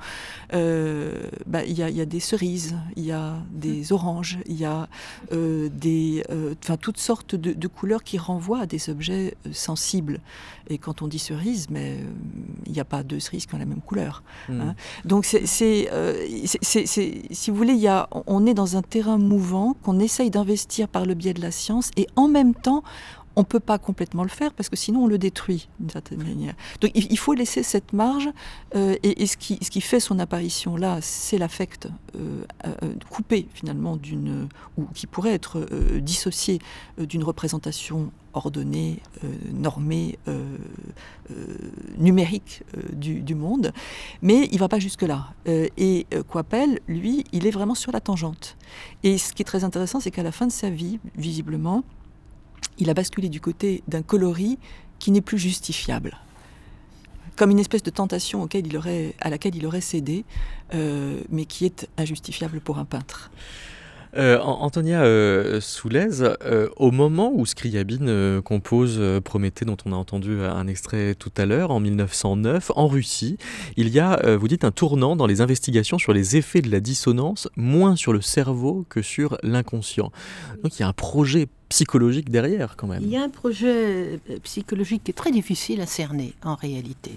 Euh, 0.53 1.29
bah, 1.45 1.65
il 1.65 1.77
y, 1.77 1.81
a 2.01 2.05
des 2.05 2.19
cerises, 2.19 2.75
il 2.95 3.05
y 3.05 3.11
a 3.11 3.35
des 3.51 3.91
oranges, 3.91 4.39
il 4.45 4.55
y 4.55 4.65
a 4.65 4.87
des, 5.31 6.23
enfin 6.63 6.77
toutes 6.77 6.99
sortes 6.99 7.35
de, 7.35 7.67
couleurs 7.67 8.03
qui 8.03 8.17
renvoient 8.17 8.61
à 8.61 8.65
des 8.65 8.89
objets 8.89 9.35
sensibles. 9.51 10.19
Et 10.67 10.77
quand 10.79 11.01
on 11.01 11.07
dit 11.07 11.19
cerise, 11.19 11.67
mais 11.69 11.99
il 12.65 12.71
n'y 12.71 12.79
a 12.79 12.85
pas 12.85 13.03
deux 13.03 13.19
cerises 13.19 13.45
qui 13.45 13.53
ont 13.53 13.59
la 13.59 13.65
même 13.65 13.81
couleur. 13.81 14.23
Hmm. 14.49 14.61
Hein. 14.61 14.75
Donc 15.03 15.25
c'est, 15.25 15.45
si 15.45 15.87
vous 17.51 17.55
voulez, 17.55 17.73
y 17.73 17.87
a, 17.87 18.07
on 18.11 18.45
est 18.45 18.53
dans 18.53 18.77
un 18.77 18.81
terrain 18.81 19.17
mouvant 19.17 19.75
qu'on 19.83 19.99
essaye 19.99 20.31
d'investir 20.31 20.87
par 20.87 21.05
le 21.05 21.13
biais 21.13 21.33
de 21.33 21.41
la 21.41 21.51
science 21.51 21.64
et 21.97 22.07
en 22.15 22.27
même 22.27 22.53
temps, 22.53 22.83
on 23.35 23.41
ne 23.41 23.45
peut 23.45 23.59
pas 23.59 23.77
complètement 23.77 24.23
le 24.23 24.29
faire 24.29 24.53
parce 24.53 24.69
que 24.69 24.75
sinon 24.75 25.03
on 25.03 25.07
le 25.07 25.17
détruit 25.17 25.67
d'une 25.79 25.89
certaine 25.89 26.23
manière. 26.23 26.53
Donc 26.81 26.91
il 26.93 27.17
faut 27.17 27.33
laisser 27.33 27.63
cette 27.63 27.93
marge 27.93 28.29
euh, 28.75 28.95
et, 29.03 29.25
ce, 29.25 29.37
qui, 29.37 29.81
fait 29.81 29.99
son 29.99 30.19
apparition 30.19 30.77
là, 30.77 30.99
c'est 31.01 31.37
l'affect 31.37 31.87
euh, 32.15 32.43
euh, 32.65 32.93
coupé 33.09 33.47
finalement 33.53 33.97
d'une 33.97 34.47
ou 34.77 34.85
qui 34.93 35.07
pourrait 35.07 35.33
être 35.33 35.65
dissocié 35.99 36.59
d'une 36.97 37.23
représentation 37.23 38.11
ordonnée, 38.33 38.99
normée, 39.53 40.19
numérique 41.97 42.63
du, 42.91 43.35
monde, 43.35 43.71
mais 44.21 44.49
il 44.51 44.59
va 44.59 44.67
pas 44.67 44.79
jusque 44.79 45.03
là. 45.03 45.33
et 45.45 46.05
Coipel, 46.27 46.79
lui, 46.87 47.23
il 47.31 47.47
est 47.47 47.51
vraiment 47.51 47.75
sur 47.75 47.93
la 47.93 48.01
tangente. 48.01 48.57
Et 49.03 49.17
ce 49.17 49.31
qui 49.31 49.41
est 49.41 49.45
très 49.45 49.63
intéressant, 49.63 50.01
c'est 50.01 50.11
qu'à 50.11 50.23
la 50.23 50.33
fin 50.33 50.47
de 50.47 50.51
sa 50.51 50.69
vie, 50.69 50.99
visiblement, 51.15 51.85
il 52.77 52.89
a 52.89 52.93
basculé 52.93 53.29
du 53.29 53.41
côté 53.41 53.83
d'un 53.87 54.01
coloris 54.01 54.57
qui 54.99 55.11
n'est 55.11 55.21
plus 55.21 55.37
justifiable. 55.37 56.17
comme 57.35 57.51
une 57.51 57.59
espèce 57.59 57.83
de 57.83 57.89
tentation 57.89 58.43
auquel 58.43 58.65
il 58.65 58.77
aurait, 58.77 59.13
à 59.19 59.29
laquelle 59.29 59.57
il 59.57 59.65
aurait 59.65 59.81
cédé, 59.81 60.23
euh, 60.73 61.19
mais 61.29 61.43
qui 61.43 61.65
est 61.65 61.85
injustifiable 61.97 62.61
pour 62.61 62.77
un 62.77 62.85
peintre. 62.85 63.29
Euh, 64.15 64.39
Antonia 64.39 65.03
euh, 65.03 65.59
Soulez, 65.59 66.23
au 66.77 66.91
moment 66.91 67.33
où 67.35 67.45
Scriabine 67.45 68.41
compose 68.41 69.01
Prométhée, 69.25 69.65
dont 69.65 69.75
on 69.85 69.91
a 69.91 69.97
entendu 69.97 70.39
un 70.43 70.65
extrait 70.67 71.13
tout 71.13 71.33
à 71.35 71.45
l'heure, 71.45 71.71
en 71.71 71.81
1909, 71.81 72.71
en 72.77 72.87
Russie, 72.87 73.37
il 73.75 73.89
y 73.89 73.99
a, 73.99 74.37
vous 74.37 74.47
dites, 74.47 74.63
un 74.63 74.71
tournant 74.71 75.17
dans 75.17 75.27
les 75.27 75.41
investigations 75.41 75.97
sur 75.97 76.13
les 76.13 76.37
effets 76.37 76.61
de 76.61 76.71
la 76.71 76.79
dissonance, 76.79 77.49
moins 77.57 77.97
sur 77.97 78.13
le 78.13 78.21
cerveau 78.21 78.85
que 78.87 79.01
sur 79.01 79.37
l'inconscient. 79.43 80.09
Donc 80.63 80.79
il 80.79 80.83
y 80.83 80.83
a 80.83 80.87
un 80.87 80.93
projet 80.93 81.49
psychologique 81.69 82.29
derrière 82.29 82.75
quand 82.77 82.87
même. 82.87 83.01
Il 83.03 83.09
y 83.09 83.17
a 83.17 83.23
un 83.23 83.29
projet 83.29 84.19
euh, 84.29 84.39
psychologique 84.43 85.03
qui 85.03 85.11
est 85.11 85.15
très 85.15 85.31
difficile 85.31 85.81
à 85.81 85.85
cerner 85.85 86.33
en 86.43 86.55
réalité. 86.55 87.11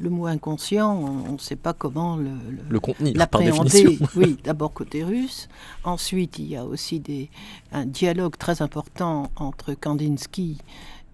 Le 0.00 0.10
mot 0.10 0.26
inconscient, 0.26 0.92
on 0.92 1.32
ne 1.32 1.38
sait 1.38 1.54
pas 1.54 1.72
comment 1.72 2.16
le, 2.16 2.24
le- 2.24 2.58
Le 2.68 2.80
contenir, 2.80 3.12
par 3.12 3.40
l'appréhender. 3.40 3.70
définition. 3.70 4.08
Oui, 4.16 4.36
d'abord 4.42 4.72
côté 4.72 5.04
russe. 5.04 5.48
Ensuite, 5.84 6.38
il 6.40 6.46
y 6.48 6.56
a 6.56 6.64
aussi 6.64 6.98
des, 6.98 7.30
un 7.70 7.86
dialogue 7.86 8.36
très 8.36 8.60
important 8.60 9.30
entre 9.36 9.74
Kandinsky 9.74 10.58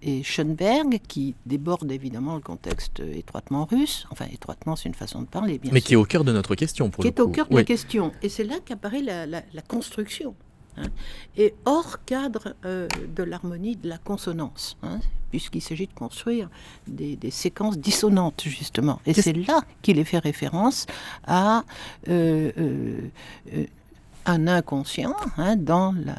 et 0.01 0.23
Schoenberg, 0.23 0.99
qui 1.07 1.35
déborde 1.45 1.91
évidemment 1.91 2.33
le 2.33 2.41
contexte 2.41 3.01
étroitement 3.01 3.65
russe. 3.65 4.07
Enfin, 4.09 4.25
étroitement, 4.33 4.75
c'est 4.75 4.89
une 4.89 4.95
façon 4.95 5.21
de 5.21 5.27
parler, 5.27 5.59
bien 5.59 5.71
Mais 5.71 5.79
sûr 5.79 5.87
qui 5.87 5.93
est 5.93 5.97
au 5.97 6.05
cœur 6.05 6.23
de 6.23 6.31
notre 6.33 6.55
question, 6.55 6.89
pour 6.89 7.03
qui 7.03 7.09
le 7.11 7.13
est 7.15 7.19
au 7.19 7.27
coup. 7.27 7.33
cœur 7.33 7.45
de 7.49 7.53
Oui. 7.53 7.61
la 7.61 7.65
question. 7.65 8.11
Et 8.23 8.29
c'est 8.29 8.43
là 8.45 8.55
qu'apparaît 8.65 9.03
la, 9.03 9.27
la- 9.27 9.43
la 9.53 9.61
construction. 9.61 10.33
Hein, 10.77 10.87
et 11.37 11.53
hors 11.65 12.03
cadre 12.05 12.55
euh, 12.65 12.87
de 13.15 13.23
l'harmonie 13.23 13.75
de 13.75 13.89
la 13.89 13.97
consonance, 13.97 14.77
hein, 14.83 14.99
puisqu'il 15.29 15.61
s'agit 15.61 15.87
de 15.87 15.93
construire 15.93 16.49
des, 16.87 17.15
des 17.15 17.31
séquences 17.31 17.77
dissonantes, 17.77 18.43
justement. 18.45 18.99
Et 19.05 19.13
c'est 19.13 19.33
là 19.33 19.61
qu'il 19.81 19.99
est 19.99 20.03
fait 20.03 20.19
référence 20.19 20.85
à 21.25 21.63
euh, 22.07 22.51
euh, 22.57 23.65
un 24.25 24.47
inconscient 24.47 25.15
hein, 25.37 25.55
dans 25.55 25.93
la, 25.93 26.15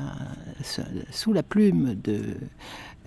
sous 1.10 1.32
la 1.32 1.42
plume 1.42 1.94
de, 1.94 2.36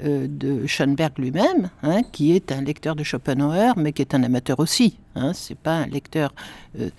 de 0.02 0.66
Schoenberg 0.68 1.14
lui-même, 1.18 1.70
hein, 1.84 2.02
qui 2.12 2.34
est 2.34 2.52
un 2.52 2.62
lecteur 2.62 2.96
de 2.96 3.04
Schopenhauer, 3.04 3.74
mais 3.78 3.91
qui 3.91 4.02
est 4.02 4.14
un 4.14 4.24
amateur 4.24 4.60
aussi. 4.60 4.98
Hein, 5.16 5.34
c'est 5.34 5.58
pas 5.58 5.78
un 5.78 5.88
lecteur 5.88 6.34
euh, 6.80 6.89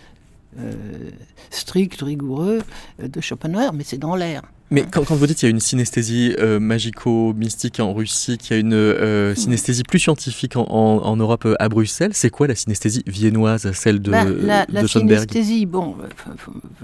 strict, 1.50 2.00
rigoureux 2.02 2.61
euh, 3.02 3.09
de 3.09 3.20
Schopenhauer, 3.20 3.72
mais 3.72 3.84
c'est 3.84 3.98
dans 3.98 4.16
l'air. 4.16 4.42
Mais 4.72 4.82
quand, 4.90 5.04
quand 5.04 5.14
vous 5.14 5.28
dites 5.28 5.38
qu'il 5.38 5.46
y 5.48 5.52
a 5.52 5.54
une 5.54 5.61
synesthésie 5.61 6.34
euh, 6.40 6.59
magico-mystique 6.59 7.78
en 7.78 7.94
Russie, 7.94 8.36
qu'il 8.36 8.57
y 8.57 8.59
a 8.59 8.61
une 8.61 8.72
euh, 8.74 9.32
Hmm. 9.32 9.36
synesthésie 9.36 9.84
plus 9.84 10.00
scientifique 10.00 10.57
en, 10.57 10.62
en- 10.68 11.04
en 11.04 11.16
Europe 11.16 11.44
euh, 11.46 11.54
à 11.61 11.68
Bruxelles, 11.68 12.11
c'est 12.14 12.30
quoi 12.30 12.48
la 12.48 12.57
synesthésie 12.57 13.04
viennoise, 13.07 13.70
celle 13.72 14.00
de, 14.02 14.11
Ben, 14.11 14.28
la, 14.28 14.66
la 14.68 14.82
de 14.82 14.86
synesthésie, 14.88 15.66
bon, 15.66 15.94
euh, 16.02 16.07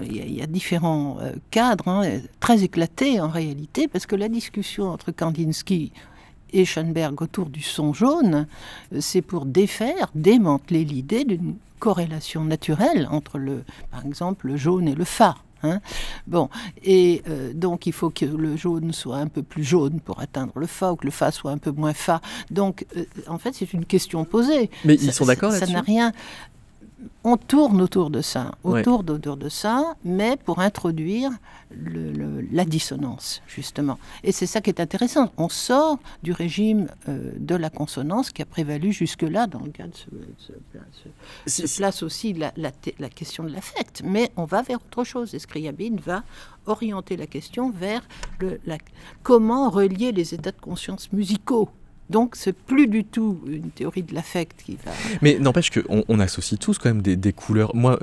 il 0.03 0.15
y, 0.15 0.21
a- 0.21 0.25
il 0.25 0.33
y 0.35 0.41
a 0.41 0.47
différents 0.47 1.17
euh, 1.21 1.31
cadres, 1.51 1.89
hein, 1.89 2.03
euh, 2.05 2.19
très 2.39 2.63
éclatés 2.63 3.19
en 3.19 3.27
réalité, 3.29 3.89
parce 3.89 4.05
que 4.05 4.15
la 4.15 4.29
discussion 4.29 4.85
entre 4.89 5.11
Kandinsky 5.11 5.91
et 6.53 6.65
Schoenberg 6.65 7.21
autour 7.21 7.47
du 7.49 7.61
son 7.61 7.93
jaune, 7.93 8.47
euh, 8.93 8.97
c'est 9.01 9.21
pour 9.21 9.45
défaire, 9.45 10.09
démanteler 10.15 10.85
l'idée 10.85 11.25
d'une 11.25 11.55
corrélation 11.79 12.43
naturelle 12.45 13.07
entre, 13.11 13.37
le, 13.37 13.63
par 13.91 14.05
exemple, 14.05 14.47
le 14.47 14.55
jaune 14.57 14.87
et 14.87 14.95
le 14.95 15.03
fa. 15.03 15.35
hein. 15.63 15.81
Bon, 16.27 16.49
et 16.83 17.21
euh, 17.27 17.51
donc 17.53 17.85
il 17.87 17.93
faut 17.93 18.09
que 18.09 18.25
le 18.25 18.55
jaune 18.55 18.93
soit 18.93 19.17
un 19.17 19.27
peu 19.27 19.43
plus 19.43 19.63
jaune 19.65 19.99
pour 19.99 20.19
atteindre 20.21 20.53
le 20.55 20.67
fa, 20.67 20.93
ou 20.93 20.95
que 20.95 21.05
le 21.05 21.11
fa 21.11 21.31
soit 21.31 21.51
un 21.51 21.57
peu 21.57 21.71
moins 21.71 21.93
fa. 21.93 22.21
Donc, 22.51 22.85
euh, 22.95 23.03
en 23.27 23.37
fait, 23.37 23.53
c'est 23.53 23.73
une 23.73 23.85
question 23.85 24.23
posée. 24.25 24.69
Mais 24.85 24.97
Ça- 24.97 25.03
ils 25.05 25.13
sont 25.13 25.25
d'accord 25.25 25.51
ça- 25.51 25.59
Ça 25.59 25.65
là-dessus? 25.65 25.73
n'a 25.75 25.81
rien. 25.81 26.11
On 27.23 27.37
tourne 27.37 27.81
autour 27.81 28.09
de 28.09 28.21
ça, 28.21 28.51
Ouais. 28.63 28.81
autour, 28.81 28.99
autour 29.09 29.37
de 29.37 29.49
ça, 29.49 29.95
mais 30.03 30.37
pour 30.37 30.59
introduire 30.59 31.31
le- 31.71 32.11
le- 32.11 32.41
la 32.51 32.65
dissonance, 32.65 33.41
justement. 33.47 33.97
Et 34.23 34.31
c'est 34.31 34.45
ça 34.45 34.61
qui 34.61 34.69
est 34.69 34.79
intéressant. 34.79 35.31
On 35.37 35.49
sort 35.49 35.97
du 36.21 36.31
régime 36.31 36.87
euh, 37.09 37.31
de 37.37 37.55
la 37.55 37.69
consonance 37.69 38.29
qui 38.29 38.41
a 38.41 38.45
prévalu 38.45 38.91
jusque-là 38.91 39.47
dans 39.47 39.59
le 39.61 39.71
cas 39.71 39.87
de 39.87 39.95
ce, 41.47 41.67
se 41.67 41.77
place 41.77 42.03
aussi 42.03 42.33
la, 42.33 42.51
la 42.57 42.71
te- 42.71 42.91
la 42.99 43.09
question 43.09 43.43
de 43.43 43.49
l'affect, 43.49 44.01
mais 44.05 44.31
on 44.37 44.45
va 44.45 44.61
vers 44.61 44.77
autre 44.77 45.03
chose. 45.03 45.33
Et 45.33 45.39
Scriabine 45.39 45.97
va 45.99 46.23
orienter 46.65 47.17
la 47.17 47.27
question 47.27 47.71
vers 47.71 48.01
le, 48.39 48.59
la- 48.65 48.77
comment 49.23 49.69
relier 49.69 50.11
les 50.11 50.33
états 50.33 50.51
de 50.51 50.59
conscience 50.61 51.11
musicaux. 51.11 51.69
Donc, 52.09 52.35
c'est 52.35 52.53
plus 52.53 52.87
du 52.87 53.03
tout 53.05 53.39
une 53.47 53.71
théorie 53.71 54.03
de 54.03 54.13
l'affect 54.13 54.61
qui 54.65 54.77
va. 54.85 54.91
Mais 55.21 55.39
n'empêche 55.39 55.71
qu'on 55.71 56.03
on 56.07 56.19
associe 56.19 56.59
tous 56.59 56.77
quand 56.77 56.89
même 56.89 57.01
des, 57.01 57.15
des 57.15 57.33
couleurs. 57.33 57.75
Moi, 57.75 57.97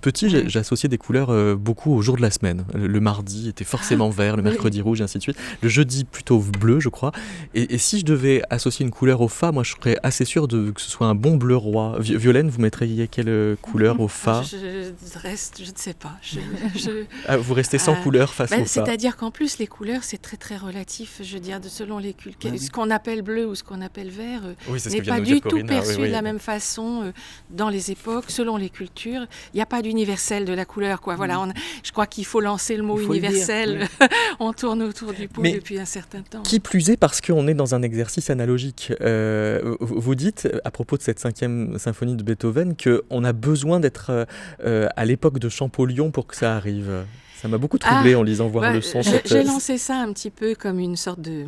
petit, 0.00 0.48
j'associais 0.48 0.88
des 0.88 0.98
couleurs 0.98 1.30
euh, 1.30 1.54
beaucoup 1.56 1.92
au 1.94 2.02
jour 2.02 2.16
de 2.16 2.22
la 2.22 2.30
semaine. 2.30 2.64
Le, 2.74 2.86
le 2.86 3.00
mardi 3.00 3.48
était 3.48 3.64
forcément 3.64 4.08
vert, 4.10 4.36
le 4.36 4.42
oui. 4.42 4.50
mercredi 4.50 4.80
rouge, 4.80 5.00
et 5.00 5.04
ainsi 5.04 5.18
de 5.18 5.22
suite. 5.22 5.36
Le 5.62 5.68
jeudi 5.68 6.04
plutôt 6.04 6.38
bleu, 6.38 6.80
je 6.80 6.88
crois. 6.88 7.12
Et, 7.54 7.74
et 7.74 7.78
si 7.78 7.98
je 8.00 8.04
devais 8.04 8.42
associer 8.50 8.84
une 8.84 8.92
couleur 8.92 9.20
au 9.20 9.28
fa, 9.28 9.52
moi, 9.52 9.62
je 9.64 9.72
serais 9.72 9.96
assez 10.02 10.24
sûr 10.24 10.48
de, 10.48 10.70
que 10.70 10.80
ce 10.80 10.90
soit 10.90 11.06
un 11.06 11.14
bon 11.14 11.36
bleu 11.36 11.56
roi. 11.56 11.96
Vi- 12.00 12.16
Violaine, 12.16 12.48
vous 12.48 12.60
mettriez 12.60 13.08
quelle 13.08 13.28
euh, 13.28 13.56
couleur 13.60 14.00
au 14.00 14.08
fa? 14.08 14.42
Je, 14.42 14.56
je 14.56 15.18
reste, 15.18 15.60
je 15.64 15.70
ne 15.70 15.76
sais 15.76 15.94
pas. 15.94 16.12
Je- 16.22 16.38
je- 16.78 17.04
Ah, 17.26 17.36
Vous 17.36 17.54
restez 17.54 17.78
sans 17.78 17.92
Euh, 17.94 18.02
couleur 18.02 18.32
face 18.34 18.50
Ben, 18.50 18.62
au 18.62 18.64
fa? 18.64 18.84
C'est-à-dire 18.84 19.16
qu'en 19.16 19.30
plus, 19.30 19.58
les 19.58 19.66
couleurs, 19.66 20.04
c'est 20.04 20.18
très 20.22 20.36
très 20.36 20.56
relatif. 20.56 21.20
Je 21.22 21.34
veux 21.34 21.40
dire, 21.40 21.60
de, 21.60 21.68
selon 21.68 21.98
les 21.98 22.12
cultures. 22.12 22.50
Ah 22.52 22.56
oui. 22.56 22.58
Ce 22.58 22.70
qu'on 22.70 22.90
appelle 22.90 23.07
bleu 23.22 23.46
ou 23.46 23.54
ce 23.54 23.62
qu'on 23.64 23.80
appelle 23.80 24.10
vert 24.10 24.42
euh, 24.44 24.54
Oui, 24.68 24.80
n'est 24.90 25.02
pas 25.02 25.20
du 25.20 25.40
tout 25.40 25.56
oui, 25.56 25.64
perçu 25.64 25.96
oui. 26.00 26.08
de 26.08 26.12
la 26.12 26.22
même 26.22 26.38
façon 26.38 27.02
euh, 27.04 27.12
dans 27.50 27.68
les 27.68 27.90
époques, 27.90 28.26
selon 28.28 28.56
les 28.56 28.68
cultures. 28.70 29.26
Il 29.52 29.56
n'y 29.56 29.62
a 29.62 29.66
pas 29.66 29.82
d'universel 29.82 30.44
de 30.44 30.52
la 30.52 30.64
couleur. 30.64 31.00
Quoi. 31.00 31.16
Voilà, 31.16 31.40
on- 31.40 31.52
je 31.82 31.92
crois 31.92 32.06
qu'il 32.06 32.24
faut 32.24 32.40
lancer 32.40 32.76
le 32.76 32.82
mot 32.82 32.96
Mm. 32.96 33.00
Dire, 33.00 33.10
universel. 33.10 33.88
on 34.40 34.52
tourne 34.52 34.82
autour 34.82 35.12
du 35.12 35.28
pot 35.28 35.40
Mais 35.42 35.52
depuis 35.52 35.78
un 35.78 35.84
certain 35.84 36.22
temps. 36.22 36.42
Qui 36.42 36.60
plus 36.60 36.90
est 36.90 36.96
parce 36.96 37.20
qu'on 37.20 37.46
est 37.48 37.54
dans 37.54 37.74
un 37.74 37.82
exercice 37.82 38.30
analogique. 38.30 38.92
Euh, 39.00 39.76
vous 39.80 40.14
dites, 40.14 40.48
à 40.64 40.70
propos 40.70 40.96
de 40.96 41.02
cette 41.02 41.18
cinquième 41.20 41.78
symphonie 41.78 42.16
de 42.16 42.22
Beethoven, 42.22 42.74
qu'on 42.76 43.24
a 43.24 43.32
besoin 43.32 43.80
d'être 43.80 44.26
euh, 44.64 44.88
à 44.96 45.04
l'époque 45.04 45.38
de 45.38 45.48
Champollion 45.48 46.10
pour 46.10 46.26
que 46.26 46.36
ça 46.36 46.56
arrive. 46.56 47.04
Ça 47.40 47.46
m'a 47.48 47.58
beaucoup 47.58 47.78
troublé 47.78 48.14
Ah, 48.14 48.18
en 48.18 48.22
lisant 48.24 48.48
voir 48.48 48.64
Ouais, 48.64 48.72
le 48.74 48.80
son. 48.80 49.00
j'ai- 49.00 49.22
cette- 49.24 49.46
lancé 49.46 49.78
ça 49.78 49.96
un 49.96 50.12
petit 50.12 50.30
peu 50.30 50.54
comme 50.56 50.78
une 50.80 50.96
sorte 50.96 51.20
de, 51.20 51.46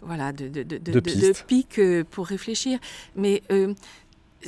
voilà, 0.00 0.32
de, 0.32 0.48
de, 0.48 0.62
de, 0.62 0.78
De 0.78 1.32
pic 1.46 1.78
euh, 1.78 2.04
pour 2.10 2.26
réfléchir. 2.26 2.78
Mais 3.16 3.42
euh, 3.52 3.74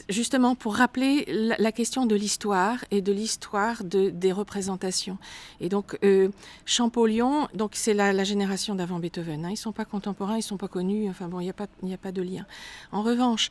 justement, 0.08 0.54
pour 0.54 0.76
rappeler 0.76 1.26
la, 1.28 1.56
la 1.58 1.72
question 1.72 2.06
de 2.06 2.14
l'histoire 2.14 2.84
et 2.90 3.02
de 3.02 3.12
l'histoire 3.12 3.84
de, 3.84 4.08
des 4.08 4.32
représentations. 4.32 5.18
Et 5.60 5.68
donc, 5.68 5.98
euh, 6.04 6.28
Champollion, 6.64 7.48
donc 7.54 7.72
c'est 7.74 7.94
la, 7.94 8.12
la 8.14 8.24
génération 8.24 8.74
d'avant 8.74 8.98
Beethoven. 8.98 9.44
hein. 9.44 9.48
ils 9.48 9.52
ne 9.52 9.56
sont 9.56 9.72
pas 9.72 9.84
contemporains, 9.84 10.34
ils 10.34 10.38
ne 10.38 10.42
sont 10.42 10.56
pas 10.56 10.68
connus. 10.68 11.08
Enfin 11.10 11.28
bon, 11.28 11.40
il 11.40 11.44
n'y 11.44 11.50
a, 11.50 11.54
pas- 11.54 11.66
il 11.82 11.88
n'y 11.88 11.94
a 11.94 11.98
pas 11.98 12.12
de 12.12 12.22
lien. 12.22 12.46
En 12.92 13.02
revanche, 13.02 13.50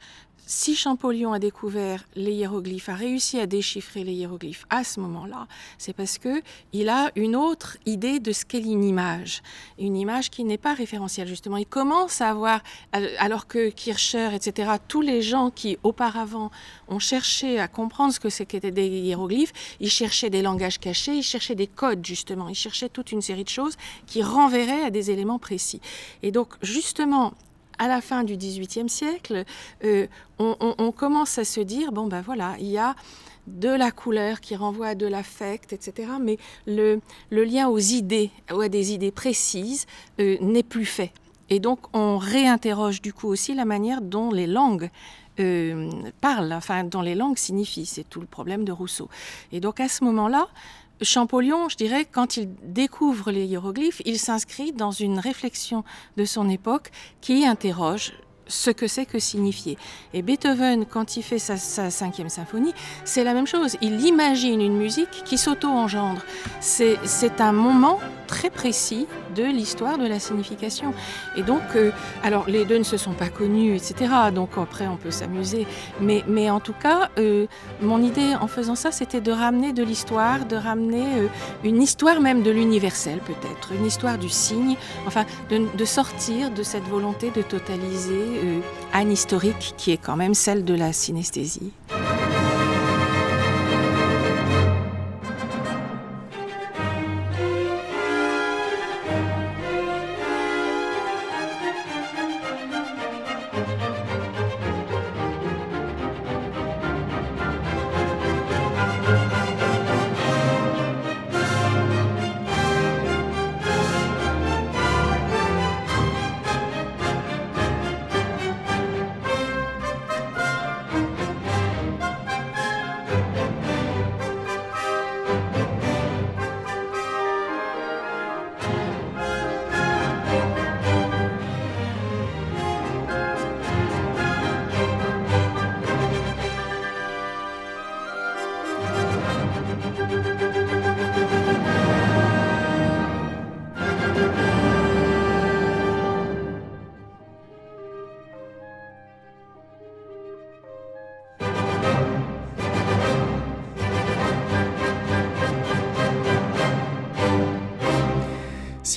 si 0.50 0.76
Champollion 0.78 1.34
a 1.34 1.40
découvert 1.40 2.06
les 2.16 2.32
hiéroglyphes, 2.32 2.88
a 2.88 2.96
réussi 2.96 3.38
à 3.38 3.46
déchiffrer 3.46 4.06
les 4.06 4.14
hiéroglyphes 4.14 4.66
à 4.70 4.86
ce 4.86 5.02
moment-là, 5.02 5.46
c'est 5.78 5.92
parce 5.92 6.18
que 6.18 6.42
il 6.72 6.88
a 6.88 7.12
une 7.18 7.36
autre 7.36 7.76
idée 7.86 8.20
de 8.20 8.32
ce 8.32 8.46
qu'est 8.46 8.62
une 8.62 8.86
image, 8.86 9.44
une 9.78 9.98
image 9.98 10.30
qui 10.30 10.46
n'est 10.46 10.58
pas 10.58 10.74
référentielle 10.74 11.28
justement. 11.28 11.58
Il 11.58 11.66
commence 11.66 12.22
à 12.22 12.30
avoir, 12.30 12.62
al- 12.94 13.12
alors 13.20 13.48
que 13.48 13.70
Kircher, 13.70 14.30
etc., 14.34 14.72
tous 14.88 15.02
les 15.02 15.22
gens 15.22 15.52
qui 15.52 15.78
auparavant 15.84 16.50
ont 16.88 17.00
cherché 17.00 17.60
à 17.60 17.68
comprendre 17.68 18.14
ce 18.14 18.20
que 18.22 18.30
c'était 18.30 18.72
des 18.72 18.88
hiéroglyphes, 18.88 19.52
ils 19.82 19.92
cherchaient 19.92 20.30
des 20.30 20.42
langages 20.42 20.80
cachés, 20.80 21.16
ils 21.16 21.24
cherchaient 21.24 21.56
des 21.56 21.68
codes 21.68 22.06
justement, 22.06 22.48
ils 22.48 22.56
cherchaient 22.56 22.88
toute 22.90 23.12
une 23.12 23.22
série 23.22 23.44
de 23.44 23.50
choses 23.50 23.76
qui 24.06 24.24
renverraient 24.24 24.84
à 24.84 24.92
des 24.92 25.12
éléments 25.12 25.40
précis. 25.40 25.82
Et 26.24 26.32
donc 26.32 26.54
justement, 26.62 27.34
à 27.80 27.88
la 27.88 28.02
fin 28.02 28.24
du 28.24 28.38
XVIIIe 28.38 28.90
siècle, 28.90 29.44
euh, 29.84 30.08
on, 30.40 30.92
commence 30.92 31.38
à 31.38 31.46
se 31.46 31.60
dire, 31.60 31.92
bon 31.92 32.08
ben 32.08 32.22
voilà, 32.22 32.56
il 32.60 32.68
y 32.68 32.78
a 32.78 32.96
de 33.48 33.70
la 33.70 33.92
couleur 33.92 34.42
qui 34.42 34.56
renvoie 34.56 34.88
à 34.88 34.96
de 34.96 35.06
l'affect, 35.06 35.74
etc. 35.74 36.10
Mais 36.22 36.38
le, 36.66 37.00
le 37.30 37.44
lien 37.44 37.70
aux 37.70 37.80
idées, 37.80 38.32
ou 38.54 38.62
à 38.62 38.70
des 38.70 38.94
idées 38.94 39.12
précises, 39.12 39.86
euh, 40.20 40.38
n'est 40.42 40.64
plus 40.64 40.86
fait. 40.86 41.12
Et 41.50 41.60
donc 41.60 41.80
on 41.94 42.18
réinterroge 42.18 43.02
du 43.02 43.14
coup 43.14 43.28
aussi 43.28 43.54
la 43.54 43.66
manière 43.66 44.02
dont 44.02 44.32
les 44.32 44.48
langues 44.48 44.90
euh, 45.40 45.90
parlent, 46.20 46.52
enfin 46.54 46.84
dont 46.84 47.02
les 47.02 47.16
langues 47.16 47.38
signifient. 47.38 47.86
C'est 47.86 48.10
tout 48.10 48.20
le 48.20 48.28
problème 48.28 48.66
de 48.66 48.72
Rousseau. 48.72 49.08
Et 49.52 49.60
donc 49.60 49.80
à 49.80 49.88
ce 49.88 50.04
moment-là, 50.04 50.48
Champollion, 51.02 51.70
je 51.70 51.78
dirais, 51.78 52.06
quand 52.06 52.38
il 52.38 52.50
découvre 52.64 53.32
les 53.32 53.46
hiéroglyphes, 53.46 54.02
il 54.06 54.20
s'inscrit 54.20 54.72
dans 54.72 54.92
une 54.92 55.20
réflexion 55.20 55.84
de 56.18 56.26
son 56.26 56.50
époque 56.50 56.92
qui 57.22 57.46
interroge 57.46 58.14
ce 58.48 58.72
que 58.72 58.88
c'est 58.88 59.06
que 59.06 59.20
signifier. 59.20 59.78
Et 60.14 60.22
Beethoven, 60.22 60.86
quand 60.86 61.18
il 61.18 61.24
fait 61.24 61.40
sa, 61.40 61.58
cinquième 61.58 62.30
symphonie, 62.30 62.74
c'est 63.06 63.24
la 63.24 63.34
même 63.34 63.48
chose. 63.48 63.78
Il 63.82 64.06
imagine 64.06 64.62
une 64.62 64.78
musique 64.78 65.24
qui 65.26 65.38
s'auto-engendre. 65.38 66.22
C'est 66.60 66.98
un 67.40 67.52
moment 67.52 68.00
très 68.28 68.50
précis 68.50 69.08
de 69.36 69.44
l'histoire 69.44 69.98
de 69.98 70.06
la 70.06 70.20
signification. 70.20 70.94
Et 71.36 71.44
donc, 71.44 71.62
euh, 71.76 71.92
alors 72.24 72.48
les 72.48 72.66
deux 72.66 72.78
ne 72.78 72.84
se 72.84 72.98
sont 72.98 73.14
pas 73.14 73.30
connus, 73.30 73.76
etc. 73.76 74.12
Donc 74.34 74.50
après, 74.58 74.88
on 74.88 74.98
peut 74.98 75.12
s'amuser. 75.12 75.66
Mais, 76.02 76.50
en 76.50 76.60
tout 76.60 76.74
cas, 76.74 77.10
euh, 77.18 77.48
mon 77.82 78.02
idée 78.02 78.36
en 78.40 78.48
faisant 78.48 78.76
ça, 78.76 78.92
c'était 78.92 79.22
de 79.22 79.32
ramener 79.32 79.74
de 79.74 79.84
l'histoire, 79.84 80.46
de 80.46 80.56
ramener 80.56 81.06
euh, 81.20 81.28
une 81.64 81.82
histoire 81.82 82.20
même 82.20 82.44
de 82.44 82.52
l'universel 82.52 83.20
peut-être, 83.26 83.72
une 83.74 83.86
histoire 83.86 84.18
du 84.18 84.30
signe, 84.30 84.76
enfin 85.06 85.26
de, 85.50 85.86
sortir 85.86 86.52
de 86.52 86.64
cette 86.64 86.84
volonté 86.84 87.32
de 87.32 87.42
totaliser 87.42 88.37
un 88.94 89.10
historique 89.10 89.74
qui 89.78 89.92
est 89.92 89.98
quand 89.98 90.16
même 90.16 90.34
celle 90.34 90.66
de 90.66 90.74
la 90.74 90.94
synesthésie. 90.94 91.72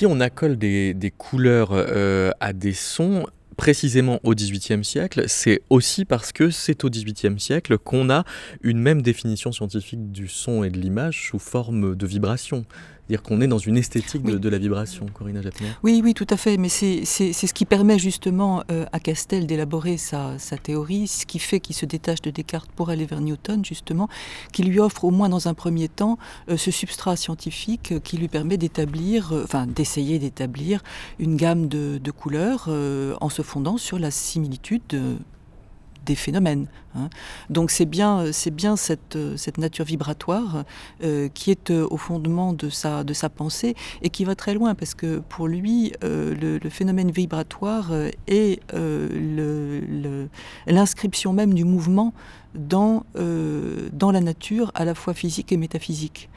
Si 0.01 0.07
on 0.07 0.19
accole 0.19 0.57
des, 0.57 1.13
couleurs 1.15 1.69
euh, 1.73 2.31
à 2.39 2.53
des 2.53 2.73
sons, 2.73 3.27
précisément 3.55 4.19
au 4.23 4.33
XVIIIe 4.33 4.83
siècle, 4.83 5.25
c'est 5.27 5.61
aussi 5.69 6.05
parce 6.05 6.31
que 6.31 6.49
c'est 6.49 6.83
au 6.83 6.89
XVIIIe 6.89 7.39
siècle 7.39 7.77
qu'on 7.77 8.09
a 8.09 8.23
une 8.63 8.79
même 8.79 9.03
définition 9.03 9.51
scientifique 9.51 10.11
du 10.11 10.27
son 10.27 10.63
et 10.63 10.71
de 10.71 10.79
l'image 10.79 11.27
sous 11.27 11.37
forme 11.37 11.95
de 11.95 12.07
vibration 12.07 12.65
dire 13.09 13.21
qu'on 13.21 13.41
est 13.41 13.47
dans 13.47 13.57
une 13.57 13.77
esthétique 13.77 14.23
de, 14.23 14.49
la 14.49 14.57
vibration, 14.57 15.05
Corinna 15.13 15.41
Japner. 15.41 15.67
Oui, 15.83 16.01
oui, 16.03 16.13
tout 16.13 16.27
à 16.29 16.37
fait. 16.37 16.57
Mais 16.57 16.69
c'est 16.69 17.05
ce 17.05 17.53
qui 17.53 17.65
permet 17.65 17.99
justement 17.99 18.63
euh, 18.71 18.85
à 18.91 18.99
Castel 18.99 19.47
d'élaborer 19.47 19.97
sa, 19.97 20.37
théorie, 20.61 21.07
ce 21.07 21.25
qui 21.25 21.39
fait 21.39 21.59
qu'il 21.59 21.75
se 21.75 21.85
détache 21.85 22.21
de 22.21 22.31
Descartes 22.31 22.71
pour 22.75 22.89
aller 22.89 23.05
vers 23.05 23.21
Newton, 23.21 23.63
justement, 23.65 24.07
qui 24.51 24.63
lui 24.63 24.79
offre 24.79 25.03
au 25.05 25.11
moins 25.11 25.29
dans 25.29 25.47
un 25.47 25.53
premier 25.53 25.89
temps 25.89 26.17
euh, 26.49 26.57
ce 26.57 26.71
substrat 26.71 27.15
scientifique 27.15 28.01
qui 28.03 28.17
lui 28.17 28.27
permet 28.27 28.57
d'établir, 28.57 29.33
euh, 29.33 29.43
enfin 29.43 29.67
d'essayer 29.67 30.19
d'établir 30.19 30.81
une 31.19 31.35
gamme 31.35 31.67
de, 31.67 31.99
de 32.01 32.11
couleurs 32.11 32.69
en 32.69 33.29
se 33.29 33.41
fondant 33.41 33.77
sur 33.77 33.99
la 33.99 34.11
similitude 34.11 34.81
des 36.05 36.15
phénomènes. 36.15 36.67
Hein. 36.95 37.09
Donc 37.49 37.71
c'est 37.71 37.85
bien, 37.85 38.19
euh, 38.19 38.29
c'est 38.31 38.51
bien 38.51 38.75
cette, 38.75 39.15
euh, 39.15 39.37
cette 39.37 39.57
nature 39.57 39.85
vibratoire 39.85 40.63
euh, 41.03 41.29
qui 41.33 41.51
est 41.51 41.71
au 41.71 41.97
fondement 41.97 42.53
de 42.53 42.69
sa, 42.69 43.03
de 43.03 43.13
sa 43.13 43.29
pensée 43.29 43.75
et 44.01 44.09
qui 44.09 44.25
va 44.25 44.35
très 44.35 44.53
loin 44.53 44.75
parce 44.75 44.93
que 44.93 45.19
pour 45.19 45.47
lui, 45.47 45.93
le, 46.01 46.59
phénomène 46.69 47.11
vibratoire 47.11 47.91
est 48.27 48.59
l'inscription 50.67 51.33
même 51.33 51.53
du 51.53 51.65
mouvement 51.65 52.13
dans, 52.53 53.05
euh, 53.15 53.89
dans 53.93 54.11
la 54.11 54.19
nature, 54.19 54.71
à 54.75 54.85
la 54.85 54.95
fois 54.95 55.13
physique 55.13 55.51
et 55.51 55.57
métaphysique. 55.57 56.29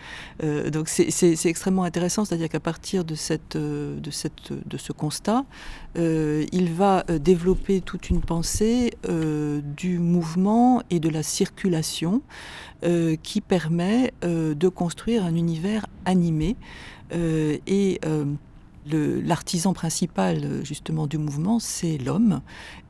Euh, 0.42 0.70
donc 0.70 0.88
c'est 0.88 1.46
extrêmement 1.46 1.84
intéressant, 1.84 2.24
c'est-à-dire 2.24 2.48
qu'à 2.48 2.60
partir 2.60 3.04
de, 3.04 3.14
cette, 3.14 3.56
euh, 3.56 3.98
de, 3.98 4.10
cette, 4.10 4.52
de 4.52 4.76
ce 4.76 4.92
constat, 4.92 5.44
il 5.96 6.72
va 6.72 7.04
développer 7.04 7.80
toute 7.80 8.10
une 8.10 8.20
pensée 8.20 8.94
du 9.76 10.00
mouvement 10.00 10.43
et 10.90 11.00
de 11.00 11.08
la 11.08 11.22
circulation 11.22 12.22
qui 13.22 13.40
permet 13.40 14.12
de 14.22 14.68
construire 14.68 15.24
un 15.24 15.34
univers 15.34 15.86
animé 16.04 16.56
et 17.12 18.00
l'artisan 18.86 19.72
principal 19.72 20.64
justement 20.64 21.06
du 21.06 21.18
mouvement, 21.18 21.58
c'est 21.58 21.98
l'homme, 21.98 22.40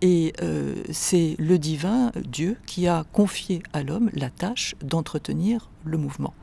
et 0.00 0.32
euh, 0.42 0.74
c'est 0.90 1.36
le 1.38 1.58
divin, 1.58 2.12
Dieu, 2.26 2.56
qui 2.66 2.88
a 2.88 3.04
confié 3.12 3.62
à 3.72 3.82
l'homme 3.82 4.10
la 4.14 4.30
tâche 4.30 4.74
d'entretenir 4.82 5.70
le 5.84 5.98
mouvement. 5.98 6.34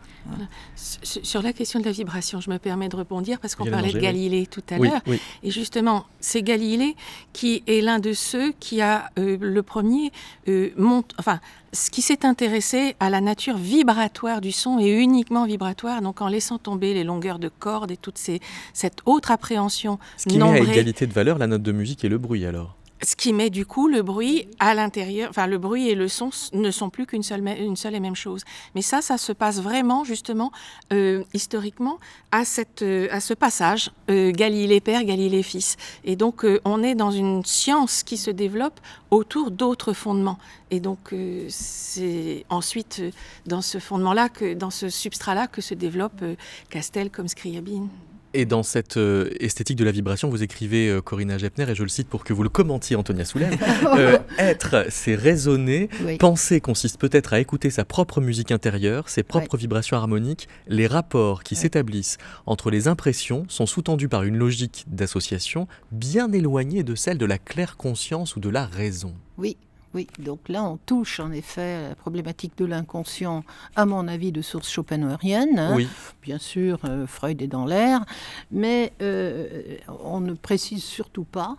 Sur 0.76 1.42
la 1.42 1.54
question 1.54 1.80
de 1.80 1.86
la 1.86 1.92
vibration, 1.92 2.42
je 2.42 2.50
me 2.50 2.58
permets 2.58 2.90
de 2.90 2.96
rebondir 2.96 3.40
parce 3.40 3.56
qu'on 3.56 3.66
parlait 3.66 3.92
de 3.92 4.00
Galilée 4.00 4.48
tout 4.48 4.64
à 4.70 4.78
l'heure. 4.78 5.02
Et 5.44 5.52
justement, 5.52 6.06
c'est 6.20 6.44
Galilée 6.44 6.96
qui 7.34 7.64
est 7.68 7.82
l'un 7.82 8.00
de 8.00 8.14
ceux 8.14 8.52
qui 8.60 8.82
a 8.82 9.10
euh, 9.18 9.38
le 9.40 9.64
premier 9.64 10.12
euh, 10.48 10.70
monte, 10.78 11.14
enfin, 11.20 11.40
ce 11.74 11.90
qui 11.90 12.02
s'est 12.02 12.26
intéressé 12.26 12.96
à 13.00 13.10
la 13.10 13.22
nature 13.22 13.58
vibratoire 13.58 14.42
du 14.42 14.52
son 14.52 14.80
et 14.80 14.90
uniquement 14.90 15.46
vibratoire, 15.46 16.02
donc 16.02 16.22
en 16.22 16.28
laissant 16.28 16.58
tomber 16.58 16.94
les 16.94 17.04
longueurs 17.04 17.40
de 17.40 17.50
cordes 17.50 17.92
et 17.92 17.98
toute 17.98 18.18
ces, 18.18 18.40
cette 18.74 19.00
autre 19.06 19.32
appréhension. 19.32 20.00
Ce 20.18 20.28
qui 20.28 20.38
met 20.38 20.44
à 20.44 20.60
égalité 20.60 21.08
de 21.08 21.14
valeur 21.14 21.38
la 21.38 21.48
note 21.48 21.64
de 21.64 21.72
musique 21.72 22.04
et 22.04 22.10
le 22.10 22.18
bruit 22.18 22.46
alors 22.46 22.76
ce 23.04 23.16
qui 23.16 23.34
met 23.34 23.50
du 23.50 23.66
coup 23.66 23.88
le 23.88 24.02
bruit 24.02 24.48
à 24.60 24.74
l'intérieur, 24.76 25.30
enfin 25.30 25.48
le 25.48 25.58
bruit 25.58 25.90
et 25.90 25.96
le 25.96 26.08
son 26.08 26.30
ne 26.54 26.72
sont 26.72 26.90
plus 26.90 27.06
qu'une 27.06 27.24
seule, 27.24 27.46
une 27.48 27.76
seule 27.76 27.96
et 27.96 28.00
même 28.00 28.16
chose. 28.16 28.44
Mais 28.76 28.82
ça, 28.82 29.02
ça 29.02 29.18
se 29.18 29.32
passe 29.32 29.60
vraiment 29.60 30.04
justement 30.04 30.52
euh, 30.94 31.24
historiquement 31.34 32.00
à, 32.32 32.46
cette, 32.46 32.84
euh, 32.84 33.08
à 33.12 33.20
ce 33.20 33.34
passage 33.34 33.92
euh, 34.10 34.32
Galilée 34.32 34.82
père, 34.82 35.04
Galilée 35.04 35.44
fils. 35.44 35.78
Et 36.04 36.16
donc 36.16 36.46
on 36.66 36.84
est 36.84 36.96
dans 36.96 37.12
une 37.12 37.44
science 37.44 38.04
qui 38.04 38.18
se 38.18 38.32
développe 38.32 38.80
autour 39.10 39.52
d'autres 39.52 39.94
fondements. 39.94 40.38
Et 40.70 40.80
donc 40.80 41.14
c'est 41.50 42.46
ensuite 42.50 43.02
dans 43.46 43.62
ce 43.62 43.80
fondement-là, 43.80 44.30
que, 44.30 44.54
dans 44.54 44.70
ce 44.70 44.90
substrat-là, 44.90 45.48
que 45.48 45.62
se 45.62 45.74
développe 45.74 46.24
Castel 46.70 47.10
comme 47.10 47.28
Scriabine. 47.28 47.90
Et 48.34 48.46
dans 48.46 48.64
cette 48.64 48.98
euh, 48.98 49.30
esthétique 49.40 49.78
de 49.78 49.84
la 49.84 49.92
vibration, 49.92 50.30
vous 50.30 50.42
écrivez 50.42 50.88
euh, 50.88 51.02
Corinna 51.02 51.38
Gepner, 51.38 51.70
et 51.70 51.76
je 51.76 51.84
le 51.84 51.90
cite 51.90 52.08
pour 52.08 52.24
que 52.24 52.32
vous 52.32 52.44
le 52.44 52.50
commentiez, 52.50 52.96
Antonia 52.96 53.26
Soulen. 53.26 53.58
Euh, 53.98 54.20
être, 54.38 54.86
c'est 54.90 55.16
raisonner. 55.16 55.90
Penser 56.20 56.62
consiste 56.62 57.00
peut-être 57.00 57.34
à 57.34 57.40
écouter 57.40 57.70
sa 57.70 57.84
propre 57.84 58.22
musique 58.22 58.52
intérieure, 58.52 59.10
ses 59.10 59.24
propres 59.24 59.58
vibrations 59.58 59.98
harmoniques. 59.98 60.48
Les 60.68 60.88
rapports 60.88 61.44
qui 61.44 61.56
s'établissent 61.56 62.18
entre 62.46 62.70
les 62.70 62.88
impressions 62.88 63.46
sont 63.50 63.66
sous-tendus 63.66 64.08
par 64.08 64.24
une 64.24 64.38
logique 64.38 64.86
d'association 64.88 65.68
bien 65.92 66.32
éloignée 66.32 66.84
de 66.84 66.96
celle 66.96 67.18
de 67.18 67.26
la 67.26 67.38
claire 67.38 67.76
conscience 67.76 68.36
ou 68.36 68.40
de 68.40 68.50
la 68.50 68.66
raison. 68.66 69.14
Oui, 69.38 69.58
oui, 69.94 70.08
donc 70.20 70.48
là 70.48 70.64
on 70.64 70.78
touche 70.78 71.20
en 71.20 71.32
effet 71.32 71.74
à 71.74 71.90
la 71.90 71.96
problématique 71.96 72.58
de 72.58 72.66
l'inconscient, 72.66 73.44
à 73.76 73.86
mon 73.86 74.08
avis, 74.08 74.32
de 74.32 74.42
source 74.42 74.70
schopenhauerienne. 74.70 75.60
Hein. 75.60 75.74
Oui. 75.76 75.88
Bien 76.22 76.38
sûr, 76.38 76.80
euh, 76.86 77.08
Freud 77.08 77.42
est 77.42 77.48
dans 77.48 77.66
l'air, 77.66 78.06
mais 78.52 78.94
euh, 79.02 79.78
on 80.04 80.22
ne 80.22 80.34
précise 80.34 80.84
surtout 80.84 81.26
pas. 81.26 81.58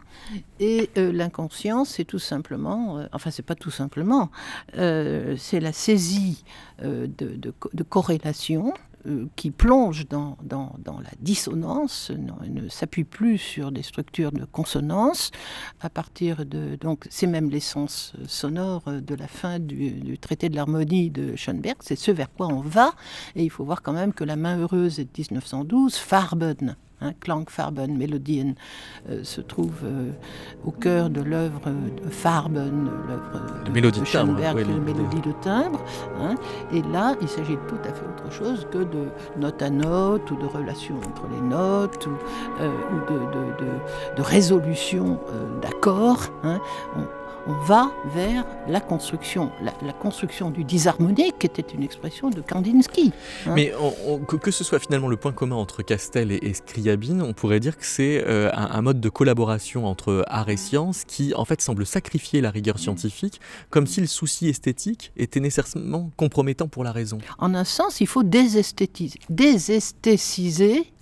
Et 0.60 0.90
euh, 0.96 1.12
l'inconscient, 1.12 1.84
c'est 1.84 2.04
tout 2.04 2.18
simplement, 2.18 3.04
enfin 3.12 3.30
c'est 3.30 3.42
pas 3.42 3.54
tout 3.54 3.70
simplement, 3.70 4.30
c'est 4.74 5.60
la 5.60 5.72
saisie 5.72 6.44
de, 6.82 7.08
de 7.36 7.82
corrélation 7.82 8.72
euh, 9.07 9.26
qui 9.36 9.50
plonge 9.50 10.07
dans, 10.09 10.36
dans, 10.42 11.00
la 11.00 11.11
dissonance, 11.20 12.11
ne 12.11 12.68
s'appuie 12.68 13.05
plus 13.05 13.38
sur 13.38 13.72
des 13.72 13.82
structures 13.82 14.32
de 14.32 14.44
consonance. 14.44 15.30
À 15.80 15.90
partir 15.90 16.46
de 16.46 16.76
donc 16.76 17.07
c'est 17.11 17.26
même 17.26 17.50
l'essence 17.50 18.12
sonore 18.26 18.82
de 18.86 19.14
la 19.14 19.26
fin 19.26 19.59
du, 19.59 20.18
traité 20.18 20.48
de 20.48 20.57
l'harmonie 20.57 21.11
de 21.11 21.34
Schoenberg. 21.36 21.78
C'est 21.80 21.96
ce 21.96 22.11
vers 22.11 22.32
quoi 22.32 22.46
on 22.46 22.61
va. 22.61 22.92
Et 23.34 23.42
il 23.42 23.50
faut 23.50 23.64
voir 23.64 23.82
quand 23.82 23.92
même 23.92 24.12
que 24.12 24.24
la 24.24 24.36
main 24.36 24.59
heureuse 24.59 25.00
est 25.00 25.05
de 25.05 25.22
1912, 25.22 25.96
Farben 25.96 26.76
hein, 27.03 27.12
Klangfarben, 27.20 27.96
Melodien, 27.96 28.55
euh, 29.11 29.24
se 29.24 29.40
trouve 29.40 29.74
euh, 29.84 30.11
au 30.64 30.70
cœur 30.70 31.11
de 31.11 31.20
l'œuvre 31.20 31.61
de 32.05 32.09
Farben, 32.11 32.90
l'œuvre 33.09 33.64
de, 33.64 33.70
mélodie 33.70 34.00
de 34.00 34.05
Schoenberg, 34.05 34.59
la 34.59 34.64
mélodie 34.64 35.20
de 35.20 35.32
timbre. 35.42 35.84
Hein. 36.20 36.34
et 36.72 36.82
là, 36.92 37.16
il 37.20 37.28
s'agit 37.28 37.55
de 37.55 37.68
tout 37.68 37.80
à 37.84 37.92
fait 37.92 38.05
autre 38.07 38.32
chose 38.32 38.66
que 38.70 38.78
de 38.78 39.09
note 39.38 39.61
à 39.62 39.70
note 39.70 40.30
ou 40.30 40.36
de 40.36 40.46
relation 40.46 40.96
entre 40.96 41.26
les 41.34 41.40
notes 41.40 42.07
ou, 42.07 42.11
ou 42.11 43.12
de, 43.12 43.18
de, 43.18 44.16
de, 44.16 44.22
résolution 44.22 45.18
d'accords. 45.61 46.28
Hein 46.44 46.61
on 46.96 47.21
va 47.47 47.93
vers 48.14 48.45
la 48.68 48.80
construction, 48.80 49.51
la, 49.62 49.93
construction 49.93 50.51
du 50.51 50.64
disharmonique, 50.64 51.38
qui 51.38 51.47
était 51.47 51.62
une 51.74 51.82
expression 51.82 52.30
de 52.30 52.40
Kandinsky. 52.40 53.12
Hein. 53.47 53.53
Mais 53.55 53.72
que, 54.26 54.51
ce 54.51 54.64
soit 54.64 54.78
finalement 54.78 55.09
le 55.09 55.16
point 55.16 55.32
commun 55.32 55.57
entre 55.57 55.82
Castel 55.82 56.32
et, 56.32 56.55
Scriabine, 56.55 57.22
on 57.22 57.32
pourrait 57.32 57.61
dire 57.61 57.76
que 57.76 57.84
c'est 57.84 58.22
euh, 58.26 58.51
un, 58.53 58.82
mode 58.82 59.01
de 59.01 59.09
collaboration 59.09 59.86
entre 59.86 60.24
art 60.28 60.49
et 60.49 60.57
science 60.57 61.05
qui 61.05 61.34
en 61.34 61.45
fait 61.45 61.61
semble 61.61 61.86
sacrifier 61.86 62.40
la 62.40 62.51
rigueur 62.51 62.78
scientifique, 62.78 63.40
comme 63.70 63.86
si 63.86 64.01
le 64.01 64.07
souci 64.07 64.49
esthétique 64.49 65.12
était 65.16 65.40
nécessairement 65.40 66.11
compromettant 66.16 66.68
pour 66.68 66.84
la 66.84 66.93
raison. 66.93 67.18
En 67.38 67.55
un 67.55 67.64
sens, 67.64 68.01
il 68.01 68.07
faut 68.07 68.22
désesthétiser, 68.22 69.18
désesthétiser 69.28 70.93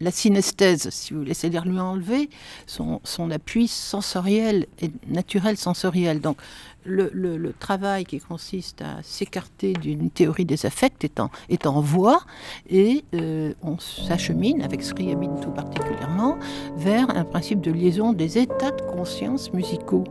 la, 0.00 0.10
synesthèse, 0.10 0.88
si 0.90 1.12
vous 1.12 1.20
voulez, 1.20 1.34
c'est-à-dire 1.34 1.64
lui 1.64 1.78
enlever 1.78 2.30
son, 2.66 3.00
appui 3.30 3.68
sensoriel 3.68 4.66
et 4.80 4.90
naturel 5.08 5.56
sensoriel. 5.56 6.20
Donc 6.20 6.38
le, 6.84 7.52
travail 7.58 8.04
qui 8.04 8.18
consiste 8.18 8.82
à 8.82 9.02
s'écarter 9.02 9.72
d'une 9.74 10.10
théorie 10.10 10.44
des 10.44 10.66
affects 10.66 11.04
est 11.48 11.66
en, 11.66 11.80
voie 11.80 12.22
et 12.68 13.04
euh, 13.14 13.54
on 13.62 13.78
s'achemine, 13.78 14.62
avec 14.62 14.82
Scriabine 14.82 15.38
tout 15.40 15.50
particulièrement, 15.50 16.38
vers 16.76 17.10
un 17.10 17.24
principe 17.24 17.60
de 17.60 17.70
liaison 17.70 18.12
des 18.12 18.38
états 18.38 18.70
de 18.70 18.82
conscience 18.82 19.52
musicaux. 19.52 20.04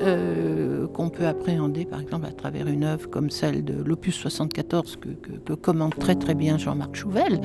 Euh, 0.00 0.86
qu'on 0.86 1.10
peut 1.10 1.26
appréhender 1.26 1.84
par 1.84 2.00
exemple 2.00 2.26
à 2.26 2.30
travers 2.30 2.68
une 2.68 2.84
œuvre 2.84 3.10
comme 3.10 3.30
celle 3.30 3.64
de 3.64 3.82
l'opus 3.82 4.14
74 4.14 4.96
que, 4.96 5.08
que, 5.08 5.54
commente 5.54 5.98
très 5.98 6.14
très 6.14 6.34
bien 6.34 6.56
Jean-Marc 6.56 6.94
Chouvel, 6.94 7.40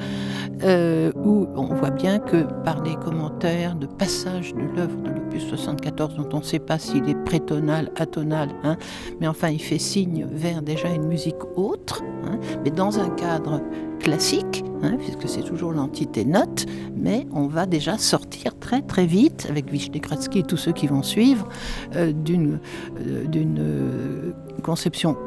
euh, 0.63 1.11
où 1.15 1.47
on 1.55 1.73
voit 1.73 1.89
bien 1.89 2.19
que 2.19 2.43
par 2.63 2.81
des 2.81 2.95
commentaires 2.95 3.75
de 3.75 3.85
passages 3.85 4.53
de 4.53 4.61
l'œuvre 4.61 4.97
de 5.01 5.09
l'opus 5.09 5.43
74 5.47 6.15
dont 6.15 6.29
on 6.33 6.39
ne 6.39 6.43
sait 6.43 6.59
pas 6.59 6.79
s'il 6.79 7.09
est 7.09 7.23
prétonal, 7.25 7.91
atonal, 7.97 8.49
hein, 8.63 8.77
mais 9.19 9.27
enfin 9.27 9.49
il 9.49 9.61
fait 9.61 9.79
signe 9.79 10.27
vers 10.31 10.61
déjà 10.61 10.89
une 10.89 11.05
musique 11.05 11.43
autre, 11.55 12.03
hein, 12.25 12.39
mais 12.63 12.71
dans 12.71 12.99
un 12.99 13.09
cadre 13.09 13.61
classique, 13.99 14.63
hein, 14.83 14.97
puisque 14.99 15.27
c'est 15.27 15.43
toujours 15.43 15.71
l'entité 15.71 16.25
note, 16.25 16.65
mais 16.95 17.25
on 17.33 17.47
va 17.47 17.65
déjà 17.65 17.97
sortir 17.97 18.57
très 18.59 18.81
très 18.81 19.05
vite, 19.05 19.47
avec 19.49 19.69
Vishnekratsky 19.69 20.39
et 20.39 20.43
tous 20.43 20.57
ceux 20.57 20.73
qui 20.73 20.87
vont 20.87 21.03
suivre, 21.03 21.47
euh, 21.95 22.11
d'une 22.13 22.59
euh, 22.99 24.31
conception 24.61 25.17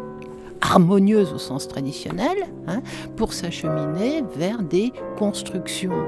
harmonieuse 0.70 1.32
au 1.32 1.38
sens 1.38 1.68
traditionnel, 1.68 2.36
hein, 2.66 2.80
pour 3.16 3.32
s'acheminer 3.32 4.22
vers 4.36 4.62
des 4.62 4.92
constructions 5.18 6.06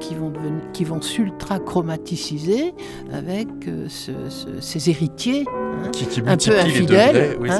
qui, 0.00 0.14
vont 0.14 0.32
qui 0.72 0.84
vont 0.84 1.00
s'ultra-chromaticiser 1.00 2.74
avec 3.12 3.48
ces 3.88 4.90
héritiers 4.90 5.44
hein, 5.48 5.90
un 6.26 6.36
peu 6.36 6.58
infidèles. 6.58 7.36
Oui, 7.40 7.50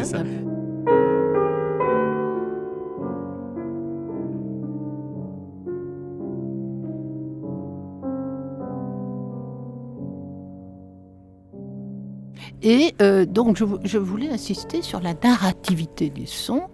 Et 12.66 12.96
euh, 13.00 13.26
donc, 13.26 13.62
je, 13.84 13.96
voulais 13.96 14.28
insister 14.28 14.82
sur 14.82 15.00
la 15.00 15.14
narrativité 15.14 16.10
des 16.10 16.26
sons 16.26 16.64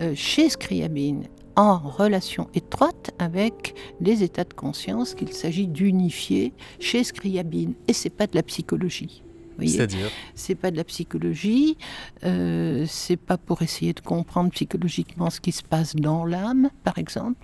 euh, 0.00 0.14
chez 0.14 0.48
Scriabine, 0.48 1.24
en 1.54 1.76
relation 1.76 2.48
étroite 2.54 3.10
avec 3.18 3.74
les 4.00 4.22
états 4.22 4.44
de 4.44 4.54
conscience 4.54 5.14
qu'il 5.14 5.34
s'agit 5.34 5.66
d'unifier 5.66 6.54
chez 6.80 7.04
Scriabine. 7.04 7.74
Et 7.88 7.92
c'est 7.92 8.08
pas 8.08 8.26
de 8.26 8.36
la 8.36 8.42
psychologie. 8.42 9.22
C'est-à-dire? 9.60 10.08
C'est 10.34 10.54
pas 10.54 10.70
de 10.70 10.76
la 10.76 10.84
psychologie, 10.84 11.76
euh, 12.24 12.84
c'est 12.88 13.16
pas 13.16 13.36
pour 13.36 13.60
essayer 13.62 13.92
de 13.92 14.00
comprendre 14.00 14.50
psychologiquement 14.52 15.30
ce 15.30 15.40
qui 15.40 15.52
se 15.52 15.64
passe 15.64 15.96
dans 15.96 16.24
l'âme, 16.24 16.70
par 16.84 16.96
exemple, 16.96 17.36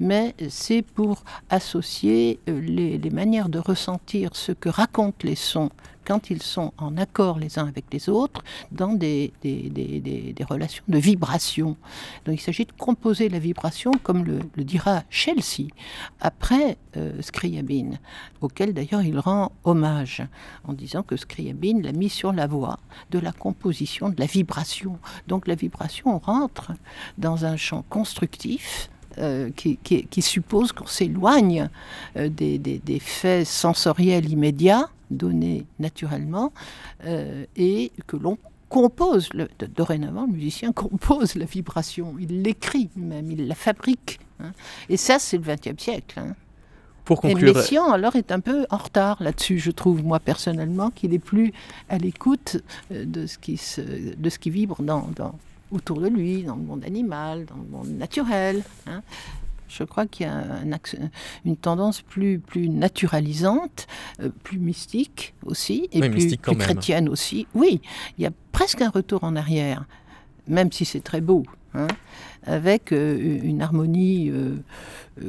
mais 0.00 0.34
c'est 0.48 0.82
pour 0.82 1.22
associer 1.48 2.40
euh, 2.48 2.60
les, 2.60 2.98
les, 2.98 3.10
manières 3.10 3.48
de 3.48 3.60
ressentir 3.60 4.30
ce 4.34 4.50
que 4.50 4.68
racontent 4.68 5.18
les 5.22 5.36
sons 5.36 5.70
quand 6.10 6.28
ils 6.28 6.42
sont 6.42 6.72
en 6.76 6.96
accord 6.96 7.38
les 7.38 7.60
uns 7.60 7.68
avec 7.68 7.84
les 7.92 8.08
autres 8.08 8.42
dans 8.72 8.94
des, 8.94 9.32
relations 10.50 10.82
de 10.88 10.98
vibration. 10.98 11.76
Donc 12.24 12.34
il 12.34 12.40
s'agit 12.40 12.64
de 12.64 12.72
composer 12.72 13.28
la 13.28 13.38
vibration, 13.38 13.92
comme 14.02 14.24
le, 14.24 14.40
dira 14.64 15.04
Chelsea, 15.08 15.68
après 16.20 16.78
euh, 16.96 17.22
Scriabine, 17.22 18.00
auquel 18.40 18.74
d'ailleurs 18.74 19.02
il 19.02 19.20
rend 19.20 19.52
hommage 19.62 20.24
en 20.64 20.72
disant 20.72 21.04
que 21.04 21.16
Scriabine 21.16 21.80
l'a 21.80 21.92
mis 21.92 22.08
sur 22.08 22.32
la 22.32 22.48
voie 22.48 22.80
de 23.12 23.20
la 23.20 23.30
composition 23.30 24.08
de 24.08 24.16
la 24.18 24.26
vibration. 24.26 24.98
Donc 25.28 25.46
la 25.46 25.54
vibration 25.54 26.18
rentre 26.18 26.72
dans 27.18 27.44
un 27.44 27.56
champ 27.56 27.84
constructif 27.88 28.90
euh, 29.18 29.50
qui, 29.54 30.22
suppose 30.22 30.72
qu'on 30.72 30.86
s'éloigne 30.86 31.68
euh, 32.16 32.28
des, 32.28 33.00
faits 33.00 33.46
sensoriels 33.46 34.28
immédiats 34.28 34.88
donnés 35.10 35.66
naturellement 35.78 36.52
euh, 37.04 37.44
et 37.56 37.92
que 38.06 38.16
l'on 38.16 38.38
compose, 38.68 39.28
le, 39.34 39.48
dorénavant 39.74 40.26
le 40.26 40.32
musicien 40.32 40.72
compose 40.72 41.34
la 41.34 41.44
vibration, 41.44 42.14
il 42.20 42.42
l'écrit 42.42 42.88
même, 42.96 43.30
il 43.30 43.48
la 43.48 43.54
fabrique. 43.54 44.20
Hein. 44.40 44.52
Et 44.88 44.96
ça 44.96 45.18
c'est 45.18 45.38
le 45.38 45.42
XXe 45.42 45.82
siècle. 45.82 46.20
Hein. 46.20 46.34
Pour 47.04 47.22
conclure... 47.22 47.56
Et 47.56 47.58
Messiaen, 47.58 47.90
alors, 47.90 48.14
est 48.14 48.30
un 48.30 48.38
peu 48.38 48.66
en 48.70 48.76
retard 48.76 49.20
là-dessus, 49.20 49.58
je 49.58 49.72
trouve, 49.72 50.04
moi, 50.04 50.20
personnellement, 50.20 50.90
qu'il 50.90 51.12
est 51.12 51.18
plus 51.18 51.52
à 51.88 51.98
l'écoute 51.98 52.58
de, 52.90 53.26
ce 53.26 53.36
qui 53.36 53.60
de 54.16 54.30
ce 54.30 54.38
qui 54.38 54.50
vibre 54.50 54.80
dans, 54.80 55.08
autour 55.72 56.00
de 56.00 56.08
lui, 56.08 56.42
dans 56.42 56.56
le 56.56 56.62
monde 56.62 56.84
animal, 56.84 57.46
dans 57.46 57.56
le 57.56 57.68
monde 57.68 57.88
naturel. 57.98 58.62
Hein. 58.86 59.02
Je 59.70 59.84
crois 59.84 60.06
qu'il 60.06 60.26
y 60.26 60.28
a 60.28 60.44
une 61.44 61.56
tendance 61.56 62.02
plus, 62.02 62.38
plus 62.38 62.68
naturalisante, 62.68 63.86
euh, 64.20 64.30
plus 64.42 64.58
mystique 64.58 65.34
aussi, 65.46 65.88
et 65.92 66.00
plus, 66.08 66.36
chrétienne 66.36 67.08
aussi. 67.08 67.46
Oui, 67.54 67.80
il 68.18 68.24
y 68.24 68.26
a 68.26 68.32
presque 68.52 68.82
un 68.82 68.90
retour 68.90 69.22
en 69.22 69.36
arrière, 69.36 69.86
même 70.48 70.72
si 70.72 70.84
c'est 70.84 71.00
très 71.00 71.20
beau. 71.20 71.44
Hein, 71.72 71.86
avec 72.42 72.90
euh, 72.90 73.16
une 73.44 73.62
harmonie 73.62 74.28
euh, 74.28 74.56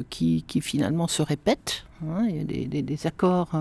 qui, 0.10 0.44
qui, 0.48 0.60
finalement 0.60 1.08
se 1.08 1.22
répète. 1.22 1.86
Hein. 2.04 2.26
il 2.28 2.38
y 2.38 2.80
a 2.80 2.82
des, 2.82 3.06
accords 3.06 3.52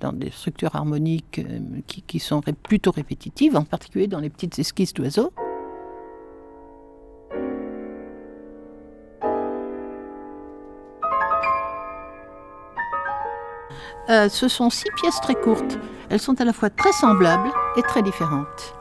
dans 0.00 0.12
des 0.12 0.32
structures 0.32 0.74
harmoniques 0.74 1.40
qui, 1.86 2.02
qui, 2.02 2.18
sont 2.18 2.40
plutôt 2.40 2.90
répétitives, 2.90 3.56
en 3.56 3.62
particulier 3.62 4.08
dans 4.08 4.18
les 4.18 4.30
petites 4.30 4.58
esquisses 4.58 4.94
d'oiseaux. 4.94 5.32
Euh, 14.10 14.28
ce 14.28 14.48
sont 14.48 14.68
six 14.68 14.90
pièces 14.96 15.20
très 15.20 15.34
courtes. 15.34 15.78
Elles 16.10 16.20
sont 16.20 16.40
à 16.40 16.44
la 16.44 16.52
fois 16.52 16.68
très 16.68 16.92
semblables 16.92 17.50
et 17.76 17.82
très 17.82 18.02
différentes. 18.02 18.74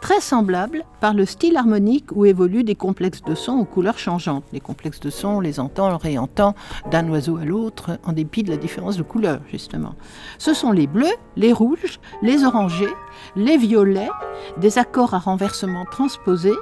Très 0.00 0.20
semblables 0.20 0.84
par 1.00 1.12
le 1.12 1.26
style 1.26 1.56
harmonique 1.56 2.12
où 2.12 2.24
évoluent 2.24 2.64
des 2.64 2.76
complexes 2.76 3.22
de 3.22 3.34
sons 3.34 3.58
aux 3.58 3.64
couleurs 3.64 3.98
changeantes. 3.98 4.44
Les 4.52 4.60
complexes 4.60 5.00
de 5.00 5.10
sons, 5.10 5.36
on 5.36 5.40
les 5.40 5.60
entend, 5.60 5.92
on 5.92 5.98
réentend 5.98 6.54
d'un 6.90 7.06
oiseau 7.10 7.36
à 7.36 7.44
l'autre 7.44 7.98
en 8.04 8.12
dépit 8.12 8.42
de 8.42 8.50
la 8.50 8.56
différence 8.56 8.96
de 8.96 9.02
couleur, 9.02 9.40
justement. 9.50 9.94
Ce 10.38 10.54
sont 10.54 10.72
les 10.72 10.86
bleus, 10.86 11.06
les 11.36 11.52
rouges, 11.52 12.00
les 12.22 12.44
orangés, 12.44 12.94
les 13.36 13.58
violets, 13.58 14.08
des 14.56 14.78
accords 14.78 15.14
à 15.14 15.18
renversement 15.18 15.84
transposés 15.84 16.56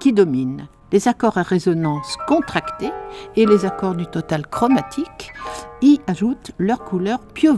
qui 0.00 0.12
dominent 0.12 0.68
les 0.92 1.08
accords 1.08 1.38
à 1.38 1.42
résonance 1.42 2.16
contractée 2.28 2.92
et 3.36 3.46
les 3.46 3.64
accords 3.64 3.94
du 3.94 4.06
total 4.06 4.46
chromatique 4.46 5.32
y 5.80 6.00
ajoutent 6.06 6.52
leur 6.58 6.84
couleur 6.84 7.18
plus 7.20 7.50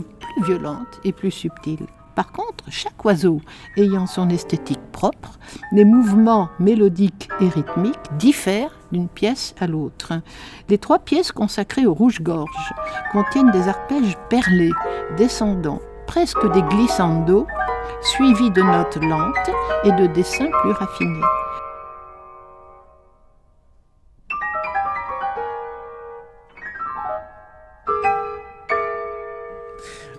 violente 0.45 0.99
et 1.03 1.11
plus 1.11 1.31
subtile. 1.31 1.85
Par 2.15 2.31
contre, 2.31 2.63
chaque 2.69 3.03
oiseau 3.03 3.41
ayant 3.75 4.07
son 4.07 4.29
esthétique 4.29 4.79
propre, 4.93 5.37
les 5.73 5.83
mouvements 5.83 6.49
mélodiques 6.59 7.27
et 7.41 7.49
rythmiques 7.49 8.15
diffèrent 8.17 8.71
d'une 8.93 9.09
pièce 9.09 9.53
à 9.59 9.67
l'autre. 9.67 10.13
Les 10.69 10.77
trois 10.77 10.99
pièces 10.99 11.33
consacrées 11.33 11.85
au 11.85 11.93
rouge-gorge 11.93 12.73
contiennent 13.11 13.51
des 13.51 13.67
arpèges 13.67 14.17
perlés, 14.29 14.71
descendants, 15.17 15.81
presque 16.07 16.49
des 16.53 16.61
glissando, 16.61 17.47
suivis 18.01 18.51
de 18.51 18.61
notes 18.61 18.97
lentes 19.01 19.51
et 19.83 19.91
de 19.91 20.07
dessins 20.07 20.49
plus 20.61 20.71
raffinés. 20.71 21.19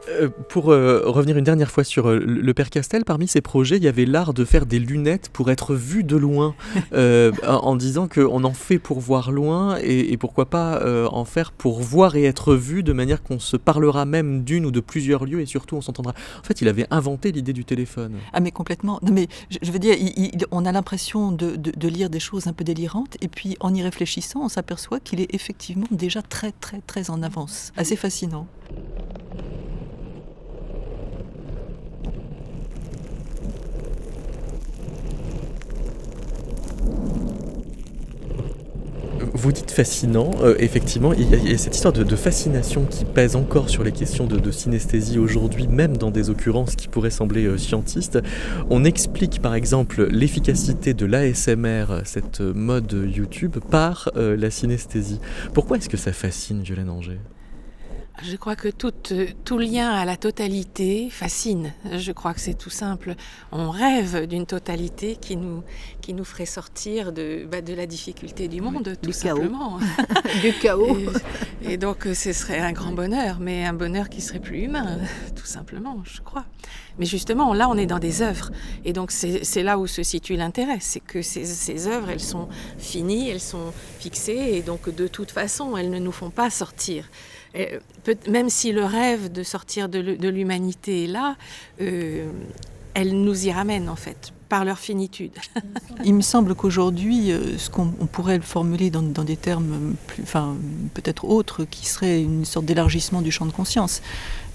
Euh, 0.08 0.28
pour 0.48 0.70
euh, 0.70 1.02
revenir 1.04 1.36
une 1.36 1.44
dernière 1.44 1.70
fois 1.70 1.84
sur 1.84 2.08
euh, 2.08 2.18
le 2.18 2.54
père 2.54 2.70
Castel, 2.70 3.04
parmi 3.04 3.26
ses 3.26 3.40
projets, 3.40 3.76
il 3.76 3.84
y 3.84 3.88
avait 3.88 4.04
l'art 4.04 4.34
de 4.34 4.44
faire 4.44 4.66
des 4.66 4.78
lunettes 4.78 5.28
pour 5.30 5.50
être 5.50 5.74
vu 5.74 6.04
de 6.04 6.16
loin, 6.16 6.54
en 7.46 7.76
disant 7.76 8.08
qu'on 8.08 8.44
en 8.44 8.52
fait 8.52 8.78
pour 8.78 9.00
voir 9.00 9.32
loin 9.32 9.76
et, 9.82 10.16
pourquoi 10.16 10.46
pas 10.46 10.82
en 11.10 11.24
faire 11.24 11.52
pour 11.52 11.80
voir 11.80 12.16
et 12.16 12.24
être 12.24 12.54
vu 12.54 12.82
de 12.82 12.92
manière 12.92 13.22
qu'on 13.22 13.38
se 13.38 13.56
parlera 13.56 14.04
même 14.04 14.44
d'une 14.44 14.66
ou 14.66 14.70
de 14.70 14.80
plusieurs 14.80 15.24
lieux 15.24 15.40
et 15.40 15.46
surtout 15.46 15.76
on 15.76 15.80
s'entendra. 15.80 16.14
En 16.40 16.42
fait, 16.42 16.60
il 16.60 16.68
avait 16.68 16.86
inventé 16.90 17.32
l'idée 17.32 17.52
du 17.52 17.64
téléphone. 17.64 18.14
Ah 18.32 18.40
mais 18.40 18.50
complètement. 18.50 18.98
Non 19.02 19.12
mais 19.12 19.28
je, 19.62 19.70
veux 19.70 19.78
dire, 19.78 19.96
on 20.50 20.64
a 20.64 20.72
l'impression 20.72 21.32
de, 21.32 21.56
de, 21.56 21.88
lire 21.88 22.10
des 22.10 22.20
choses 22.20 22.46
un 22.46 22.52
peu 22.52 22.64
délirantes 22.64 23.16
et 23.20 23.28
puis 23.28 23.56
en 23.60 23.74
y 23.74 23.82
réfléchissant, 23.82 24.40
on 24.42 24.48
s'aperçoit 24.48 25.00
qu'il 25.00 25.20
est 25.20 25.34
effectivement 25.34 25.86
déjà 25.90 26.22
très 26.22 26.52
très 26.52 26.80
très 26.80 27.10
en 27.10 27.22
avance. 27.22 27.72
Assez 27.76 27.96
fascinant. 27.96 28.46
Vous 39.36 39.52
dites 39.52 39.70
fascinant, 39.70 40.30
euh, 40.40 40.54
effectivement, 40.58 41.12
il 41.12 41.28
y, 41.28 41.52
a, 41.52 41.58
cette 41.58 41.74
histoire 41.74 41.92
de, 41.92 42.16
fascination 42.16 42.86
qui 42.86 43.04
pèse 43.04 43.36
encore 43.36 43.68
sur 43.68 43.84
les 43.84 43.92
questions 43.92 44.26
de, 44.26 44.50
synesthésie 44.50 45.18
aujourd'hui, 45.18 45.68
même 45.68 45.98
dans 45.98 46.10
des 46.10 46.30
occurrences 46.30 46.74
qui 46.74 46.88
pourraient 46.88 47.10
sembler 47.10 47.44
euh. 47.44 48.22
On 48.70 48.84
explique 48.84 49.42
par 49.42 49.54
exemple 49.54 50.06
l'efficacité 50.10 50.94
de 50.94 51.04
l'ASMR, 51.04 52.00
cette 52.04 52.40
mode 52.40 53.10
YouTube, 53.14 53.58
par 53.70 54.10
euh, 54.16 54.38
la 54.38 54.50
synesthésie. 54.50 55.20
Pourquoi 55.52 55.76
est-ce 55.76 55.90
que 55.90 55.98
ça 55.98 56.14
fascine 56.14 56.62
Violaine 56.62 56.88
Anger 56.88 57.18
je 58.22 58.36
crois 58.36 58.56
que 58.56 58.68
tout, 58.68 58.92
tout, 59.44 59.58
lien 59.58 59.90
à 59.90 60.04
la 60.04 60.16
totalité 60.16 61.08
fascine. 61.10 61.72
Je 61.92 62.12
crois 62.12 62.32
que 62.34 62.40
c'est 62.40 62.56
tout 62.56 62.70
simple. 62.70 63.14
On 63.52 63.70
rêve 63.70 64.26
d'une 64.26 64.46
totalité 64.46 65.16
qui 65.16 65.36
nous, 65.36 65.62
qui 66.00 66.14
nous 66.14 66.24
ferait 66.24 66.46
sortir 66.46 67.12
de, 67.12 67.46
bah, 67.50 67.60
de 67.60 67.74
la 67.74 67.86
difficulté 67.86 68.48
du 68.48 68.60
monde, 68.60 68.96
tout 69.02 69.12
simplement. 69.12 69.78
du 70.40 70.52
chaos. 70.54 70.96
Et, 71.62 71.76
donc 71.76 72.08
ce 72.14 72.32
serait 72.32 72.60
un 72.60 72.72
grand 72.72 72.92
bonheur, 72.92 73.38
mais 73.38 73.66
un 73.66 73.74
bonheur 73.74 74.08
qui 74.08 74.20
serait 74.20 74.40
plus 74.40 74.62
humain, 74.62 74.98
tout 75.34 75.46
simplement, 75.46 76.02
je 76.04 76.20
crois. 76.22 76.46
Mais 76.98 77.06
justement, 77.06 77.52
là, 77.52 77.68
on 77.68 77.76
est 77.76 77.86
dans 77.86 77.98
des 77.98 78.22
œuvres. 78.22 78.50
Et 78.84 78.92
donc 78.92 79.10
c'est 79.10 79.62
là 79.62 79.78
où 79.78 79.86
se 79.86 80.02
situe 80.02 80.36
l'intérêt. 80.36 80.78
C'est 80.80 81.00
que 81.00 81.20
ces, 81.20 81.44
ces 81.44 81.86
œuvres, 81.86 82.08
elles 82.08 82.20
sont 82.20 82.48
finies, 82.78 83.28
elles 83.28 83.40
sont 83.40 83.72
fixées, 83.98 84.52
et 84.54 84.62
donc 84.62 84.94
de 84.94 85.06
toute 85.06 85.30
façon, 85.30 85.76
elles 85.76 85.90
ne 85.90 85.98
nous 85.98 86.12
font 86.12 86.30
pas 86.30 86.48
sortir 86.48 87.04
même 88.28 88.50
si 88.50 88.72
le 88.72 88.84
rêve 88.84 89.30
de 89.30 89.42
sortir 89.42 89.88
de 89.88 90.28
l'humanité 90.28 91.04
est 91.04 91.08
là, 91.08 91.36
euh, 91.80 92.30
elle 92.94 93.12
nous 93.22 93.46
y 93.46 93.52
ramène 93.52 93.88
en 93.88 93.96
fait 93.96 94.32
par 94.48 94.64
leur 94.64 94.78
finitude. 94.78 95.32
Il 96.04 96.14
me 96.14 96.20
semble 96.20 96.54
qu'aujourd'hui, 96.54 97.32
euh, 97.32 97.58
ce 97.58 97.70
qu'on 97.70 97.88
pourrait 97.88 98.36
le 98.36 98.42
formuler 98.42 98.90
dans, 98.90 99.02
des 99.02 99.36
termes 99.36 99.94
enfin, 100.22 100.56
peut-être 100.94 101.24
autres, 101.24 101.64
qui 101.64 101.86
serait 101.86 102.22
une 102.22 102.44
sorte 102.44 102.66
d'élargissement 102.66 103.22
du 103.22 103.30
champ 103.30 103.46
de 103.46 103.52
conscience, 103.52 104.02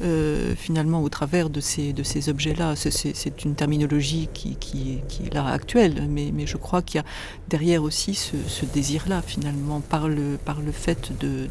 euh, 0.01 0.55
finalement, 0.55 1.03
au 1.03 1.09
travers 1.09 1.49
de 1.49 1.59
ces, 1.59 1.93
objets-là. 2.29 2.75
C'est 2.75 3.45
une 3.45 3.55
terminologie 3.55 4.29
qui, 4.33 5.01
est 5.19 5.33
là 5.33 5.47
actuelle, 5.47 6.07
mais, 6.09 6.31
je 6.45 6.57
crois 6.57 6.81
qu'il 6.81 6.97
y 6.97 6.99
a 6.99 7.05
derrière 7.49 7.83
aussi 7.83 8.15
ce, 8.15 8.65
désir-là, 8.65 9.21
finalement, 9.21 9.81
par 9.81 10.07
le, 10.07 10.37
fait 10.71 11.11
euh, 11.23 11.47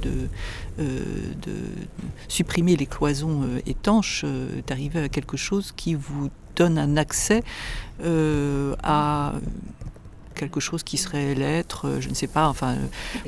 de 0.78 1.52
supprimer 2.28 2.76
les 2.76 2.86
cloisons 2.86 3.42
étanches, 3.66 4.24
d'arriver 4.66 5.00
à 5.00 5.08
quelque 5.08 5.36
chose 5.36 5.72
qui 5.76 5.94
vous 5.94 6.30
donne 6.56 6.78
un 6.78 6.96
accès 6.96 7.42
euh, 8.04 8.74
à 8.82 9.34
quelque 10.34 10.60
chose 10.60 10.82
qui 10.82 10.96
serait 10.96 11.34
l'être, 11.34 11.86
euh, 11.86 12.00
je 12.00 12.08
ne 12.08 12.14
sais 12.14 12.26
pas. 12.26 12.48
Enfin, 12.48 12.76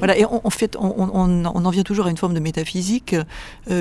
euh, 0.03 0.25
en 0.31 0.49
fait, 0.49 0.77
on, 0.81 1.45
en 1.45 1.70
vient 1.70 1.83
toujours 1.83 2.07
à 2.07 2.11
une 2.11 2.16
forme 2.16 2.33
de 2.33 2.41
métaphysique 2.41 3.14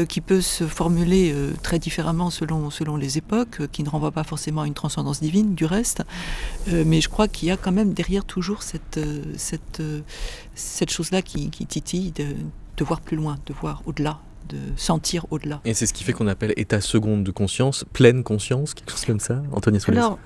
qui 0.09 0.21
peut 0.21 0.41
se 0.41 0.65
formuler 0.65 1.33
très 1.63 1.79
différemment 1.79 2.29
selon, 2.29 2.97
les 2.97 3.17
époques, 3.17 3.67
qui 3.71 3.83
ne 3.83 3.89
renvoie 3.89 4.11
pas 4.11 4.25
forcément 4.25 4.63
à 4.63 4.67
une 4.67 4.73
transcendance 4.73 5.21
divine 5.21 5.55
du 5.55 5.63
reste. 5.63 6.03
mais 6.67 6.99
je 6.99 7.07
crois 7.07 7.29
qu'il 7.29 7.47
y 7.47 7.51
a 7.51 7.57
quand 7.57 7.71
même 7.71 7.93
derrière 7.93 8.25
toujours 8.25 8.63
cette, 8.63 8.99
chose-là 10.89 11.21
qui, 11.21 11.49
titille 11.49 12.11
de 12.11 12.83
voir 12.83 12.99
plus 12.99 13.15
loin, 13.15 13.37
de 13.45 13.53
voir 13.53 13.81
au-delà 13.85 14.19
de 14.51 14.57
sentir 14.75 15.25
au-delà. 15.31 15.61
Et 15.65 15.73
c'est 15.73 15.85
ce 15.85 15.93
qui 15.93 16.03
fait 16.03 16.13
qu'on 16.13 16.27
appelle 16.27 16.53
état 16.57 16.81
seconde 16.81 17.23
de 17.23 17.31
conscience, 17.31 17.85
pleine 17.93 18.23
conscience, 18.23 18.73
quelque 18.73 18.91
chose 18.91 19.05
comme 19.05 19.19
ça, 19.19 19.41
Anthony 19.51 19.79
Alors, 19.87 20.19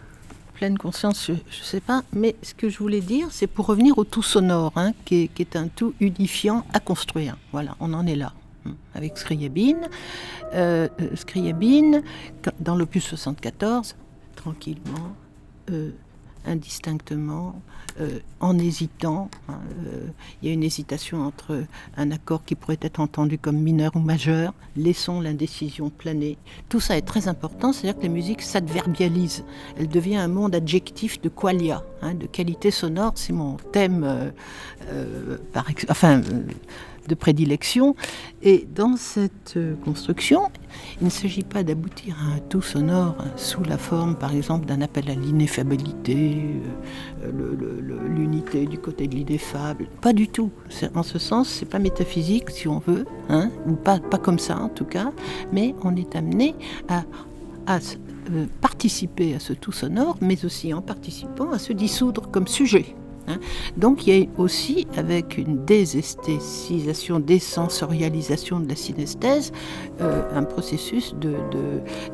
pleine 0.56 0.78
conscience, 0.78 1.28
je 1.28 1.34
ne 1.34 1.64
sais 1.64 1.82
pas, 1.82 2.04
mais 2.14 2.36
ce 2.42 2.54
que 2.54 2.70
je 2.70 2.80
voulais 2.80 3.02
dire, 3.02 3.28
c'est 3.30 3.48
pour 3.48 3.68
revenir 3.68 3.98
au 3.98 4.04
tout 4.04 4.24
sonore, 4.24 4.72
hein, 4.76 4.94
qui, 5.04 5.30
est, 5.38 5.56
un 5.56 5.68
tout 5.68 5.94
unifiant 6.00 6.66
à 6.74 6.80
construire. 6.80 7.38
Voilà, 7.52 7.76
on 7.80 7.94
en 7.94 8.08
est 8.08 8.16
là 8.16 8.34
hein, 8.66 8.72
avec 8.96 9.18
Scriabine. 9.18 9.90
Euh, 10.54 10.88
euh, 11.02 11.16
Scriabine, 11.16 12.02
dans 12.60 12.76
l'opus 12.76 13.04
74, 13.04 13.96
tranquillement, 14.36 15.16
euh, 15.70 15.92
indistinctement, 16.46 17.62
euh, 18.02 18.20
en 18.40 18.58
hésitant. 18.58 19.30
Hein, 19.48 19.60
euh, 19.86 20.08
il 20.42 20.48
y 20.48 20.52
a 20.52 20.54
une 20.54 20.64
hésitation 20.64 21.22
entre 21.22 21.64
un 21.98 22.12
accord 22.12 22.44
qui 22.44 22.56
pourrait 22.56 22.78
être 22.82 23.00
entendu 23.00 23.38
comme 23.38 23.58
mineur 23.58 23.96
ou 23.96 24.00
majeur. 24.00 24.54
Laissons 24.76 25.22
l'indécision 25.22 25.90
planer. 25.90 26.38
Tout 26.68 26.80
ça 26.80 26.98
est 26.98 27.02
très 27.04 27.28
important, 27.28 27.72
c'est-à-dire 27.72 27.98
que 27.98 28.06
la 28.06 28.14
musique 28.14 28.42
s'adverbialise. 28.42 29.46
Elle 29.78 29.88
devient 29.88 30.18
un 30.18 30.28
monde 30.28 30.56
adjectif 30.56 31.22
de 31.22 31.30
qualia, 31.30 31.84
hein, 32.02 32.16
de 32.16 32.26
qualité 32.26 32.70
sonore. 32.70 33.14
C'est 33.16 33.34
mon 33.34 33.56
thème, 33.72 34.04
euh, 34.04 35.38
par 35.54 35.66
enfin 35.90 36.22
de 37.08 37.16
prédilection. 37.16 37.96
Et 38.42 38.68
dans 38.76 38.98
cette 38.98 39.58
euh, 39.58 39.76
construction, 39.84 40.50
il 41.02 41.06
ne 41.06 41.10
s'agit 41.10 41.44
pas 41.44 41.64
d'aboutir 41.64 42.16
à 42.20 42.36
un 42.36 42.40
tout 42.40 42.62
sonore 42.62 43.16
sous 43.36 43.64
la 43.64 43.78
forme, 43.78 44.16
par 44.16 44.34
exemple, 44.34 44.66
d'un 44.66 44.82
appel 44.82 45.10
à 45.10 45.16
l'ineffabilité, 45.16 46.38
euh, 47.24 47.32
l'unité 48.08 48.66
du 48.66 48.78
côté 48.78 49.08
de 49.08 49.16
l'ineffable. 49.16 49.88
Pas 50.02 50.14
du 50.14 50.28
tout. 50.28 50.52
En 50.94 51.04
ce 51.04 51.20
sens, 51.20 51.50
c'est 51.50 51.66
pas 51.66 51.80
métaphysique, 51.80 52.50
si 52.50 52.68
on 52.68 52.80
veut, 52.80 53.06
hein, 53.30 53.50
ou 53.68 53.74
pas, 53.74 54.00
comme 54.00 54.40
ça 54.40 54.58
en 54.58 54.70
tout 54.70 54.86
cas, 54.86 55.12
mais 55.52 55.76
on 55.84 55.96
est 55.96 56.16
amené 56.16 56.56
à, 56.88 57.04
à 57.68 57.80
euh, 58.32 58.46
participer 58.62 59.36
à 59.36 59.40
ce 59.40 59.54
tout 59.54 59.72
sonore, 59.72 60.18
mais 60.22 60.46
aussi 60.46 60.74
en 60.74 60.82
participant 60.82 61.52
à 61.52 61.60
se 61.60 61.74
dissoudre 61.74 62.30
comme 62.32 62.48
sujet. 62.48 62.96
Hein. 63.28 63.38
Donc 63.78 64.08
il 64.08 64.18
y 64.18 64.24
a 64.24 64.28
aussi, 64.38 64.88
avec 64.98 65.38
une 65.38 65.66
désesthétisation, 65.66 67.20
désensorialisation 67.20 68.60
de 68.60 68.70
la 68.70 68.76
synesthèse, 68.76 69.52
euh, 70.02 70.24
un 70.34 70.44
processus 70.44 71.16
de, 71.20 71.36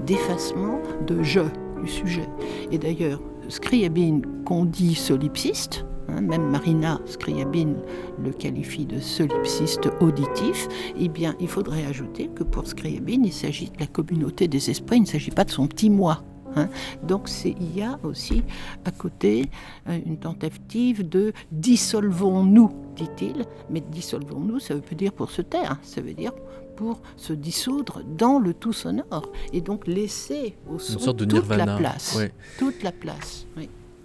d'effacement 0.06 0.80
de, 1.08 1.22
je 1.24 1.42
du 1.82 1.90
sujet. 1.90 2.28
Et 2.72 2.78
d'ailleurs, 2.78 3.20
Scriabine, 3.50 4.22
qu'on 4.46 4.66
dit 4.66 4.96
solipsiste, 4.96 5.86
hein, 6.10 6.22
même 6.22 6.50
Marina 6.50 7.00
Scriabine 7.06 7.76
le 8.24 8.32
qualifie 8.32 8.86
de 8.86 9.00
solipsiste 9.00 9.90
auditif, 10.00 10.68
eh 11.00 11.10
bien, 11.10 11.36
il 11.40 11.48
faudrait 11.48 11.86
ajouter 11.86 12.30
que 12.34 12.44
pour 12.44 12.68
Scriabine, 12.68 13.26
il 13.26 13.34
s'agit 13.34 13.72
de 13.72 13.80
la 13.80 13.88
communauté 13.88 14.48
des 14.48 14.70
esprits, 14.70 14.98
il 14.98 15.02
ne 15.02 15.08
s'agit 15.08 15.32
pas 15.32 15.44
de 15.44 15.52
son 15.52 15.68
petit 15.68 15.90
moi. 15.90 16.24
Hein. 16.56 16.70
Donc 17.04 17.30
il 17.46 17.78
y 17.78 17.82
a 17.82 18.00
aussi 18.04 18.44
à 18.86 18.92
côté 18.92 19.50
euh, 19.88 20.00
une 20.06 20.18
tentative 20.18 21.08
de 21.08 21.34
dissolvons-nous, 21.52 22.72
dit-il, 22.96 23.46
mais 23.70 23.82
dissolvons-nous, 23.82 24.60
ça 24.60 24.76
veut 24.76 24.82
pas 24.82 24.96
dire 24.96 25.14
pour 25.14 25.32
se 25.32 25.42
taire, 25.42 25.78
ça 25.82 26.02
veut 26.02 26.14
dire 26.14 26.34
pour 26.76 27.02
se 27.16 27.34
dissoudre 27.34 28.02
dans 28.18 28.40
le 28.40 28.54
tout 28.54 28.74
sonore 28.74 29.32
et 29.54 29.62
donc 29.62 29.88
laisser 29.88 30.56
au 30.70 30.80
son 30.80 31.14
toute, 31.14 31.32
la 31.50 31.78
place, 31.78 32.18
toute 32.58 32.82
la 32.84 32.92
place. 32.92 33.46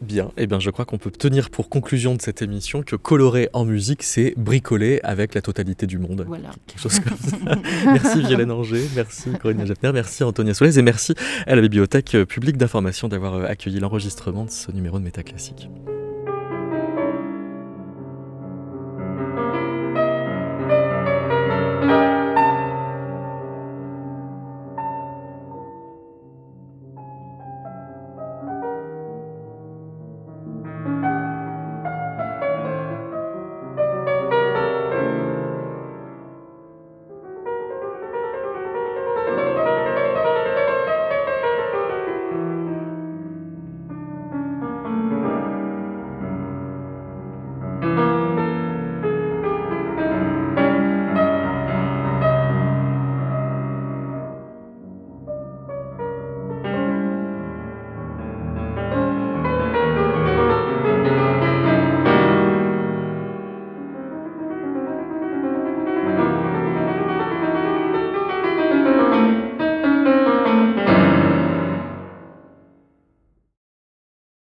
Bien, 0.00 0.26
et 0.36 0.42
eh 0.42 0.46
bien 0.46 0.60
je 0.60 0.70
crois 0.70 0.84
qu'on 0.84 0.98
peut 0.98 1.10
tenir 1.10 1.50
pour 1.50 1.68
conclusion 1.68 2.14
de 2.14 2.22
cette 2.22 2.42
émission 2.42 2.82
que 2.82 2.96
colorer 2.96 3.48
en 3.52 3.64
musique, 3.64 4.02
c'est 4.02 4.34
bricoler 4.36 5.00
avec 5.02 5.34
la 5.34 5.40
totalité 5.40 5.86
du 5.86 5.98
monde. 5.98 6.24
Voilà. 6.26 6.50
Quelque 6.66 6.80
chose 6.80 7.00
comme 7.00 7.16
ça. 7.16 7.36
merci 7.86 8.20
Violaine 8.20 8.50
Anger, 8.50 8.82
merci 8.94 9.30
Corinne 9.40 9.66
Jaffner, 9.66 9.92
merci 9.92 10.22
Antonia 10.22 10.54
Solès 10.54 10.76
et 10.76 10.82
merci 10.82 11.14
à 11.46 11.54
la 11.54 11.62
Bibliothèque 11.62 12.16
publique 12.28 12.56
d'information 12.56 13.08
d'avoir 13.08 13.34
euh, 13.34 13.46
accueilli 13.46 13.80
l'enregistrement 13.80 14.44
de 14.44 14.50
ce 14.50 14.70
numéro 14.70 14.98
de 14.98 15.04
Métaclassique. 15.04 15.68